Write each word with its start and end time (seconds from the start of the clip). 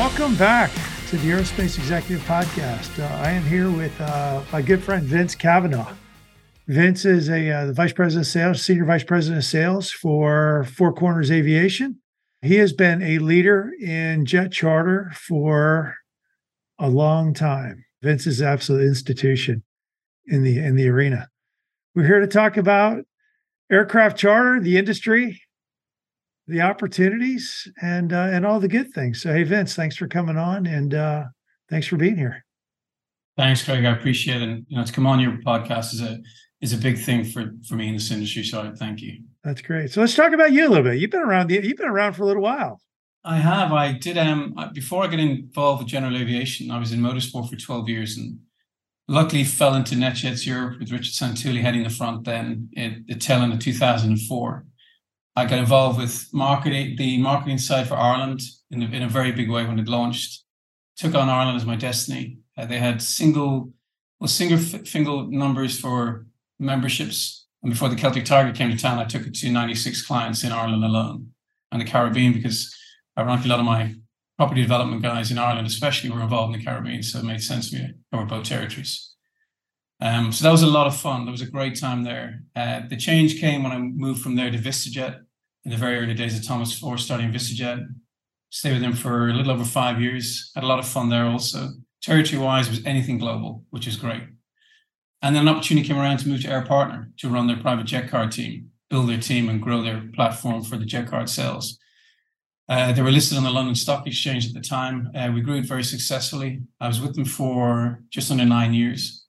Welcome 0.00 0.34
back 0.36 0.70
to 1.08 1.18
the 1.18 1.28
Aerospace 1.28 1.76
Executive 1.76 2.26
Podcast. 2.26 2.98
Uh, 2.98 3.04
I 3.22 3.32
am 3.32 3.44
here 3.44 3.70
with 3.70 3.92
uh, 4.00 4.42
my 4.50 4.62
good 4.62 4.82
friend 4.82 5.04
Vince 5.04 5.34
Kavanagh. 5.34 5.92
Vince 6.66 7.04
is 7.04 7.28
a 7.28 7.50
uh, 7.50 7.66
the 7.66 7.74
vice 7.74 7.92
president 7.92 8.26
of 8.26 8.32
sales, 8.32 8.62
senior 8.62 8.86
vice 8.86 9.04
president 9.04 9.40
of 9.40 9.44
sales 9.44 9.90
for 9.90 10.64
Four 10.64 10.94
Corners 10.94 11.30
Aviation. 11.30 12.00
He 12.40 12.54
has 12.54 12.72
been 12.72 13.02
a 13.02 13.18
leader 13.18 13.72
in 13.78 14.24
jet 14.24 14.52
charter 14.52 15.12
for 15.14 15.96
a 16.78 16.88
long 16.88 17.34
time. 17.34 17.84
Vince 18.00 18.26
is 18.26 18.40
an 18.40 18.48
absolute 18.48 18.86
institution 18.86 19.64
in 20.24 20.42
the 20.44 20.60
in 20.60 20.76
the 20.76 20.88
arena. 20.88 21.28
We're 21.94 22.06
here 22.06 22.20
to 22.20 22.26
talk 22.26 22.56
about 22.56 23.04
aircraft 23.70 24.16
charter, 24.16 24.60
the 24.60 24.78
industry, 24.78 25.42
the 26.50 26.60
opportunities, 26.60 27.66
and 27.80 28.12
uh, 28.12 28.28
and 28.32 28.44
all 28.44 28.60
the 28.60 28.68
good 28.68 28.92
things. 28.92 29.22
So, 29.22 29.32
hey, 29.32 29.44
Vince, 29.44 29.74
thanks 29.74 29.96
for 29.96 30.08
coming 30.08 30.36
on, 30.36 30.66
and 30.66 30.92
uh, 30.92 31.24
thanks 31.68 31.86
for 31.86 31.96
being 31.96 32.16
here. 32.16 32.44
Thanks, 33.36 33.64
Craig. 33.64 33.84
I 33.84 33.92
appreciate 33.92 34.42
it. 34.42 34.48
And, 34.48 34.66
you 34.68 34.76
know, 34.76 34.84
to 34.84 34.92
come 34.92 35.06
on 35.06 35.20
your 35.20 35.38
podcast 35.38 35.94
is 35.94 36.02
a 36.02 36.18
is 36.60 36.72
a 36.72 36.76
big 36.76 36.98
thing 36.98 37.24
for 37.24 37.52
for 37.66 37.76
me 37.76 37.88
in 37.88 37.94
this 37.94 38.10
industry. 38.10 38.44
So, 38.44 38.62
I 38.62 38.72
thank 38.72 39.00
you. 39.00 39.22
That's 39.42 39.62
great. 39.62 39.90
So, 39.90 40.00
let's 40.00 40.14
talk 40.14 40.32
about 40.32 40.52
you 40.52 40.66
a 40.66 40.70
little 40.70 40.84
bit. 40.84 40.98
You've 40.98 41.10
been 41.10 41.22
around. 41.22 41.50
You've 41.50 41.76
been 41.76 41.86
around 41.86 42.14
for 42.14 42.24
a 42.24 42.26
little 42.26 42.42
while. 42.42 42.80
I 43.24 43.36
have. 43.36 43.72
I 43.72 43.92
did. 43.92 44.18
Um, 44.18 44.54
before 44.74 45.04
I 45.04 45.06
got 45.06 45.20
involved 45.20 45.82
with 45.82 45.92
general 45.92 46.16
aviation, 46.16 46.70
I 46.70 46.78
was 46.78 46.92
in 46.92 47.00
motorsport 47.00 47.48
for 47.48 47.56
twelve 47.56 47.88
years, 47.88 48.16
and 48.16 48.38
luckily 49.08 49.44
fell 49.44 49.74
into 49.74 49.94
NetJets 49.94 50.46
Europe 50.46 50.78
with 50.78 50.92
Richard 50.92 51.12
Santulli 51.12 51.60
heading 51.60 51.82
the 51.82 51.90
front. 51.90 52.24
Then 52.24 52.70
at 52.76 53.06
the 53.06 53.16
tail 53.16 53.42
end 53.42 53.52
of 53.52 53.58
two 53.58 53.74
thousand 53.74 54.10
and 54.10 54.20
four, 54.22 54.64
I 55.40 55.46
got 55.46 55.58
involved 55.58 55.98
with 55.98 56.28
marketing, 56.34 56.96
the 56.98 57.16
marketing 57.16 57.56
side 57.56 57.88
for 57.88 57.94
Ireland 57.94 58.42
in 58.70 58.82
a, 58.82 58.86
in 58.86 59.02
a 59.02 59.08
very 59.08 59.32
big 59.32 59.50
way 59.50 59.64
when 59.64 59.78
it 59.78 59.88
launched. 59.88 60.44
Took 60.98 61.14
on 61.14 61.30
Ireland 61.30 61.56
as 61.56 61.64
my 61.64 61.76
destiny. 61.76 62.40
Uh, 62.58 62.66
they 62.66 62.78
had 62.78 63.00
single, 63.00 63.72
well, 64.20 64.28
single 64.28 64.58
single 64.84 65.30
numbers 65.30 65.80
for 65.80 66.26
memberships. 66.58 67.46
And 67.62 67.72
before 67.72 67.88
the 67.88 67.96
Celtic 67.96 68.26
Tiger 68.26 68.52
came 68.52 68.70
to 68.70 68.76
town, 68.76 68.98
I 68.98 69.06
took 69.06 69.26
it 69.26 69.34
to 69.36 69.50
96 69.50 70.06
clients 70.06 70.44
in 70.44 70.52
Ireland 70.52 70.84
alone 70.84 71.28
and 71.72 71.80
the 71.80 71.86
Caribbean 71.86 72.34
because 72.34 72.76
ironically 73.18 73.48
a 73.48 73.52
lot 73.54 73.60
of 73.60 73.66
my 73.66 73.94
property 74.36 74.60
development 74.60 75.02
guys 75.02 75.30
in 75.30 75.38
Ireland, 75.38 75.66
especially, 75.66 76.10
were 76.10 76.20
involved 76.20 76.52
in 76.52 76.60
the 76.60 76.66
Caribbean. 76.66 77.02
So 77.02 77.20
it 77.20 77.24
made 77.24 77.42
sense 77.42 77.70
to 77.70 77.76
me 77.76 77.86
to 77.86 77.94
cover 78.12 78.26
both 78.26 78.44
territories. 78.44 79.14
Um, 80.02 80.32
so 80.32 80.44
that 80.44 80.52
was 80.52 80.62
a 80.62 80.66
lot 80.66 80.86
of 80.86 80.96
fun. 80.96 81.24
That 81.24 81.30
was 81.30 81.42
a 81.42 81.46
great 81.46 81.80
time 81.80 82.04
there. 82.04 82.42
Uh, 82.54 82.82
the 82.90 82.96
change 82.96 83.40
came 83.40 83.62
when 83.62 83.72
I 83.72 83.78
moved 83.78 84.20
from 84.20 84.36
there 84.36 84.50
to 84.50 84.58
VistaJet 84.58 85.20
in 85.64 85.70
the 85.70 85.76
very 85.76 85.98
early 85.98 86.14
days 86.14 86.38
of 86.38 86.46
Thomas 86.46 86.78
Flohr 86.78 86.98
starting 86.98 87.32
VistaJet. 87.32 87.86
Stayed 88.50 88.72
with 88.72 88.82
them 88.82 88.94
for 88.94 89.28
a 89.28 89.32
little 89.32 89.52
over 89.52 89.64
five 89.64 90.00
years. 90.00 90.50
Had 90.54 90.64
a 90.64 90.66
lot 90.66 90.78
of 90.78 90.88
fun 90.88 91.08
there 91.08 91.26
also. 91.26 91.68
Territory 92.02 92.42
wise 92.42 92.68
was 92.68 92.84
anything 92.84 93.18
global, 93.18 93.64
which 93.70 93.86
is 93.86 93.96
great. 93.96 94.22
And 95.22 95.36
then 95.36 95.46
an 95.46 95.54
opportunity 95.54 95.86
came 95.86 95.98
around 95.98 96.18
to 96.18 96.28
move 96.28 96.42
to 96.42 96.50
Air 96.50 96.64
Partner 96.64 97.10
to 97.18 97.28
run 97.28 97.46
their 97.46 97.58
private 97.58 97.86
jet 97.86 98.08
card 98.08 98.32
team, 98.32 98.70
build 98.88 99.08
their 99.08 99.20
team 99.20 99.48
and 99.48 99.60
grow 99.60 99.82
their 99.82 100.08
platform 100.14 100.64
for 100.64 100.78
the 100.78 100.86
jet 100.86 101.08
card 101.08 101.28
sales. 101.28 101.78
Uh, 102.68 102.92
they 102.92 103.02
were 103.02 103.10
listed 103.10 103.36
on 103.36 103.44
the 103.44 103.50
London 103.50 103.74
Stock 103.74 104.06
Exchange 104.06 104.46
at 104.46 104.54
the 104.54 104.60
time. 104.60 105.10
Uh, 105.14 105.30
we 105.34 105.42
grew 105.42 105.58
it 105.58 105.66
very 105.66 105.84
successfully. 105.84 106.62
I 106.80 106.88
was 106.88 107.00
with 107.00 107.14
them 107.14 107.24
for 107.24 108.02
just 108.10 108.30
under 108.30 108.46
nine 108.46 108.72
years. 108.72 109.26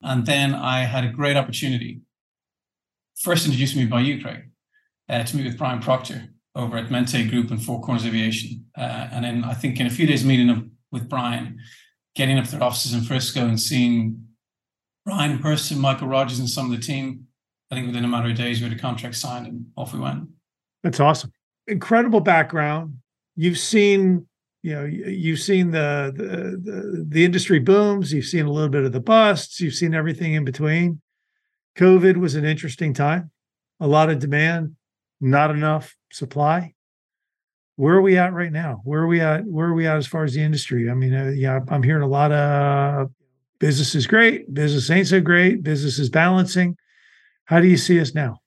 And 0.00 0.24
then 0.24 0.54
I 0.54 0.80
had 0.84 1.04
a 1.04 1.08
great 1.08 1.36
opportunity. 1.36 2.00
First 3.16 3.44
introduced 3.44 3.76
me 3.76 3.86
by 3.86 4.00
you, 4.00 4.20
Craig 4.22 4.44
uh, 5.08 5.24
to 5.24 5.36
meet 5.36 5.46
with 5.46 5.58
Brian 5.58 5.80
Proctor 5.80 6.28
over 6.54 6.76
at 6.76 6.90
Mente 6.90 7.28
Group 7.28 7.50
and 7.50 7.62
Four 7.62 7.82
Corners 7.82 8.06
Aviation. 8.06 8.64
Uh, 8.76 9.08
and 9.12 9.24
then 9.24 9.44
I 9.44 9.54
think 9.54 9.80
in 9.80 9.86
a 9.86 9.90
few 9.90 10.06
days 10.06 10.24
meeting 10.24 10.50
up 10.50 10.64
with 10.92 11.08
Brian, 11.08 11.58
getting 12.14 12.38
up 12.38 12.44
to 12.46 12.52
their 12.52 12.62
offices 12.62 12.94
in 12.94 13.02
Frisco 13.02 13.46
and 13.46 13.60
seeing 13.60 14.24
Brian 15.04 15.32
in 15.32 15.38
person, 15.38 15.80
Michael 15.80 16.08
Rogers 16.08 16.38
and 16.38 16.48
some 16.48 16.70
of 16.70 16.78
the 16.78 16.84
team. 16.84 17.26
I 17.70 17.74
think 17.74 17.88
within 17.88 18.04
a 18.04 18.08
matter 18.08 18.30
of 18.30 18.36
days 18.36 18.60
we 18.60 18.68
had 18.68 18.76
a 18.76 18.80
contract 18.80 19.16
signed 19.16 19.46
and 19.46 19.66
off 19.76 19.92
we 19.92 20.00
went. 20.00 20.28
That's 20.82 21.00
awesome. 21.00 21.32
Incredible 21.66 22.20
background. 22.20 22.98
You've 23.36 23.58
seen, 23.58 24.26
you 24.62 24.74
know, 24.74 24.84
you've 24.84 25.40
seen 25.40 25.72
the 25.72 26.12
the 26.14 26.26
the, 26.70 27.04
the 27.08 27.24
industry 27.24 27.58
booms. 27.58 28.12
You've 28.12 28.26
seen 28.26 28.46
a 28.46 28.52
little 28.52 28.68
bit 28.68 28.84
of 28.84 28.92
the 28.92 29.00
busts. 29.00 29.60
You've 29.60 29.74
seen 29.74 29.94
everything 29.94 30.34
in 30.34 30.44
between. 30.44 31.00
COVID 31.76 32.16
was 32.18 32.36
an 32.36 32.44
interesting 32.44 32.94
time. 32.94 33.30
A 33.80 33.88
lot 33.88 34.08
of 34.08 34.20
demand, 34.20 34.76
not 35.24 35.50
enough 35.50 35.96
supply. 36.12 36.74
Where 37.76 37.94
are 37.94 38.02
we 38.02 38.18
at 38.18 38.32
right 38.32 38.52
now? 38.52 38.82
Where 38.84 39.00
are 39.00 39.06
we 39.06 39.20
at? 39.20 39.44
Where 39.44 39.68
are 39.68 39.74
we 39.74 39.86
at 39.86 39.96
as 39.96 40.06
far 40.06 40.22
as 40.22 40.34
the 40.34 40.42
industry? 40.42 40.90
I 40.90 40.94
mean, 40.94 41.14
uh, 41.14 41.32
yeah, 41.34 41.60
I'm 41.68 41.82
hearing 41.82 42.02
a 42.02 42.08
lot 42.08 42.30
of 42.30 43.10
business 43.58 43.94
is 43.94 44.06
great, 44.06 44.52
business 44.52 44.90
ain't 44.90 45.08
so 45.08 45.20
great, 45.20 45.62
business 45.62 45.98
is 45.98 46.10
balancing. 46.10 46.76
How 47.46 47.60
do 47.60 47.66
you 47.66 47.76
see 47.76 48.00
us 48.00 48.14
now? 48.14 48.38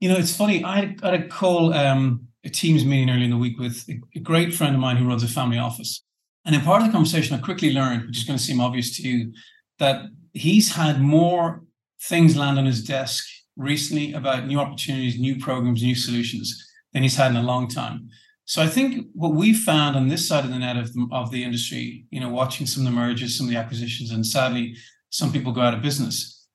You 0.00 0.08
know, 0.08 0.16
it's 0.16 0.34
funny. 0.34 0.64
I 0.64 0.96
had, 1.02 1.14
a 1.14 1.26
call 1.26 1.74
um, 1.74 2.28
a 2.44 2.48
Teams 2.48 2.84
meeting 2.84 3.10
early 3.10 3.24
in 3.24 3.30
the 3.30 3.36
week 3.36 3.58
with 3.58 3.84
a, 3.88 4.00
a 4.14 4.20
great 4.20 4.54
friend 4.54 4.74
of 4.74 4.80
mine 4.80 4.96
who 4.96 5.08
runs 5.08 5.22
a 5.22 5.28
family 5.28 5.58
office. 5.58 6.02
And 6.44 6.54
in 6.54 6.60
part 6.60 6.82
of 6.82 6.88
the 6.88 6.92
conversation, 6.92 7.36
I 7.36 7.40
quickly 7.40 7.72
learned, 7.72 8.06
which 8.06 8.18
is 8.18 8.24
going 8.24 8.38
to 8.38 8.44
seem 8.44 8.60
obvious 8.60 8.96
to 8.96 9.08
you, 9.08 9.32
that 9.78 10.04
he's 10.32 10.74
had 10.74 11.00
more 11.00 11.62
things 12.02 12.36
land 12.36 12.58
on 12.58 12.66
his 12.66 12.84
desk 12.84 13.26
recently 13.56 14.12
about 14.12 14.46
new 14.46 14.58
opportunities, 14.58 15.18
new 15.18 15.38
programs, 15.38 15.82
new 15.82 15.94
solutions 15.94 16.70
than 16.92 17.02
he's 17.02 17.16
had 17.16 17.30
in 17.30 17.36
a 17.36 17.42
long 17.42 17.68
time. 17.68 18.08
So 18.46 18.62
I 18.62 18.66
think 18.66 19.06
what 19.14 19.34
we 19.34 19.54
found 19.54 19.96
on 19.96 20.08
this 20.08 20.28
side 20.28 20.44
of 20.44 20.50
the 20.50 20.58
net 20.58 20.76
of 20.76 20.92
the, 20.92 21.08
of 21.12 21.30
the 21.30 21.42
industry, 21.42 22.04
you 22.10 22.20
know, 22.20 22.28
watching 22.28 22.66
some 22.66 22.86
of 22.86 22.92
the 22.92 22.98
mergers, 22.98 23.38
some 23.38 23.46
of 23.46 23.52
the 23.52 23.58
acquisitions, 23.58 24.10
and 24.10 24.26
sadly, 24.26 24.76
some 25.10 25.32
people 25.32 25.52
go 25.52 25.62
out 25.62 25.74
of 25.74 25.82
business, 25.82 26.46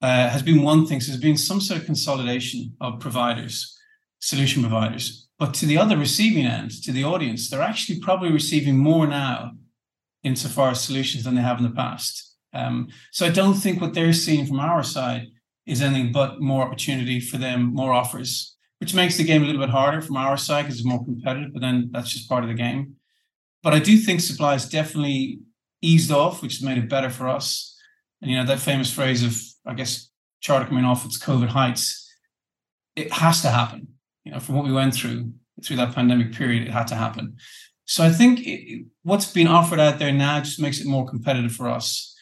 uh, 0.00 0.28
has 0.28 0.42
been 0.42 0.62
one 0.62 0.86
thing. 0.86 1.00
So 1.00 1.12
there's 1.12 1.20
been 1.20 1.36
some 1.36 1.60
sort 1.60 1.80
of 1.80 1.86
consolidation 1.86 2.74
of 2.80 3.00
providers, 3.00 3.78
solution 4.20 4.62
providers. 4.62 5.28
But 5.38 5.52
to 5.54 5.66
the 5.66 5.76
other 5.76 5.98
receiving 5.98 6.46
end, 6.46 6.70
to 6.84 6.92
the 6.92 7.04
audience, 7.04 7.50
they're 7.50 7.60
actually 7.60 8.00
probably 8.00 8.32
receiving 8.32 8.78
more 8.78 9.06
now 9.06 9.52
insofar 10.22 10.70
as 10.70 10.80
solutions 10.80 11.24
than 11.24 11.34
they 11.34 11.42
have 11.42 11.58
in 11.58 11.64
the 11.64 11.70
past. 11.70 12.34
Um, 12.54 12.88
so 13.12 13.26
I 13.26 13.30
don't 13.30 13.54
think 13.54 13.80
what 13.80 13.92
they're 13.92 14.14
seeing 14.14 14.46
from 14.46 14.60
our 14.60 14.82
side 14.82 15.26
is 15.66 15.82
anything 15.82 16.12
but 16.12 16.40
more 16.40 16.62
opportunity 16.62 17.20
for 17.20 17.38
them, 17.38 17.74
more 17.74 17.92
offers, 17.92 18.56
which 18.78 18.94
makes 18.94 19.16
the 19.16 19.24
game 19.24 19.42
a 19.42 19.46
little 19.46 19.60
bit 19.60 19.70
harder 19.70 20.00
from 20.00 20.16
our 20.16 20.36
side 20.36 20.62
because 20.62 20.78
it's 20.78 20.86
more 20.86 21.04
competitive, 21.04 21.52
but 21.52 21.60
then 21.60 21.90
that's 21.92 22.10
just 22.10 22.28
part 22.28 22.44
of 22.44 22.48
the 22.48 22.54
game. 22.54 22.94
But 23.62 23.74
I 23.74 23.78
do 23.80 23.96
think 23.98 24.20
supply 24.20 24.52
has 24.52 24.68
definitely 24.68 25.40
eased 25.82 26.12
off, 26.12 26.42
which 26.42 26.54
has 26.54 26.62
made 26.62 26.78
it 26.78 26.88
better 26.88 27.10
for 27.10 27.28
us. 27.28 27.76
And 28.22 28.30
you 28.30 28.36
know, 28.36 28.46
that 28.46 28.60
famous 28.60 28.92
phrase 28.92 29.22
of, 29.22 29.36
I 29.66 29.74
guess, 29.74 30.08
charter 30.40 30.66
coming 30.66 30.84
off 30.84 31.04
its 31.04 31.22
COVID 31.22 31.48
heights, 31.48 32.08
it 32.94 33.12
has 33.12 33.42
to 33.42 33.48
happen. 33.48 33.88
You 34.24 34.32
know, 34.32 34.40
from 34.40 34.54
what 34.54 34.64
we 34.64 34.72
went 34.72 34.94
through 34.94 35.32
through 35.64 35.76
that 35.76 35.94
pandemic 35.94 36.32
period, 36.32 36.66
it 36.66 36.70
had 36.70 36.86
to 36.88 36.94
happen. 36.94 37.36
So 37.86 38.04
I 38.04 38.10
think 38.10 38.46
what's 39.02 39.32
being 39.32 39.46
offered 39.46 39.80
out 39.80 39.98
there 39.98 40.12
now 40.12 40.40
just 40.40 40.60
makes 40.60 40.80
it 40.80 40.86
more 40.86 41.08
competitive 41.08 41.52
for 41.52 41.68
us. 41.68 42.15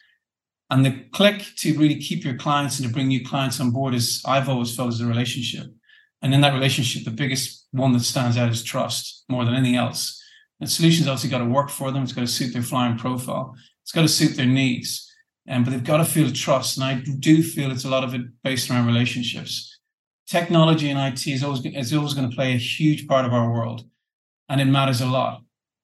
And 0.74 0.84
the 0.84 1.04
click 1.12 1.44
to 1.58 1.78
really 1.78 2.00
keep 2.00 2.24
your 2.24 2.34
clients 2.34 2.80
and 2.80 2.88
to 2.88 2.92
bring 2.92 3.06
new 3.06 3.24
clients 3.24 3.60
on 3.60 3.70
board 3.70 3.94
is 3.94 4.20
I've 4.26 4.48
always 4.48 4.74
felt 4.74 4.88
is 4.88 5.00
a 5.00 5.06
relationship. 5.06 5.72
And 6.20 6.34
in 6.34 6.40
that 6.40 6.52
relationship, 6.52 7.04
the 7.04 7.12
biggest 7.12 7.68
one 7.70 7.92
that 7.92 8.00
stands 8.00 8.36
out 8.36 8.50
is 8.50 8.64
trust 8.64 9.24
more 9.28 9.44
than 9.44 9.54
anything 9.54 9.76
else. 9.76 10.20
And 10.58 10.68
solutions 10.68 11.06
obviously 11.06 11.30
got 11.30 11.38
to 11.38 11.44
work 11.44 11.70
for 11.70 11.92
them. 11.92 12.02
It's 12.02 12.12
got 12.12 12.22
to 12.22 12.26
suit 12.26 12.52
their 12.52 12.62
flying 12.62 12.98
profile. 12.98 13.54
It's 13.84 13.92
got 13.92 14.02
to 14.02 14.08
suit 14.08 14.36
their 14.36 14.46
needs. 14.46 15.08
Um, 15.48 15.62
but 15.62 15.70
they've 15.70 15.84
got 15.84 15.98
to 15.98 16.04
feel 16.04 16.32
trust. 16.32 16.76
And 16.76 16.84
I 16.84 16.94
do 17.20 17.40
feel 17.44 17.70
it's 17.70 17.84
a 17.84 17.88
lot 17.88 18.02
of 18.02 18.12
it 18.12 18.22
based 18.42 18.68
around 18.68 18.88
relationships. 18.88 19.78
Technology 20.26 20.90
and 20.90 20.98
IT 20.98 21.24
is 21.28 21.44
always, 21.44 21.64
is 21.64 21.94
always 21.94 22.14
going 22.14 22.28
to 22.28 22.34
play 22.34 22.52
a 22.52 22.58
huge 22.58 23.06
part 23.06 23.24
of 23.24 23.32
our 23.32 23.48
world. 23.48 23.88
And 24.48 24.60
it 24.60 24.64
matters 24.64 25.00
a 25.00 25.06
lot. 25.06 25.40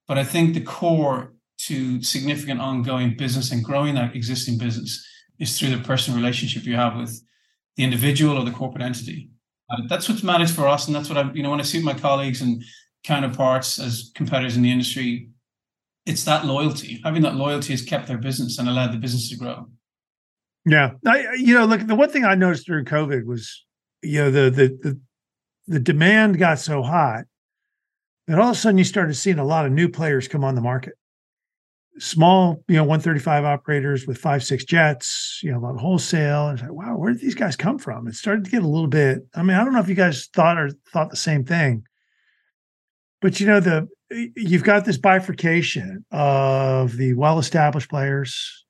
But 0.08 0.18
I 0.18 0.24
think 0.24 0.54
the 0.54 0.62
core 0.62 1.32
to 1.66 2.02
significant 2.02 2.60
ongoing 2.60 3.16
business 3.16 3.52
and 3.52 3.62
growing 3.62 3.94
that 3.94 4.14
existing 4.16 4.56
business 4.56 5.06
is 5.38 5.58
through 5.58 5.70
the 5.70 5.82
personal 5.82 6.18
relationship 6.18 6.64
you 6.64 6.74
have 6.74 6.96
with 6.96 7.22
the 7.76 7.84
individual 7.84 8.38
or 8.38 8.44
the 8.44 8.50
corporate 8.50 8.82
entity. 8.82 9.30
Uh, 9.70 9.82
that's 9.88 10.08
what 10.08 10.22
matters 10.22 10.54
for 10.54 10.66
us, 10.66 10.86
and 10.86 10.96
that's 10.96 11.08
what 11.08 11.18
I, 11.18 11.30
you 11.32 11.42
know, 11.42 11.50
when 11.50 11.60
I 11.60 11.64
see 11.64 11.82
my 11.82 11.94
colleagues 11.94 12.40
and 12.40 12.62
counterparts 13.04 13.78
as 13.78 14.10
competitors 14.14 14.56
in 14.56 14.62
the 14.62 14.72
industry, 14.72 15.28
it's 16.06 16.24
that 16.24 16.44
loyalty. 16.44 17.00
Having 17.04 17.22
that 17.22 17.36
loyalty 17.36 17.72
has 17.72 17.82
kept 17.82 18.08
their 18.08 18.18
business 18.18 18.58
and 18.58 18.68
allowed 18.68 18.92
the 18.92 18.98
business 18.98 19.28
to 19.30 19.36
grow. 19.36 19.68
Yeah, 20.66 20.92
I, 21.06 21.34
you 21.36 21.54
know, 21.54 21.66
look, 21.66 21.86
the 21.86 21.94
one 21.94 22.10
thing 22.10 22.24
I 22.24 22.34
noticed 22.34 22.66
during 22.66 22.84
COVID 22.84 23.24
was, 23.24 23.64
you 24.02 24.20
know, 24.20 24.30
the 24.30 24.50
the 24.50 24.78
the, 24.82 25.00
the 25.68 25.80
demand 25.80 26.38
got 26.38 26.58
so 26.58 26.82
hot 26.82 27.24
that 28.26 28.38
all 28.38 28.50
of 28.50 28.56
a 28.56 28.58
sudden 28.58 28.78
you 28.78 28.84
started 28.84 29.14
seeing 29.14 29.38
a 29.38 29.44
lot 29.44 29.66
of 29.66 29.72
new 29.72 29.88
players 29.88 30.26
come 30.26 30.42
on 30.42 30.54
the 30.54 30.60
market 30.60 30.94
small, 31.98 32.62
you 32.68 32.76
know, 32.76 32.84
135 32.84 33.44
operators 33.44 34.06
with 34.06 34.18
five, 34.18 34.42
six 34.42 34.64
jets, 34.64 35.40
you 35.42 35.50
know, 35.50 35.58
a 35.58 35.60
lot 35.60 35.74
of 35.74 35.80
wholesale. 35.80 36.48
And 36.48 36.60
like, 36.60 36.72
wow, 36.72 36.96
where 36.96 37.12
did 37.12 37.20
these 37.20 37.34
guys 37.34 37.56
come 37.56 37.78
from? 37.78 38.06
It 38.06 38.14
started 38.14 38.44
to 38.44 38.50
get 38.50 38.62
a 38.62 38.68
little 38.68 38.88
bit. 38.88 39.26
I 39.34 39.42
mean, 39.42 39.56
I 39.56 39.64
don't 39.64 39.74
know 39.74 39.80
if 39.80 39.88
you 39.88 39.94
guys 39.94 40.28
thought 40.32 40.58
or 40.58 40.70
thought 40.92 41.10
the 41.10 41.16
same 41.16 41.44
thing. 41.44 41.84
But 43.20 43.38
you 43.38 43.46
know 43.46 43.60
the 43.60 43.86
you've 44.10 44.64
got 44.64 44.84
this 44.84 44.96
bifurcation 44.96 46.04
of 46.10 46.96
the 46.96 47.14
well-established 47.14 47.90
players, 47.90 48.64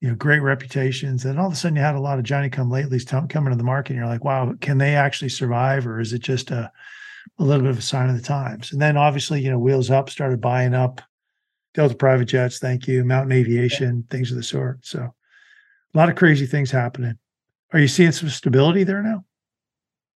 you 0.00 0.08
know, 0.08 0.16
great 0.16 0.40
reputations, 0.40 1.24
and 1.24 1.38
all 1.38 1.46
of 1.46 1.52
a 1.52 1.56
sudden 1.56 1.76
you 1.76 1.82
had 1.82 1.94
a 1.94 2.00
lot 2.00 2.18
of 2.18 2.24
Johnny 2.24 2.50
come 2.50 2.68
latelys 2.68 3.06
coming 3.28 3.52
to 3.52 3.56
the 3.56 3.62
market, 3.62 3.92
and 3.92 3.98
you're 3.98 4.08
like, 4.08 4.24
wow, 4.24 4.54
can 4.60 4.78
they 4.78 4.96
actually 4.96 5.28
survive, 5.28 5.86
or 5.86 6.00
is 6.00 6.12
it 6.12 6.20
just 6.20 6.50
a 6.50 6.70
a 7.38 7.44
little 7.44 7.62
bit 7.62 7.70
of 7.70 7.78
a 7.78 7.82
sign 7.82 8.10
of 8.10 8.16
the 8.16 8.22
times? 8.22 8.72
And 8.72 8.82
then 8.82 8.96
obviously, 8.96 9.40
you 9.40 9.50
know, 9.50 9.58
Wheels 9.58 9.90
Up 9.90 10.10
started 10.10 10.40
buying 10.40 10.74
up 10.74 11.00
Delta 11.74 11.94
Private 11.94 12.26
Jets, 12.26 12.58
thank 12.58 12.86
you, 12.86 13.04
Mountain 13.04 13.32
Aviation, 13.32 14.04
things 14.10 14.30
of 14.30 14.36
the 14.36 14.42
sort. 14.42 14.84
So 14.84 15.00
a 15.00 15.98
lot 15.98 16.08
of 16.08 16.16
crazy 16.16 16.46
things 16.46 16.70
happening. 16.70 17.18
Are 17.72 17.78
you 17.78 17.88
seeing 17.88 18.12
some 18.12 18.28
stability 18.28 18.84
there 18.84 19.02
now? 19.02 19.24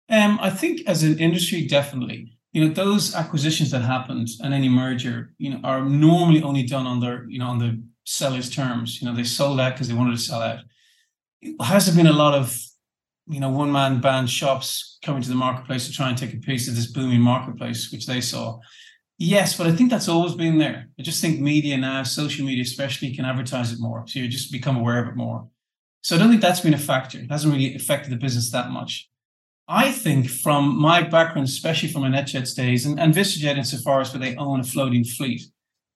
Um, 0.10 0.38
I 0.42 0.50
think 0.50 0.81
as 0.88 1.04
an 1.04 1.18
industry, 1.19 1.66
definitely 1.66 2.36
you 2.56 2.66
know 2.66 2.74
those 2.74 3.13
acquisitions 3.13 3.69
that 3.72 3.81
happened 3.81 4.30
and 4.42 4.54
any 4.54 4.69
merger 4.69 5.34
you 5.38 5.50
know 5.50 5.60
are 5.66 5.84
normally 5.84 6.42
only 6.42 6.63
done 6.63 6.88
on 6.88 7.02
their 7.02 7.25
you 7.30 7.38
know 7.38 7.48
on 7.48 7.60
the 7.60 7.84
seller's 8.06 8.50
terms 8.50 9.01
you 9.01 9.08
know 9.08 9.13
they 9.13 9.25
sold 9.25 9.60
out 9.60 9.74
because 9.74 9.90
they 9.90 9.94
wanted 9.94 10.16
to 10.16 10.24
sell 10.24 10.42
out 10.42 10.60
has 11.62 11.86
there 11.86 11.96
been 11.96 12.12
a 12.12 12.18
lot 12.18 12.34
of 12.34 12.58
you 13.28 13.42
know 13.42 13.50
one 13.50 13.72
man 13.72 14.00
band 14.00 14.30
shops 14.30 14.98
coming 15.04 15.22
to 15.22 15.28
the 15.28 15.36
marketplace 15.36 15.86
to 15.86 15.92
try 15.92 16.08
and 16.08 16.18
take 16.18 16.34
a 16.34 16.38
piece 16.38 16.69
of 16.69 16.75
this 16.75 16.88
booming 16.88 17.19
marketplace 17.19 17.92
which 17.92 18.06
they 18.08 18.22
saw 18.22 18.58
yes 19.18 19.58
but 19.58 19.68
i 19.68 19.72
think 19.72 19.90
that's 19.90 20.10
always 20.10 20.34
been 20.34 20.58
there 20.58 20.88
i 21.00 21.02
just 21.02 21.22
think 21.22 21.40
media 21.40 21.78
now 21.78 22.04
social 22.04 22.46
media 22.46 22.64
especially 22.64 23.16
can 23.16 23.26
advertise 23.26 23.72
it 23.72 23.80
more 23.80 24.04
so 24.08 24.20
you 24.20 24.28
just 24.28 24.52
become 24.52 24.78
aware 24.78 25.02
of 25.02 25.08
it 25.08 25.16
more 25.16 25.48
so 26.02 26.16
i 26.16 26.20
don't 26.20 26.30
think 26.30 26.42
that's 26.42 26.60
been 26.60 26.74
a 26.74 26.78
factor 26.78 27.20
it 27.20 27.32
hasn't 27.32 27.54
really 27.54 27.76
affected 27.76 28.12
the 28.12 28.18
business 28.18 28.52
that 28.52 28.70
much 28.70 29.10
I 29.68 29.92
think 29.92 30.30
from 30.30 30.80
my 30.80 31.02
background, 31.02 31.48
especially 31.48 31.90
from 31.90 32.04
my 32.04 32.10
NetJets 32.10 32.56
days, 32.56 32.86
and, 32.86 33.00
and 33.00 33.14
VistaJet 33.14 33.58
insofar 33.58 34.02
as 34.02 34.14
where 34.14 34.20
they 34.20 34.36
own 34.36 34.60
a 34.60 34.64
floating 34.64 35.04
fleet, 35.04 35.42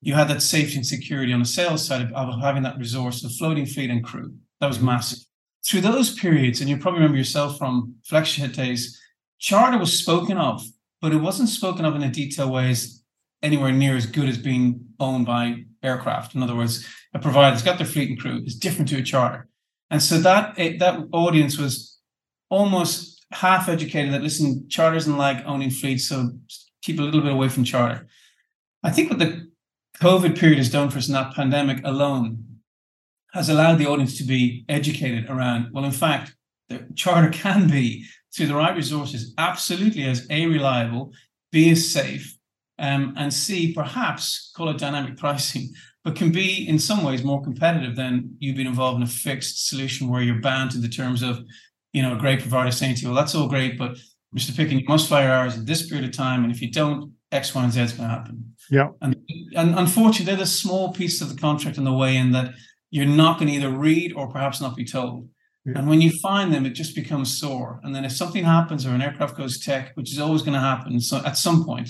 you 0.01 0.13
had 0.13 0.27
that 0.29 0.41
safety 0.41 0.77
and 0.77 0.85
security 0.85 1.33
on 1.33 1.39
the 1.39 1.45
sales 1.45 1.85
side 1.85 2.01
of, 2.01 2.11
of 2.13 2.41
having 2.41 2.63
that 2.63 2.79
resource 2.79 3.23
of 3.23 3.31
floating 3.33 3.65
fleet 3.65 3.91
and 3.91 4.03
crew. 4.03 4.33
That 4.59 4.67
was 4.67 4.77
mm-hmm. 4.77 4.87
massive. 4.87 5.19
Through 5.65 5.81
those 5.81 6.17
periods, 6.17 6.61
and 6.61 6.69
you 6.69 6.77
probably 6.77 6.99
remember 6.99 7.17
yourself 7.17 7.57
from 7.57 7.95
FlexJet 8.09 8.55
days, 8.55 8.99
charter 9.37 9.77
was 9.77 9.97
spoken 9.99 10.37
of, 10.37 10.63
but 11.01 11.11
it 11.11 11.17
wasn't 11.17 11.49
spoken 11.49 11.85
of 11.85 11.95
in 11.95 12.03
a 12.03 12.09
detailed 12.09 12.51
way 12.51 12.71
as 12.71 12.98
anywhere 13.41 13.71
near 13.71 13.95
as 13.95 14.05
good 14.05 14.29
as 14.29 14.37
being 14.37 14.85
owned 14.99 15.25
by 15.25 15.63
aircraft. 15.81 16.35
In 16.35 16.43
other 16.43 16.55
words, 16.55 16.87
a 17.13 17.19
provider 17.19 17.51
that's 17.51 17.63
got 17.63 17.77
their 17.77 17.87
fleet 17.87 18.09
and 18.09 18.19
crew 18.19 18.41
is 18.45 18.55
different 18.55 18.89
to 18.89 18.97
a 18.97 19.03
charter. 19.03 19.47
And 19.89 20.01
so 20.01 20.19
that 20.19 20.55
that 20.55 21.07
audience 21.11 21.57
was 21.57 21.97
almost 22.49 23.25
half 23.31 23.69
educated 23.69 24.13
that 24.13 24.23
listen, 24.23 24.67
charters 24.69 25.07
and 25.07 25.17
like 25.17 25.45
owning 25.45 25.69
fleets, 25.69 26.07
so 26.07 26.31
keep 26.81 26.99
a 26.99 27.01
little 27.01 27.21
bit 27.21 27.31
away 27.31 27.49
from 27.49 27.63
charter. 27.63 28.07
I 28.83 28.91
think 28.91 29.09
what 29.09 29.19
the 29.19 29.49
COVID 29.97 30.37
period 30.37 30.57
has 30.57 30.71
done 30.71 30.89
for 30.89 30.97
us 30.97 31.07
in 31.07 31.13
that 31.13 31.33
pandemic 31.33 31.81
alone 31.83 32.45
has 33.33 33.49
allowed 33.49 33.75
the 33.75 33.87
audience 33.87 34.17
to 34.17 34.23
be 34.23 34.65
educated 34.69 35.29
around, 35.29 35.71
well, 35.71 35.85
in 35.85 35.91
fact, 35.91 36.35
the 36.69 36.85
charter 36.95 37.29
can 37.33 37.67
be, 37.67 38.05
through 38.33 38.47
the 38.47 38.55
right 38.55 38.75
resources, 38.75 39.33
absolutely 39.37 40.05
as 40.05 40.27
A, 40.29 40.45
reliable, 40.45 41.11
B, 41.51 41.71
as 41.71 41.91
safe, 41.91 42.37
um, 42.79 43.13
and 43.17 43.33
see 43.33 43.73
perhaps 43.73 44.51
call 44.55 44.69
it 44.69 44.77
dynamic 44.77 45.17
pricing, 45.17 45.69
but 46.03 46.15
can 46.15 46.31
be 46.31 46.67
in 46.67 46.79
some 46.79 47.03
ways 47.03 47.23
more 47.23 47.43
competitive 47.43 47.95
than 47.95 48.35
you've 48.39 48.55
been 48.55 48.67
involved 48.67 48.97
in 48.97 49.03
a 49.03 49.07
fixed 49.07 49.67
solution 49.67 50.07
where 50.07 50.21
you're 50.21 50.41
bound 50.41 50.71
to 50.71 50.77
the 50.79 50.89
terms 50.89 51.21
of 51.21 51.43
you 51.93 52.01
know, 52.01 52.15
a 52.15 52.19
great 52.19 52.39
provider 52.39 52.71
saying 52.71 52.95
to 52.95 53.01
you, 53.01 53.07
well, 53.07 53.15
that's 53.15 53.35
all 53.35 53.47
great, 53.47 53.77
but 53.77 53.97
Mr. 54.35 54.51
Picken, 54.51 54.79
you 54.79 54.85
must 54.87 55.09
fire 55.09 55.31
hours 55.31 55.57
in 55.57 55.65
this 55.65 55.87
period 55.87 56.07
of 56.07 56.15
time. 56.15 56.43
And 56.43 56.51
if 56.51 56.61
you 56.61 56.71
don't, 56.71 57.13
X, 57.31 57.53
Y, 57.55 57.63
and 57.63 57.73
Z 57.73 57.81
is 57.81 57.93
going 57.93 58.09
to 58.09 58.15
happen. 58.15 58.55
Yeah. 58.69 58.89
And, 59.01 59.15
and 59.55 59.77
unfortunately, 59.77 60.25
they're 60.25 60.35
the 60.35 60.45
small 60.45 60.93
piece 60.93 61.21
of 61.21 61.29
the 61.29 61.39
contract 61.39 61.77
in 61.77 61.83
the 61.83 61.93
way 61.93 62.15
in 62.15 62.31
that 62.31 62.53
you're 62.91 63.05
not 63.05 63.39
going 63.39 63.47
to 63.49 63.55
either 63.55 63.71
read 63.71 64.13
or 64.13 64.27
perhaps 64.27 64.61
not 64.61 64.75
be 64.75 64.85
told. 64.85 65.27
Yeah. 65.65 65.73
And 65.77 65.89
when 65.89 66.01
you 66.01 66.11
find 66.19 66.53
them, 66.53 66.65
it 66.65 66.71
just 66.71 66.95
becomes 66.95 67.39
sore. 67.39 67.79
And 67.83 67.93
then 67.93 68.05
if 68.05 68.11
something 68.11 68.43
happens 68.43 68.85
or 68.85 68.91
an 68.91 69.01
aircraft 69.01 69.37
goes 69.37 69.59
tech, 69.59 69.91
which 69.95 70.11
is 70.11 70.19
always 70.19 70.41
going 70.41 70.53
to 70.53 70.59
happen 70.59 70.99
so 70.99 71.23
at 71.25 71.37
some 71.37 71.65
point, 71.65 71.89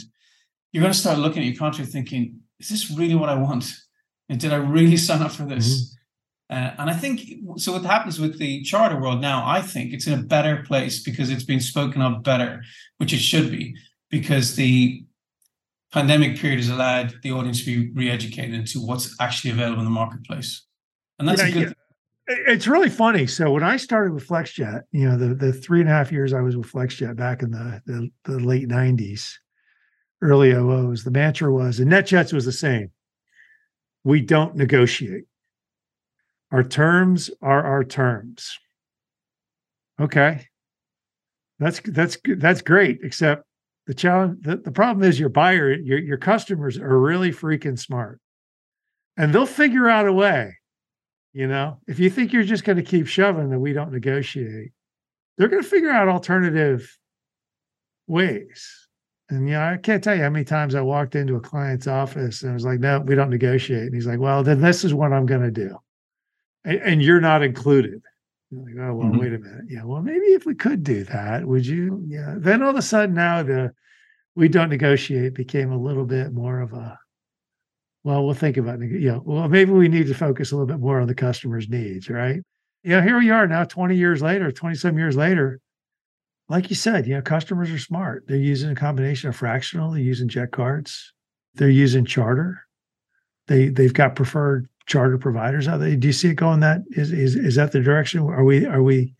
you're 0.72 0.82
going 0.82 0.94
to 0.94 1.00
start 1.00 1.20
looking 1.20 1.42
at 1.44 1.48
your 1.48 1.58
contract 1.58 1.92
thinking, 1.92 2.40
is 2.60 2.70
this 2.70 2.92
really 2.92 3.16
what 3.16 3.30
I 3.30 3.36
want? 3.36 3.72
And 4.28 4.40
did 4.40 4.54
I 4.54 4.58
really 4.58 4.98
sign 5.08 5.22
up 5.22 5.32
for 5.32 5.44
this? 5.44 5.68
Mm-hmm. 5.68 5.96
Uh, 6.52 6.72
and 6.80 6.90
I 6.90 6.94
think 6.94 7.22
so. 7.58 7.74
What 7.74 7.86
happens 7.86 8.20
with 8.20 8.40
the 8.40 8.64
charter 8.64 9.00
world 9.00 9.22
now, 9.22 9.44
I 9.46 9.62
think 9.62 9.94
it's 9.94 10.08
in 10.08 10.20
a 10.20 10.24
better 10.24 10.64
place 10.64 11.04
because 11.04 11.30
it's 11.30 11.44
been 11.44 11.60
spoken 11.60 12.02
of 12.02 12.24
better, 12.24 12.64
which 12.98 13.14
it 13.14 13.20
should 13.20 13.52
be, 13.52 13.76
because 14.10 14.56
the 14.56 15.06
pandemic 15.92 16.38
period 16.38 16.58
has 16.58 16.70
allowed 16.70 17.14
the 17.22 17.32
audience 17.32 17.64
to 17.64 17.66
be 17.66 17.92
re-educated 17.92 18.56
into 18.56 18.80
what's 18.80 19.16
actually 19.20 19.52
available 19.52 19.80
in 19.80 19.86
the 19.86 19.92
marketplace, 19.92 20.66
and 21.20 21.28
that's 21.28 21.42
yeah, 21.42 21.48
a 21.48 21.52
good. 21.52 21.76
Yeah. 22.28 22.36
It's 22.48 22.68
really 22.68 22.90
funny. 22.90 23.26
So 23.26 23.52
when 23.52 23.64
I 23.64 23.78
started 23.78 24.14
with 24.14 24.28
FlexJet, 24.28 24.84
you 24.92 25.08
know, 25.08 25.18
the 25.18 25.36
the 25.36 25.54
three 25.54 25.82
and 25.82 25.90
a 25.90 25.92
half 25.92 26.12
years 26.12 26.34
I 26.34 26.42
was 26.42 26.58
with 26.58 26.72
FlexJet 26.72 27.16
back 27.16 27.44
in 27.44 27.52
the 27.52 27.82
the, 27.86 28.10
the 28.24 28.40
late 28.40 28.68
'90s, 28.68 29.34
early 30.22 30.52
OOs, 30.52 31.04
the 31.04 31.12
mantra 31.12 31.52
was, 31.52 31.80
and 31.80 31.92
NetJets 31.92 32.34
was 32.34 32.46
the 32.46 32.52
same. 32.52 32.92
We 34.04 34.22
don't 34.22 34.56
negotiate 34.56 35.26
our 36.52 36.64
terms 36.64 37.30
are 37.42 37.64
our 37.64 37.84
terms. 37.84 38.58
Okay. 40.00 40.48
That's 41.60 41.82
that's 41.86 42.18
that's 42.38 42.62
great, 42.62 43.00
except 43.04 43.44
the 43.86 43.94
challenge 43.94 44.40
the, 44.42 44.58
the 44.58 44.72
problem 44.72 45.08
is 45.08 45.20
your 45.20 45.30
buyer, 45.30 45.74
your 45.74 46.00
your 46.00 46.18
customers 46.18 46.78
are 46.78 47.00
really 47.00 47.32
freaking 47.32 47.78
smart. 47.78 48.20
And 49.18 49.34
they'll 49.34 49.46
figure 49.46 49.90
out 49.90 50.08
a 50.08 50.14
way. 50.14 50.56
You 51.34 51.48
know, 51.48 51.80
if 51.88 52.00
you 52.00 52.10
think 52.10 52.32
you're 52.32 52.44
just 52.44 52.64
going 52.64 52.78
to 52.78 52.84
keep 52.84 53.08
shoving 53.08 53.50
that 53.50 53.60
we 53.60 53.74
don't 53.74 53.92
negotiate, 53.92 54.72
they're 55.38 55.50
going 55.50 55.62
to 55.62 55.70
figure 55.70 55.92
out 55.92 56.08
alternative 56.08 56.98
ways. 58.08 58.88
And 59.30 59.48
you 59.48 59.54
know, 59.54 59.62
I 59.62 59.78
can't 59.78 60.04
tell 60.04 60.16
you 60.16 60.24
how 60.24 60.30
many 60.30 60.46
times 60.46 60.74
I 60.74 60.82
walked 60.82 61.16
into 61.16 61.36
a 61.36 61.40
client's 61.40 61.88
office 61.88 62.42
and 62.42 62.52
I 62.52 62.54
was 62.54 62.66
like, 62.66 62.80
no, 62.80 63.00
we 63.00 63.16
don't 63.16 63.30
negotiate. 63.30 63.84
And 63.84 63.94
he's 63.94 64.08
like, 64.08 64.20
well, 64.20 64.44
then 64.44 64.62
this 64.62 64.84
is 64.84 64.94
what 64.94 65.14
I'm 65.14 65.26
going 65.26 65.44
to 65.44 65.52
do 65.52 65.78
and, 66.64 66.82
and 66.82 67.04
you're 67.04 67.22
not 67.22 67.44
included. 67.44 68.02
You're 68.52 68.62
like, 68.64 68.76
oh 68.80 68.96
well, 68.96 69.08
mm-hmm. 69.08 69.20
wait 69.20 69.34
a 69.34 69.40
minute. 69.40 69.66
Yeah, 69.68 69.84
well, 69.84 70.02
maybe 70.02 70.26
if 70.28 70.46
we 70.46 70.56
could 70.56 70.84
do 70.84 71.04
that, 71.06 71.46
would 71.46 71.66
you? 71.66 72.04
Yeah. 72.08 72.36
Then 72.38 72.64
all 72.64 72.72
of 72.72 72.76
a 72.76 72.82
sudden, 72.82 73.16
now 73.16 73.44
the 73.44 73.74
we 74.36 74.48
don't 74.48 74.70
negotiate 74.70 75.34
became 75.34 75.72
a 75.72 75.78
little 75.78 76.06
bit 76.06 76.34
more 76.34 76.62
of 76.62 76.74
a 76.74 76.98
well, 78.04 78.26
we'll 78.26 78.34
think 78.34 78.58
about 78.58 78.82
it. 78.82 78.90
You 78.92 79.12
know, 79.12 79.22
well, 79.26 79.50
maybe 79.50 79.72
we 79.72 79.88
need 79.88 80.08
to 80.08 80.14
focus 80.14 80.52
a 80.52 80.56
little 80.56 80.68
bit 80.68 80.80
more 80.80 81.02
on 81.02 81.08
the 81.08 81.16
customer's 81.16 81.68
needs, 81.68 82.10
right? 82.10 82.42
You 82.84 82.92
know, 82.92 83.02
here 83.02 83.20
we 83.20 83.30
are 83.30 83.46
now, 83.46 83.66
20 83.66 83.96
years 83.98 84.22
later, 84.22 84.52
20 84.54 84.76
some 84.76 84.98
years 84.98 85.18
later. 85.18 85.60
Like 86.50 86.72
you 86.72 86.76
said, 86.76 87.06
you 87.06 87.14
know, 87.14 87.22
customers 87.22 87.70
are 87.70 87.78
smart. 87.78 88.26
They're 88.28 88.38
using 88.38 88.72
a 88.72 88.76
combination 88.76 89.30
of 89.30 89.36
fractional, 89.36 89.92
they're 89.92 90.02
using 90.02 90.28
jet 90.28 90.52
cards, 90.52 91.14
they're 91.54 91.70
using 91.70 92.06
charter. 92.06 92.66
They 93.48 93.70
they've 93.70 93.94
got 93.94 94.16
preferred 94.16 94.68
charter 94.88 95.20
providers 95.20 95.68
out 95.68 95.80
there. 95.80 95.96
Do 95.96 96.08
you 96.08 96.14
see 96.14 96.30
it 96.30 96.36
going 96.36 96.60
that 96.62 96.82
is 96.92 97.12
is 97.12 97.36
is 97.36 97.56
that 97.56 97.72
the 97.72 97.82
direction? 97.82 98.22
Are 98.22 98.44
we 98.44 98.66
are 98.66 98.82
we 98.82 99.14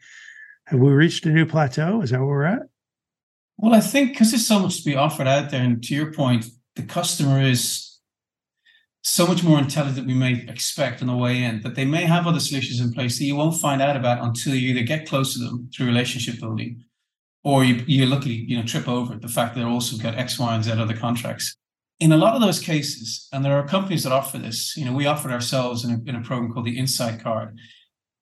have 0.66 0.80
we 0.80 0.92
reached 0.92 1.26
a 1.28 1.30
new 1.30 1.46
plateau? 1.46 2.02
Is 2.02 2.10
that 2.10 2.20
where 2.20 2.28
we're 2.28 2.44
at? 2.44 2.64
Well, 3.58 3.76
I 3.76 3.82
think 3.82 4.12
because 4.12 4.32
there's 4.32 4.48
so 4.48 4.60
much 4.60 4.78
to 4.78 4.84
be 4.84 4.96
offered 4.96 5.28
out 5.28 5.52
there, 5.52 5.62
and 5.64 5.84
to 5.84 5.94
your 5.94 6.12
point, 6.12 6.46
the 6.76 6.84
customer 6.84 7.42
is 7.42 8.00
so 9.02 9.28
much 9.28 9.44
more 9.44 9.60
intelligent 9.60 10.08
than 10.08 10.08
we 10.08 10.14
may 10.14 10.46
expect 10.48 11.02
on 11.02 11.08
the 11.08 11.16
way 11.16 11.44
in 11.44 11.62
that 11.62 11.76
they 11.76 11.86
may 11.86 12.06
have 12.06 12.28
other 12.28 12.40
solutions 12.40 12.80
in 12.80 12.92
place 12.92 13.18
that 13.18 13.26
you 13.26 13.36
won't 13.36 13.60
find 13.60 13.82
out 13.82 13.96
about 13.96 14.24
until 14.24 14.56
you 14.56 14.70
either 14.70 14.84
get 14.84 15.08
close 15.08 15.34
to 15.34 15.40
them 15.40 15.70
through 15.74 15.86
relationship 15.86 16.40
building 16.40 16.84
or 17.44 17.64
you, 17.64 17.84
you 17.88 18.06
luckily 18.06 18.34
you 18.34 18.58
know 18.58 18.64
trip 18.64 18.88
over 18.88 19.16
the 19.16 19.28
fact 19.28 19.54
that 19.54 19.62
they're 19.62 19.70
also 19.70 19.98
got 19.98 20.16
X, 20.16 20.38
Y, 20.40 20.56
and 20.56 20.64
Z 20.64 20.72
other 20.72 20.96
contracts 20.96 21.56
in 22.00 22.14
a 22.14 22.18
lot 22.18 22.36
of 22.36 22.42
those 22.42 22.60
cases, 22.60 23.28
and 23.34 23.44
there 23.44 23.58
are 23.58 23.68
companies 23.68 24.04
that 24.04 24.14
offer 24.14 24.38
this, 24.38 24.76
you 24.78 24.86
know, 24.86 24.94
we 24.94 25.06
offered 25.06 25.32
ourselves 25.32 25.84
in 25.84 25.92
a, 25.92 26.10
in 26.10 26.16
a 26.16 26.22
program 26.22 26.52
called 26.52 26.66
the 26.66 26.78
Insight 26.78 27.22
Card. 27.22 27.58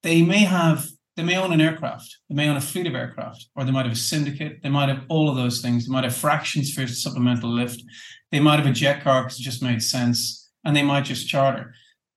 They 0.01 0.23
may 0.23 0.39
have, 0.39 0.87
they 1.15 1.23
may 1.23 1.37
own 1.37 1.53
an 1.53 1.61
aircraft, 1.61 2.17
they 2.27 2.35
may 2.35 2.49
own 2.49 2.57
a 2.57 2.61
fleet 2.61 2.87
of 2.87 2.95
aircraft, 2.95 3.47
or 3.55 3.63
they 3.63 3.71
might 3.71 3.85
have 3.85 3.93
a 3.93 3.99
syndicate, 3.99 4.59
they 4.63 4.69
might 4.69 4.89
have 4.89 5.03
all 5.09 5.29
of 5.29 5.35
those 5.35 5.61
things. 5.61 5.85
They 5.85 5.91
might 5.91 6.05
have 6.05 6.15
fractions 6.15 6.73
for 6.73 6.87
supplemental 6.87 7.51
lift, 7.51 7.83
they 8.31 8.39
might 8.39 8.57
have 8.57 8.65
a 8.65 8.71
jet 8.71 9.03
card 9.03 9.25
because 9.25 9.39
it 9.39 9.43
just 9.43 9.63
made 9.63 9.83
sense, 9.83 10.49
and 10.65 10.75
they 10.75 10.83
might 10.83 11.05
just 11.05 11.29
charter. 11.29 11.73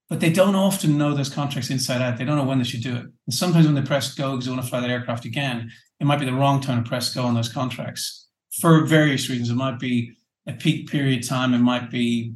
But 0.09 0.21
they 0.21 0.33
don't 0.33 0.57
often 0.57 0.99
know 0.99 1.15
those 1.15 1.29
contracts 1.29 1.71
inside 1.71 2.03
out. 2.03 2.19
They 2.19 2.25
don't 2.25 2.37
know 2.37 2.43
when 2.43 2.59
they 2.59 2.65
should 2.65 2.83
do 2.83 2.97
it. 2.97 3.05
And 3.05 3.33
sometimes 3.33 3.67
when 3.67 3.77
they 3.77 3.83
press 3.83 4.13
go 4.13 4.33
because 4.33 4.47
they 4.47 4.51
want 4.51 4.65
to 4.65 4.69
fly 4.69 4.81
that 4.81 4.91
aircraft 4.91 5.25
again, 5.25 5.71
it 6.01 6.07
might 6.07 6.19
be 6.19 6.27
the 6.27 6.33
wrong 6.33 6.61
time 6.61 6.83
to 6.83 6.89
press 6.89 7.15
go 7.15 7.25
on 7.25 7.35
those 7.35 7.53
contracts 7.53 8.29
for 8.61 8.85
various 8.85 9.29
reasons. 9.29 9.51
It 9.51 9.55
might 9.55 9.79
be 9.79 10.13
a 10.47 10.53
peak 10.55 10.91
period 10.91 11.23
time, 11.23 11.55
it 11.55 11.59
might 11.59 11.91
be 11.91 12.35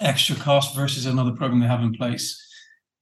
extra 0.00 0.36
cost 0.36 0.74
versus 0.74 1.06
another 1.06 1.32
program 1.32 1.60
they 1.60 1.66
have 1.66 1.82
in 1.82 1.94
place. 1.94 2.38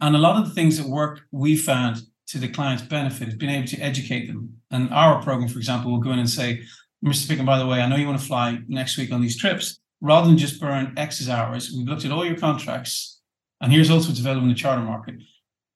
And 0.00 0.14
a 0.14 0.18
lot 0.18 0.36
of 0.36 0.48
the 0.48 0.54
things 0.54 0.78
that 0.78 0.86
work, 0.86 1.20
we 1.30 1.56
found 1.56 2.02
to 2.28 2.38
the 2.38 2.48
client's 2.48 2.82
benefit 2.82 3.28
is 3.28 3.34
being 3.34 3.52
able 3.52 3.66
to 3.68 3.80
educate 3.80 4.26
them. 4.26 4.56
And 4.70 4.90
our 4.90 5.22
program, 5.22 5.48
for 5.48 5.58
example, 5.58 5.90
will 5.90 5.98
go 5.98 6.12
in 6.12 6.18
and 6.18 6.30
say, 6.30 6.62
Mr. 7.04 7.26
Picken, 7.26 7.46
by 7.46 7.58
the 7.58 7.66
way, 7.66 7.80
I 7.80 7.88
know 7.88 7.96
you 7.96 8.06
want 8.06 8.20
to 8.20 8.26
fly 8.26 8.58
next 8.68 8.96
week 8.96 9.10
on 9.12 9.20
these 9.20 9.36
trips. 9.36 9.80
rather 10.02 10.26
than 10.26 10.38
just 10.38 10.60
burn 10.60 10.94
X's 10.96 11.28
hours, 11.28 11.72
we've 11.76 11.86
looked 11.86 12.04
at 12.04 12.12
all 12.12 12.24
your 12.24 12.38
contracts, 12.38 13.20
and 13.60 13.70
here's 13.72 13.90
also 13.90 14.08
what's 14.08 14.20
available 14.20 14.44
in 14.44 14.48
the 14.48 14.54
charter 14.54 14.82
market. 14.82 15.16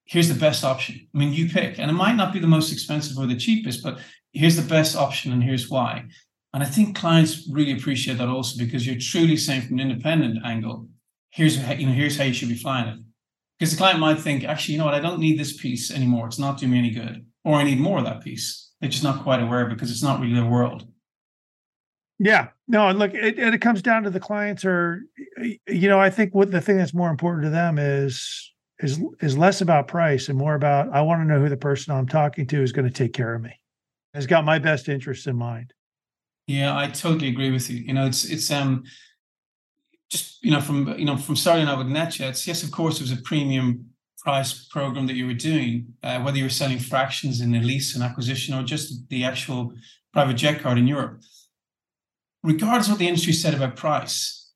Here's 0.04 0.28
the 0.28 0.38
best 0.38 0.64
option. 0.64 1.08
I 1.14 1.18
mean, 1.18 1.32
you 1.32 1.48
pick, 1.48 1.78
and 1.78 1.90
it 1.90 1.94
might 1.94 2.16
not 2.16 2.32
be 2.32 2.38
the 2.38 2.46
most 2.46 2.72
expensive 2.72 3.18
or 3.18 3.26
the 3.26 3.36
cheapest, 3.36 3.82
but 3.82 3.98
here's 4.32 4.56
the 4.56 4.68
best 4.68 4.96
option, 4.96 5.32
and 5.32 5.42
here's 5.42 5.70
why. 5.70 6.04
And 6.52 6.62
I 6.62 6.66
think 6.66 6.96
clients 6.96 7.48
really 7.50 7.72
appreciate 7.72 8.18
that 8.18 8.28
also 8.28 8.58
because 8.58 8.86
you're 8.86 9.00
truly 9.00 9.36
saying 9.36 9.62
from 9.62 9.78
an 9.78 9.90
independent 9.90 10.44
angle, 10.44 10.88
here's 11.30 11.56
how, 11.56 11.72
you 11.72 11.86
know, 11.86 11.92
here's 11.92 12.16
how 12.16 12.24
you 12.24 12.32
should 12.32 12.48
be 12.48 12.54
flying 12.54 12.88
it. 12.88 12.98
Because 13.58 13.72
the 13.72 13.78
client 13.78 13.98
might 13.98 14.20
think, 14.20 14.44
actually, 14.44 14.74
you 14.74 14.78
know 14.78 14.84
what, 14.84 14.94
I 14.94 15.00
don't 15.00 15.20
need 15.20 15.38
this 15.38 15.56
piece 15.56 15.90
anymore. 15.90 16.26
It's 16.26 16.38
not 16.38 16.58
doing 16.58 16.72
me 16.72 16.78
any 16.78 16.90
good. 16.90 17.26
Or 17.44 17.56
I 17.56 17.64
need 17.64 17.80
more 17.80 17.98
of 17.98 18.04
that 18.04 18.22
piece. 18.22 18.72
They're 18.80 18.90
just 18.90 19.04
not 19.04 19.22
quite 19.22 19.42
aware 19.42 19.66
because 19.66 19.90
it's 19.90 20.02
not 20.02 20.20
really 20.20 20.34
their 20.34 20.44
world. 20.44 20.86
Yeah, 22.18 22.48
no, 22.68 22.88
and 22.88 22.98
look, 22.98 23.12
it, 23.14 23.38
and 23.38 23.54
it 23.54 23.60
comes 23.60 23.82
down 23.82 24.04
to 24.04 24.10
the 24.10 24.20
clients 24.20 24.64
are, 24.64 25.02
you 25.66 25.88
know, 25.88 25.98
I 25.98 26.10
think 26.10 26.34
what 26.34 26.50
the 26.50 26.60
thing 26.60 26.76
that's 26.76 26.94
more 26.94 27.10
important 27.10 27.44
to 27.44 27.50
them 27.50 27.78
is 27.78 28.52
is 28.84 29.00
is 29.20 29.36
less 29.36 29.60
about 29.60 29.88
price 29.88 30.28
and 30.28 30.38
more 30.38 30.54
about 30.54 30.92
I 30.92 31.00
want 31.02 31.20
to 31.20 31.24
know 31.24 31.40
who 31.40 31.48
the 31.48 31.56
person 31.56 31.94
I'm 31.94 32.06
talking 32.06 32.46
to 32.48 32.62
is 32.62 32.72
going 32.72 32.86
to 32.86 32.92
take 32.92 33.12
care 33.12 33.34
of 33.34 33.42
me, 33.42 33.58
has 34.14 34.26
got 34.26 34.44
my 34.44 34.58
best 34.58 34.88
interests 34.88 35.26
in 35.26 35.36
mind. 35.36 35.72
Yeah, 36.46 36.76
I 36.76 36.88
totally 36.88 37.28
agree 37.28 37.50
with 37.50 37.70
you. 37.70 37.78
You 37.78 37.94
know, 37.94 38.06
it's 38.06 38.24
it's 38.24 38.50
um 38.50 38.84
just 40.10 40.44
you 40.44 40.50
know 40.50 40.60
from 40.60 40.96
you 40.98 41.04
know 41.04 41.16
from 41.16 41.36
starting 41.36 41.66
out 41.66 41.78
with 41.78 41.88
NetJets, 41.88 42.46
yes, 42.46 42.62
of 42.62 42.70
course, 42.70 43.00
it 43.00 43.02
was 43.02 43.12
a 43.12 43.22
premium 43.22 43.86
price 44.18 44.66
program 44.66 45.06
that 45.06 45.16
you 45.16 45.26
were 45.26 45.34
doing, 45.34 45.86
uh, 46.02 46.20
whether 46.22 46.38
you 46.38 46.44
were 46.44 46.50
selling 46.50 46.78
fractions 46.78 47.40
in 47.40 47.54
a 47.54 47.60
lease 47.60 47.94
and 47.94 48.02
acquisition 48.02 48.54
or 48.54 48.62
just 48.62 49.08
the 49.10 49.22
actual 49.22 49.72
private 50.14 50.34
jet 50.34 50.60
card 50.60 50.78
in 50.78 50.86
Europe 50.86 51.20
regardless 52.44 52.86
of 52.86 52.92
what 52.92 52.98
the 53.00 53.08
industry 53.08 53.32
said 53.32 53.54
about 53.54 53.74
price, 53.74 54.52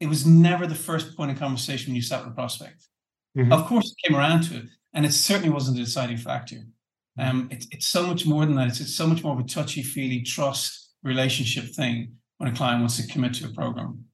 it 0.00 0.08
was 0.08 0.26
never 0.26 0.66
the 0.66 0.74
first 0.74 1.16
point 1.16 1.30
of 1.30 1.38
conversation 1.38 1.90
when 1.90 1.96
you 1.96 2.02
sat 2.02 2.24
with 2.24 2.32
a 2.32 2.34
prospect. 2.34 2.88
Mm-hmm. 3.36 3.52
Of 3.52 3.66
course, 3.66 3.92
it 3.92 4.08
came 4.08 4.16
around 4.16 4.42
to 4.44 4.56
it, 4.56 4.64
and 4.94 5.04
it 5.04 5.12
certainly 5.12 5.50
wasn't 5.50 5.76
the 5.76 5.84
deciding 5.84 6.16
factor. 6.16 6.56
Mm-hmm. 6.56 7.20
Um, 7.20 7.48
it, 7.50 7.66
it's 7.70 7.86
so 7.86 8.06
much 8.06 8.26
more 8.26 8.46
than 8.46 8.56
that. 8.56 8.68
It's, 8.68 8.80
it's 8.80 8.96
so 8.96 9.06
much 9.06 9.22
more 9.22 9.34
of 9.34 9.40
a 9.40 9.48
touchy 9.48 9.82
feely 9.82 10.22
trust 10.22 10.94
relationship 11.02 11.74
thing 11.74 12.12
when 12.38 12.50
a 12.50 12.56
client 12.56 12.80
wants 12.80 12.96
to 12.96 13.06
commit 13.06 13.34
to 13.34 13.46
a 13.46 13.52
program. 13.52 14.04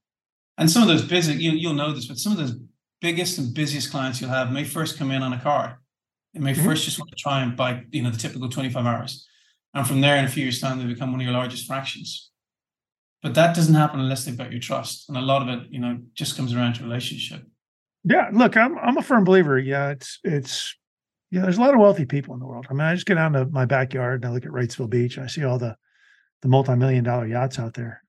And 0.57 0.69
some 0.69 0.83
of 0.83 0.87
those 0.87 1.03
busy, 1.03 1.33
you, 1.33 1.51
you'll 1.51 1.73
know 1.73 1.91
this, 1.91 2.05
but 2.05 2.17
some 2.17 2.33
of 2.33 2.37
those 2.37 2.57
biggest 3.01 3.37
and 3.37 3.53
busiest 3.53 3.91
clients 3.91 4.21
you'll 4.21 4.29
have 4.29 4.51
may 4.51 4.63
first 4.63 4.97
come 4.97 5.11
in 5.11 5.23
on 5.23 5.33
a 5.33 5.39
card. 5.39 5.75
They 6.33 6.39
may 6.39 6.53
mm-hmm. 6.53 6.65
first 6.65 6.85
just 6.85 6.99
want 6.99 7.09
to 7.09 7.15
try 7.15 7.41
and 7.41 7.55
buy, 7.55 7.83
you 7.91 8.01
know, 8.01 8.09
the 8.09 8.17
typical 8.17 8.49
25 8.49 8.85
hours. 8.85 9.27
And 9.73 9.87
from 9.87 10.01
there, 10.01 10.17
in 10.17 10.25
a 10.25 10.29
few 10.29 10.43
years' 10.43 10.61
time, 10.61 10.79
they 10.79 10.85
become 10.85 11.11
one 11.11 11.21
of 11.21 11.25
your 11.25 11.33
largest 11.33 11.65
fractions. 11.65 12.29
But 13.21 13.33
that 13.35 13.55
doesn't 13.55 13.73
happen 13.73 13.99
unless 13.99 14.25
they've 14.25 14.37
got 14.37 14.51
your 14.51 14.59
trust. 14.59 15.09
And 15.09 15.17
a 15.17 15.21
lot 15.21 15.41
of 15.41 15.49
it, 15.49 15.67
you 15.71 15.79
know, 15.79 15.99
just 16.13 16.37
comes 16.37 16.53
around 16.53 16.73
to 16.75 16.83
relationship. 16.83 17.43
Yeah, 18.03 18.29
look, 18.33 18.57
I'm 18.57 18.77
I'm 18.77 18.97
a 18.97 19.01
firm 19.01 19.23
believer. 19.23 19.57
Yeah, 19.57 19.89
it's 19.89 20.19
it's 20.23 20.75
yeah, 21.31 21.41
there's 21.41 21.57
a 21.57 21.61
lot 21.61 21.73
of 21.73 21.79
wealthy 21.79 22.05
people 22.05 22.33
in 22.33 22.39
the 22.39 22.45
world. 22.45 22.67
I 22.69 22.73
mean, 22.73 22.81
I 22.81 22.93
just 22.93 23.05
get 23.05 23.15
down 23.15 23.33
to 23.33 23.45
my 23.45 23.65
backyard 23.65 24.23
and 24.23 24.29
I 24.29 24.33
look 24.33 24.45
at 24.45 24.51
Wrightsville 24.51 24.89
Beach 24.89 25.17
and 25.17 25.23
I 25.23 25.27
see 25.27 25.43
all 25.43 25.57
the 25.57 25.75
the 26.41 26.47
multi-million 26.49 27.03
dollar 27.03 27.25
yachts 27.25 27.57
out 27.57 27.73
there 27.73 28.03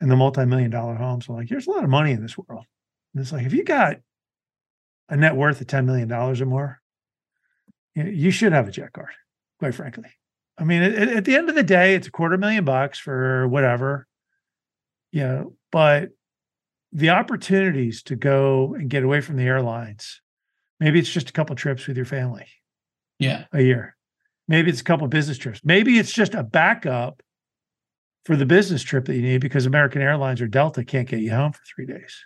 and 0.00 0.10
the 0.10 0.16
multi-million 0.16 0.70
dollar 0.70 0.94
homes. 0.94 1.26
I'm 1.28 1.36
like, 1.36 1.48
there's 1.48 1.66
a 1.66 1.70
lot 1.70 1.82
of 1.82 1.90
money 1.90 2.12
in 2.12 2.20
this 2.20 2.36
world. 2.36 2.66
And 3.14 3.22
it's 3.22 3.32
like, 3.32 3.46
if 3.46 3.54
you 3.54 3.64
got 3.64 3.96
a 5.08 5.16
net 5.16 5.34
worth 5.34 5.60
of 5.60 5.66
$10 5.66 5.86
million 5.86 6.12
or 6.12 6.34
more, 6.44 6.80
you 7.94 8.30
should 8.30 8.52
have 8.52 8.68
a 8.68 8.70
jet 8.70 8.92
card, 8.92 9.12
quite 9.58 9.74
frankly. 9.74 10.10
I 10.58 10.64
mean, 10.64 10.82
at, 10.82 10.94
at, 10.94 11.24
the 11.24 11.36
end 11.36 11.48
of 11.48 11.54
the 11.54 11.62
day, 11.62 11.94
it's 11.94 12.08
a 12.08 12.10
quarter 12.10 12.36
million 12.36 12.64
bucks 12.64 12.98
for 12.98 13.48
whatever, 13.48 14.06
you 15.10 15.22
know, 15.22 15.56
but 15.72 16.10
the 16.94 17.10
opportunities 17.10 18.02
to 18.04 18.14
go 18.14 18.74
and 18.78 18.88
get 18.88 19.02
away 19.02 19.20
from 19.20 19.36
the 19.36 19.42
airlines, 19.42 20.20
maybe 20.78 21.00
it's 21.00 21.10
just 21.10 21.28
a 21.28 21.32
couple 21.32 21.56
trips 21.56 21.86
with 21.86 21.96
your 21.96 22.06
family. 22.06 22.46
Yeah. 23.18 23.44
A 23.52 23.60
year. 23.60 23.96
Maybe 24.46 24.70
it's 24.70 24.80
a 24.80 24.84
couple 24.84 25.06
business 25.08 25.36
trips. 25.36 25.60
Maybe 25.64 25.98
it's 25.98 26.12
just 26.12 26.34
a 26.34 26.44
backup 26.44 27.22
for 28.24 28.36
the 28.36 28.46
business 28.46 28.82
trip 28.82 29.06
that 29.06 29.16
you 29.16 29.22
need 29.22 29.40
because 29.40 29.66
American 29.66 30.02
Airlines 30.02 30.40
or 30.40 30.46
Delta 30.46 30.84
can't 30.84 31.08
get 31.08 31.20
you 31.20 31.32
home 31.32 31.52
for 31.52 31.62
three 31.64 31.86
days. 31.86 32.24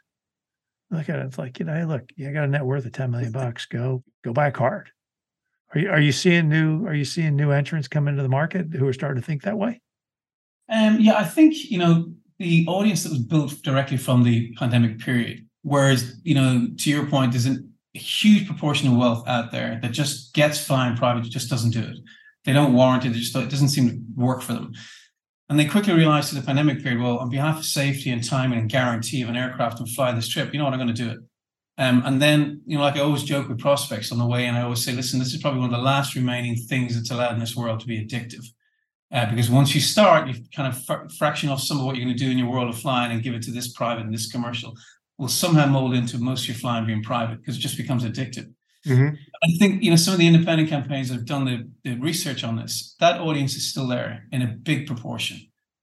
Look 0.91 1.09
at 1.09 1.19
it. 1.19 1.27
It's 1.27 1.39
like, 1.39 1.59
you 1.59 1.65
know, 1.65 1.75
hey, 1.75 1.85
look, 1.85 2.11
you 2.17 2.31
got 2.33 2.45
a 2.45 2.49
net 2.49 2.65
worth 2.65 2.87
of 2.87 2.93
10 2.93 3.11
million 3.11 3.33
bucks. 3.33 3.67
Go, 3.67 4.03
go 4.23 4.33
buy 4.33 4.49
a 4.49 4.53
card. 4.53 4.91
Are 5.75 5.81
you 5.81 5.91
are 5.91 6.01
you 6.01 6.13
seeing 6.13 6.49
new 6.49 6.87
are 6.87 6.95
you 6.95 7.05
seeing 7.05 7.37
new 7.37 7.51
entrants 7.51 7.89
come 7.89 8.09
into 8.09 8.23
the 8.23 8.29
market 8.29 8.69
who 8.73 8.87
are 8.89 8.93
starting 8.95 9.21
to 9.21 9.27
think 9.27 9.43
that 9.43 9.59
way? 9.59 9.83
Um, 10.71 10.99
yeah, 10.99 11.19
I 11.19 11.25
think 11.25 11.71
you 11.71 11.77
know 11.77 12.15
the 12.39 12.65
audience 12.69 13.03
that 13.03 13.11
was 13.11 13.21
built 13.21 13.63
directly 13.63 13.97
from 13.97 14.23
the 14.23 14.53
pandemic 14.55 14.99
period. 14.99 15.47
Whereas 15.63 16.21
you 16.23 16.35
know, 16.35 16.69
to 16.79 16.91
your 16.91 17.07
point, 17.07 17.33
there's 17.33 17.47
a 17.47 17.59
huge 17.95 18.47
proportion 18.47 18.89
of 18.89 18.97
wealth 18.97 19.27
out 19.27 19.51
there 19.53 19.79
that 19.83 19.93
just 19.93 20.35
gets 20.35 20.65
flying 20.65 20.97
private, 20.97 21.25
just 21.25 21.51
doesn't 21.51 21.73
do 21.73 21.83
it. 21.83 21.99
They 22.45 22.53
don't 22.53 22.75
warrant 22.75 23.05
it. 23.05 23.11
It 23.11 23.15
just 23.15 23.37
it 23.37 23.51
doesn't 23.51 23.69
seem 23.69 23.89
to 23.89 23.99
work 24.17 24.43
for 24.43 24.53
them. 24.53 24.73
And 25.49 25.59
they 25.59 25.65
quickly 25.65 25.95
realized 25.95 26.33
in 26.33 26.39
the 26.39 26.47
pandemic 26.47 26.83
period, 26.83 27.01
well, 27.01 27.19
on 27.19 27.31
behalf 27.31 27.59
of 27.59 27.65
safety 27.65 28.11
and 28.11 28.23
timing 28.23 28.59
and 28.59 28.71
guarantee 28.71 29.23
of 29.23 29.31
an 29.31 29.37
aircraft 29.37 29.81
and 29.81 29.89
fly 29.89 30.13
this 30.13 30.29
trip, 30.29 30.53
you 30.53 30.59
know 30.59 30.65
what, 30.65 30.75
I'm 30.75 30.79
going 30.79 30.95
to 30.95 31.03
do 31.03 31.11
it. 31.11 31.19
Um, 31.79 32.03
and 32.05 32.21
then, 32.21 32.61
you 32.67 32.77
know, 32.77 32.83
like 32.83 32.97
I 32.97 33.01
always 33.01 33.23
joke 33.23 33.49
with 33.49 33.61
prospects 33.61 34.13
on 34.13 34.19
the 34.19 34.27
way, 34.27 34.47
and 34.47 34.57
I 34.57 34.63
always 34.63 34.85
say, 34.85 34.93
listen, 34.93 35.19
this 35.19 35.33
is 35.33 35.41
probably 35.41 35.61
one 35.61 35.73
of 35.73 35.77
the 35.77 35.83
last 35.85 36.17
remaining 36.17 36.57
things 36.57 36.95
that's 36.95 37.11
allowed 37.11 37.35
in 37.35 37.39
this 37.39 37.57
world 37.57 37.81
to 37.81 37.87
be 37.87 38.05
addictive. 38.05 38.45
Uh, 39.11 39.29
because 39.31 39.51
once 39.51 39.75
you 39.75 39.81
start, 39.81 40.29
you 40.29 40.35
kind 40.55 40.73
of 40.73 40.85
fr- 40.85 41.09
fraction 41.19 41.49
off 41.49 41.61
some 41.61 41.79
of 41.79 41.87
what 41.87 41.97
you're 41.97 42.05
going 42.05 42.17
to 42.17 42.25
do 42.25 42.31
in 42.31 42.37
your 42.37 42.51
world 42.51 42.69
of 42.69 42.79
flying 42.79 43.11
and 43.11 43.23
give 43.23 43.35
it 43.35 43.43
to 43.43 43.51
this 43.51 43.73
private 43.73 44.05
and 44.05 44.13
this 44.13 44.31
commercial 44.31 44.75
will 45.17 45.29
somehow 45.29 45.67
mold 45.67 45.95
into 45.95 46.19
most 46.19 46.43
of 46.43 46.49
your 46.49 46.57
flying 46.57 46.87
being 46.87 47.03
private 47.03 47.39
because 47.39 47.57
it 47.57 47.61
just 47.61 47.77
becomes 47.77 48.05
addictive. 48.05 48.53
Mm-hmm. 48.87 49.15
I 49.43 49.49
think 49.59 49.83
you 49.83 49.91
know 49.91 49.97
some 49.97 50.15
of 50.15 50.21
the 50.21 50.27
independent 50.27 50.69
campaigns 50.69 51.09
that 51.09 51.17
have 51.17 51.27
done 51.27 51.45
the, 51.45 51.69
the 51.85 51.99
research 51.99 52.45
on 52.45 52.57
this. 52.57 52.95
That 53.01 53.21
audience 53.21 53.57
is 53.57 53.69
still 53.69 53.89
there 53.89 54.25
in 54.31 54.43
a 54.43 54.47
big 54.47 54.87
proportion. 54.87 55.39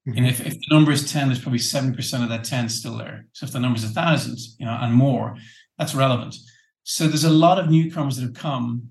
Mm-hmm. 0.08 0.18
And 0.18 0.28
if, 0.28 0.46
if 0.46 0.54
the 0.54 0.68
number 0.72 0.92
is 0.92 1.12
10, 1.12 1.28
there's 1.28 1.42
probably 1.42 1.60
7% 1.60 2.24
of 2.24 2.30
that 2.30 2.44
10 2.44 2.70
still 2.70 2.98
there. 2.98 3.26
So 3.34 3.46
if 3.46 3.52
the 3.52 3.60
number 3.60 3.78
is 3.78 3.84
a 3.84 3.90
thousand, 3.90 4.38
you 4.60 4.66
know, 4.66 4.78
and 4.80 4.94
more, 4.94 5.36
that's 5.80 5.96
relevant. 5.96 6.36
So 6.84 7.08
there's 7.08 7.24
a 7.24 7.30
lot 7.30 7.58
of 7.58 7.72
newcomers 7.72 8.18
that 8.18 8.22
have 8.22 8.36
come 8.36 8.88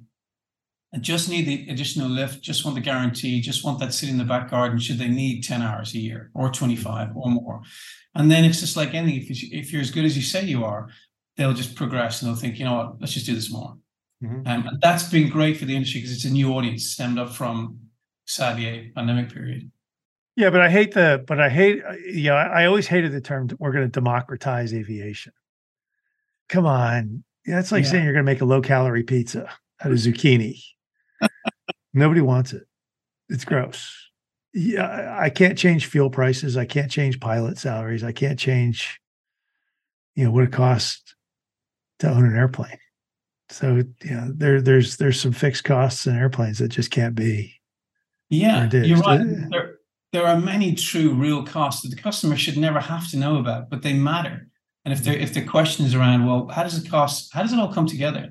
and 0.94 1.02
just 1.02 1.28
need 1.28 1.46
the 1.46 1.68
additional 1.70 2.08
lift, 2.08 2.40
just 2.40 2.64
want 2.64 2.76
the 2.76 2.80
guarantee, 2.80 3.40
just 3.40 3.64
want 3.64 3.80
that 3.80 3.92
sit 3.92 4.08
in 4.08 4.16
the 4.16 4.24
back 4.24 4.50
garden 4.50 4.78
should 4.78 4.98
they 4.98 5.08
need 5.08 5.44
10 5.44 5.60
hours 5.60 5.92
a 5.94 5.98
year 5.98 6.30
or 6.32 6.48
25 6.48 7.16
or 7.16 7.30
more. 7.30 7.60
And 8.14 8.30
then 8.30 8.44
it's 8.44 8.60
just 8.60 8.76
like 8.76 8.94
anything, 8.94 9.20
if, 9.20 9.42
you, 9.42 9.48
if 9.52 9.72
you're 9.72 9.82
as 9.82 9.90
good 9.90 10.04
as 10.04 10.16
you 10.16 10.22
say 10.22 10.44
you 10.44 10.64
are, 10.64 10.88
they'll 11.36 11.52
just 11.52 11.74
progress 11.74 12.22
and 12.22 12.30
they'll 12.30 12.40
think, 12.40 12.58
you 12.58 12.64
know 12.64 12.76
what, 12.76 13.00
let's 13.00 13.12
just 13.12 13.26
do 13.26 13.34
this 13.34 13.52
more. 13.52 13.76
Mm-hmm. 14.22 14.46
Um, 14.46 14.68
and 14.68 14.80
that's 14.80 15.10
been 15.10 15.28
great 15.28 15.56
for 15.56 15.64
the 15.64 15.74
industry 15.74 16.00
because 16.00 16.14
it's 16.14 16.24
a 16.24 16.30
new 16.30 16.54
audience 16.54 16.86
stemmed 16.86 17.18
up 17.18 17.30
from 17.30 17.78
sadly 18.24 18.66
a 18.66 18.92
pandemic 18.94 19.32
period. 19.32 19.70
Yeah, 20.36 20.50
but 20.50 20.60
I 20.60 20.70
hate 20.70 20.94
the, 20.94 21.24
but 21.26 21.40
I 21.40 21.48
hate, 21.48 21.82
you 22.06 22.30
know, 22.30 22.36
I 22.36 22.66
always 22.66 22.86
hated 22.86 23.12
the 23.12 23.20
term 23.20 23.48
we're 23.58 23.72
going 23.72 23.84
to 23.84 23.90
democratize 23.90 24.72
aviation 24.72 25.32
come 26.48 26.66
on. 26.66 27.24
Yeah, 27.46 27.60
it's 27.60 27.72
like 27.72 27.84
yeah. 27.84 27.90
saying 27.90 28.04
you're 28.04 28.12
going 28.12 28.24
to 28.24 28.30
make 28.30 28.40
a 28.40 28.46
low 28.46 28.62
calorie 28.62 29.02
pizza 29.02 29.48
out 29.82 29.92
of 29.92 29.98
zucchini. 29.98 30.62
Nobody 31.94 32.20
wants 32.20 32.52
it. 32.52 32.64
It's 33.28 33.44
gross. 33.44 33.96
Yeah, 34.52 35.16
I 35.18 35.30
can't 35.30 35.58
change 35.58 35.86
fuel 35.86 36.10
prices. 36.10 36.56
I 36.56 36.64
can't 36.64 36.90
change 36.90 37.20
pilot 37.20 37.58
salaries. 37.58 38.04
I 38.04 38.12
can't 38.12 38.38
change, 38.38 39.00
you 40.14 40.24
know, 40.24 40.30
what 40.30 40.44
it 40.44 40.52
costs 40.52 41.14
to 42.00 42.10
own 42.10 42.24
an 42.24 42.36
airplane. 42.36 42.78
So 43.48 43.82
yeah, 44.04 44.28
there 44.32 44.60
there's 44.60 44.96
there's 44.96 45.20
some 45.20 45.32
fixed 45.32 45.64
costs 45.64 46.06
in 46.06 46.16
airplanes 46.16 46.58
that 46.58 46.68
just 46.68 46.90
can't 46.90 47.14
be. 47.14 47.60
Yeah, 48.30 48.68
you're 48.70 48.98
right. 48.98 49.20
Uh, 49.20 49.48
there, 49.50 49.74
there 50.12 50.26
are 50.26 50.40
many 50.40 50.74
true 50.74 51.14
real 51.14 51.44
costs 51.44 51.82
that 51.82 51.94
the 51.94 52.00
customer 52.00 52.36
should 52.36 52.56
never 52.56 52.80
have 52.80 53.10
to 53.10 53.16
know 53.16 53.38
about, 53.38 53.70
but 53.70 53.82
they 53.82 53.92
matter. 53.92 54.48
And 54.84 54.92
if 54.92 55.00
mm-hmm. 55.00 55.10
there 55.10 55.20
if 55.20 55.34
the 55.34 55.42
question 55.42 55.84
is 55.84 55.94
around, 55.94 56.26
well, 56.26 56.48
how 56.48 56.62
does 56.62 56.82
it 56.82 56.88
cost? 56.88 57.32
How 57.32 57.42
does 57.42 57.52
it 57.52 57.58
all 57.58 57.72
come 57.72 57.86
together? 57.86 58.30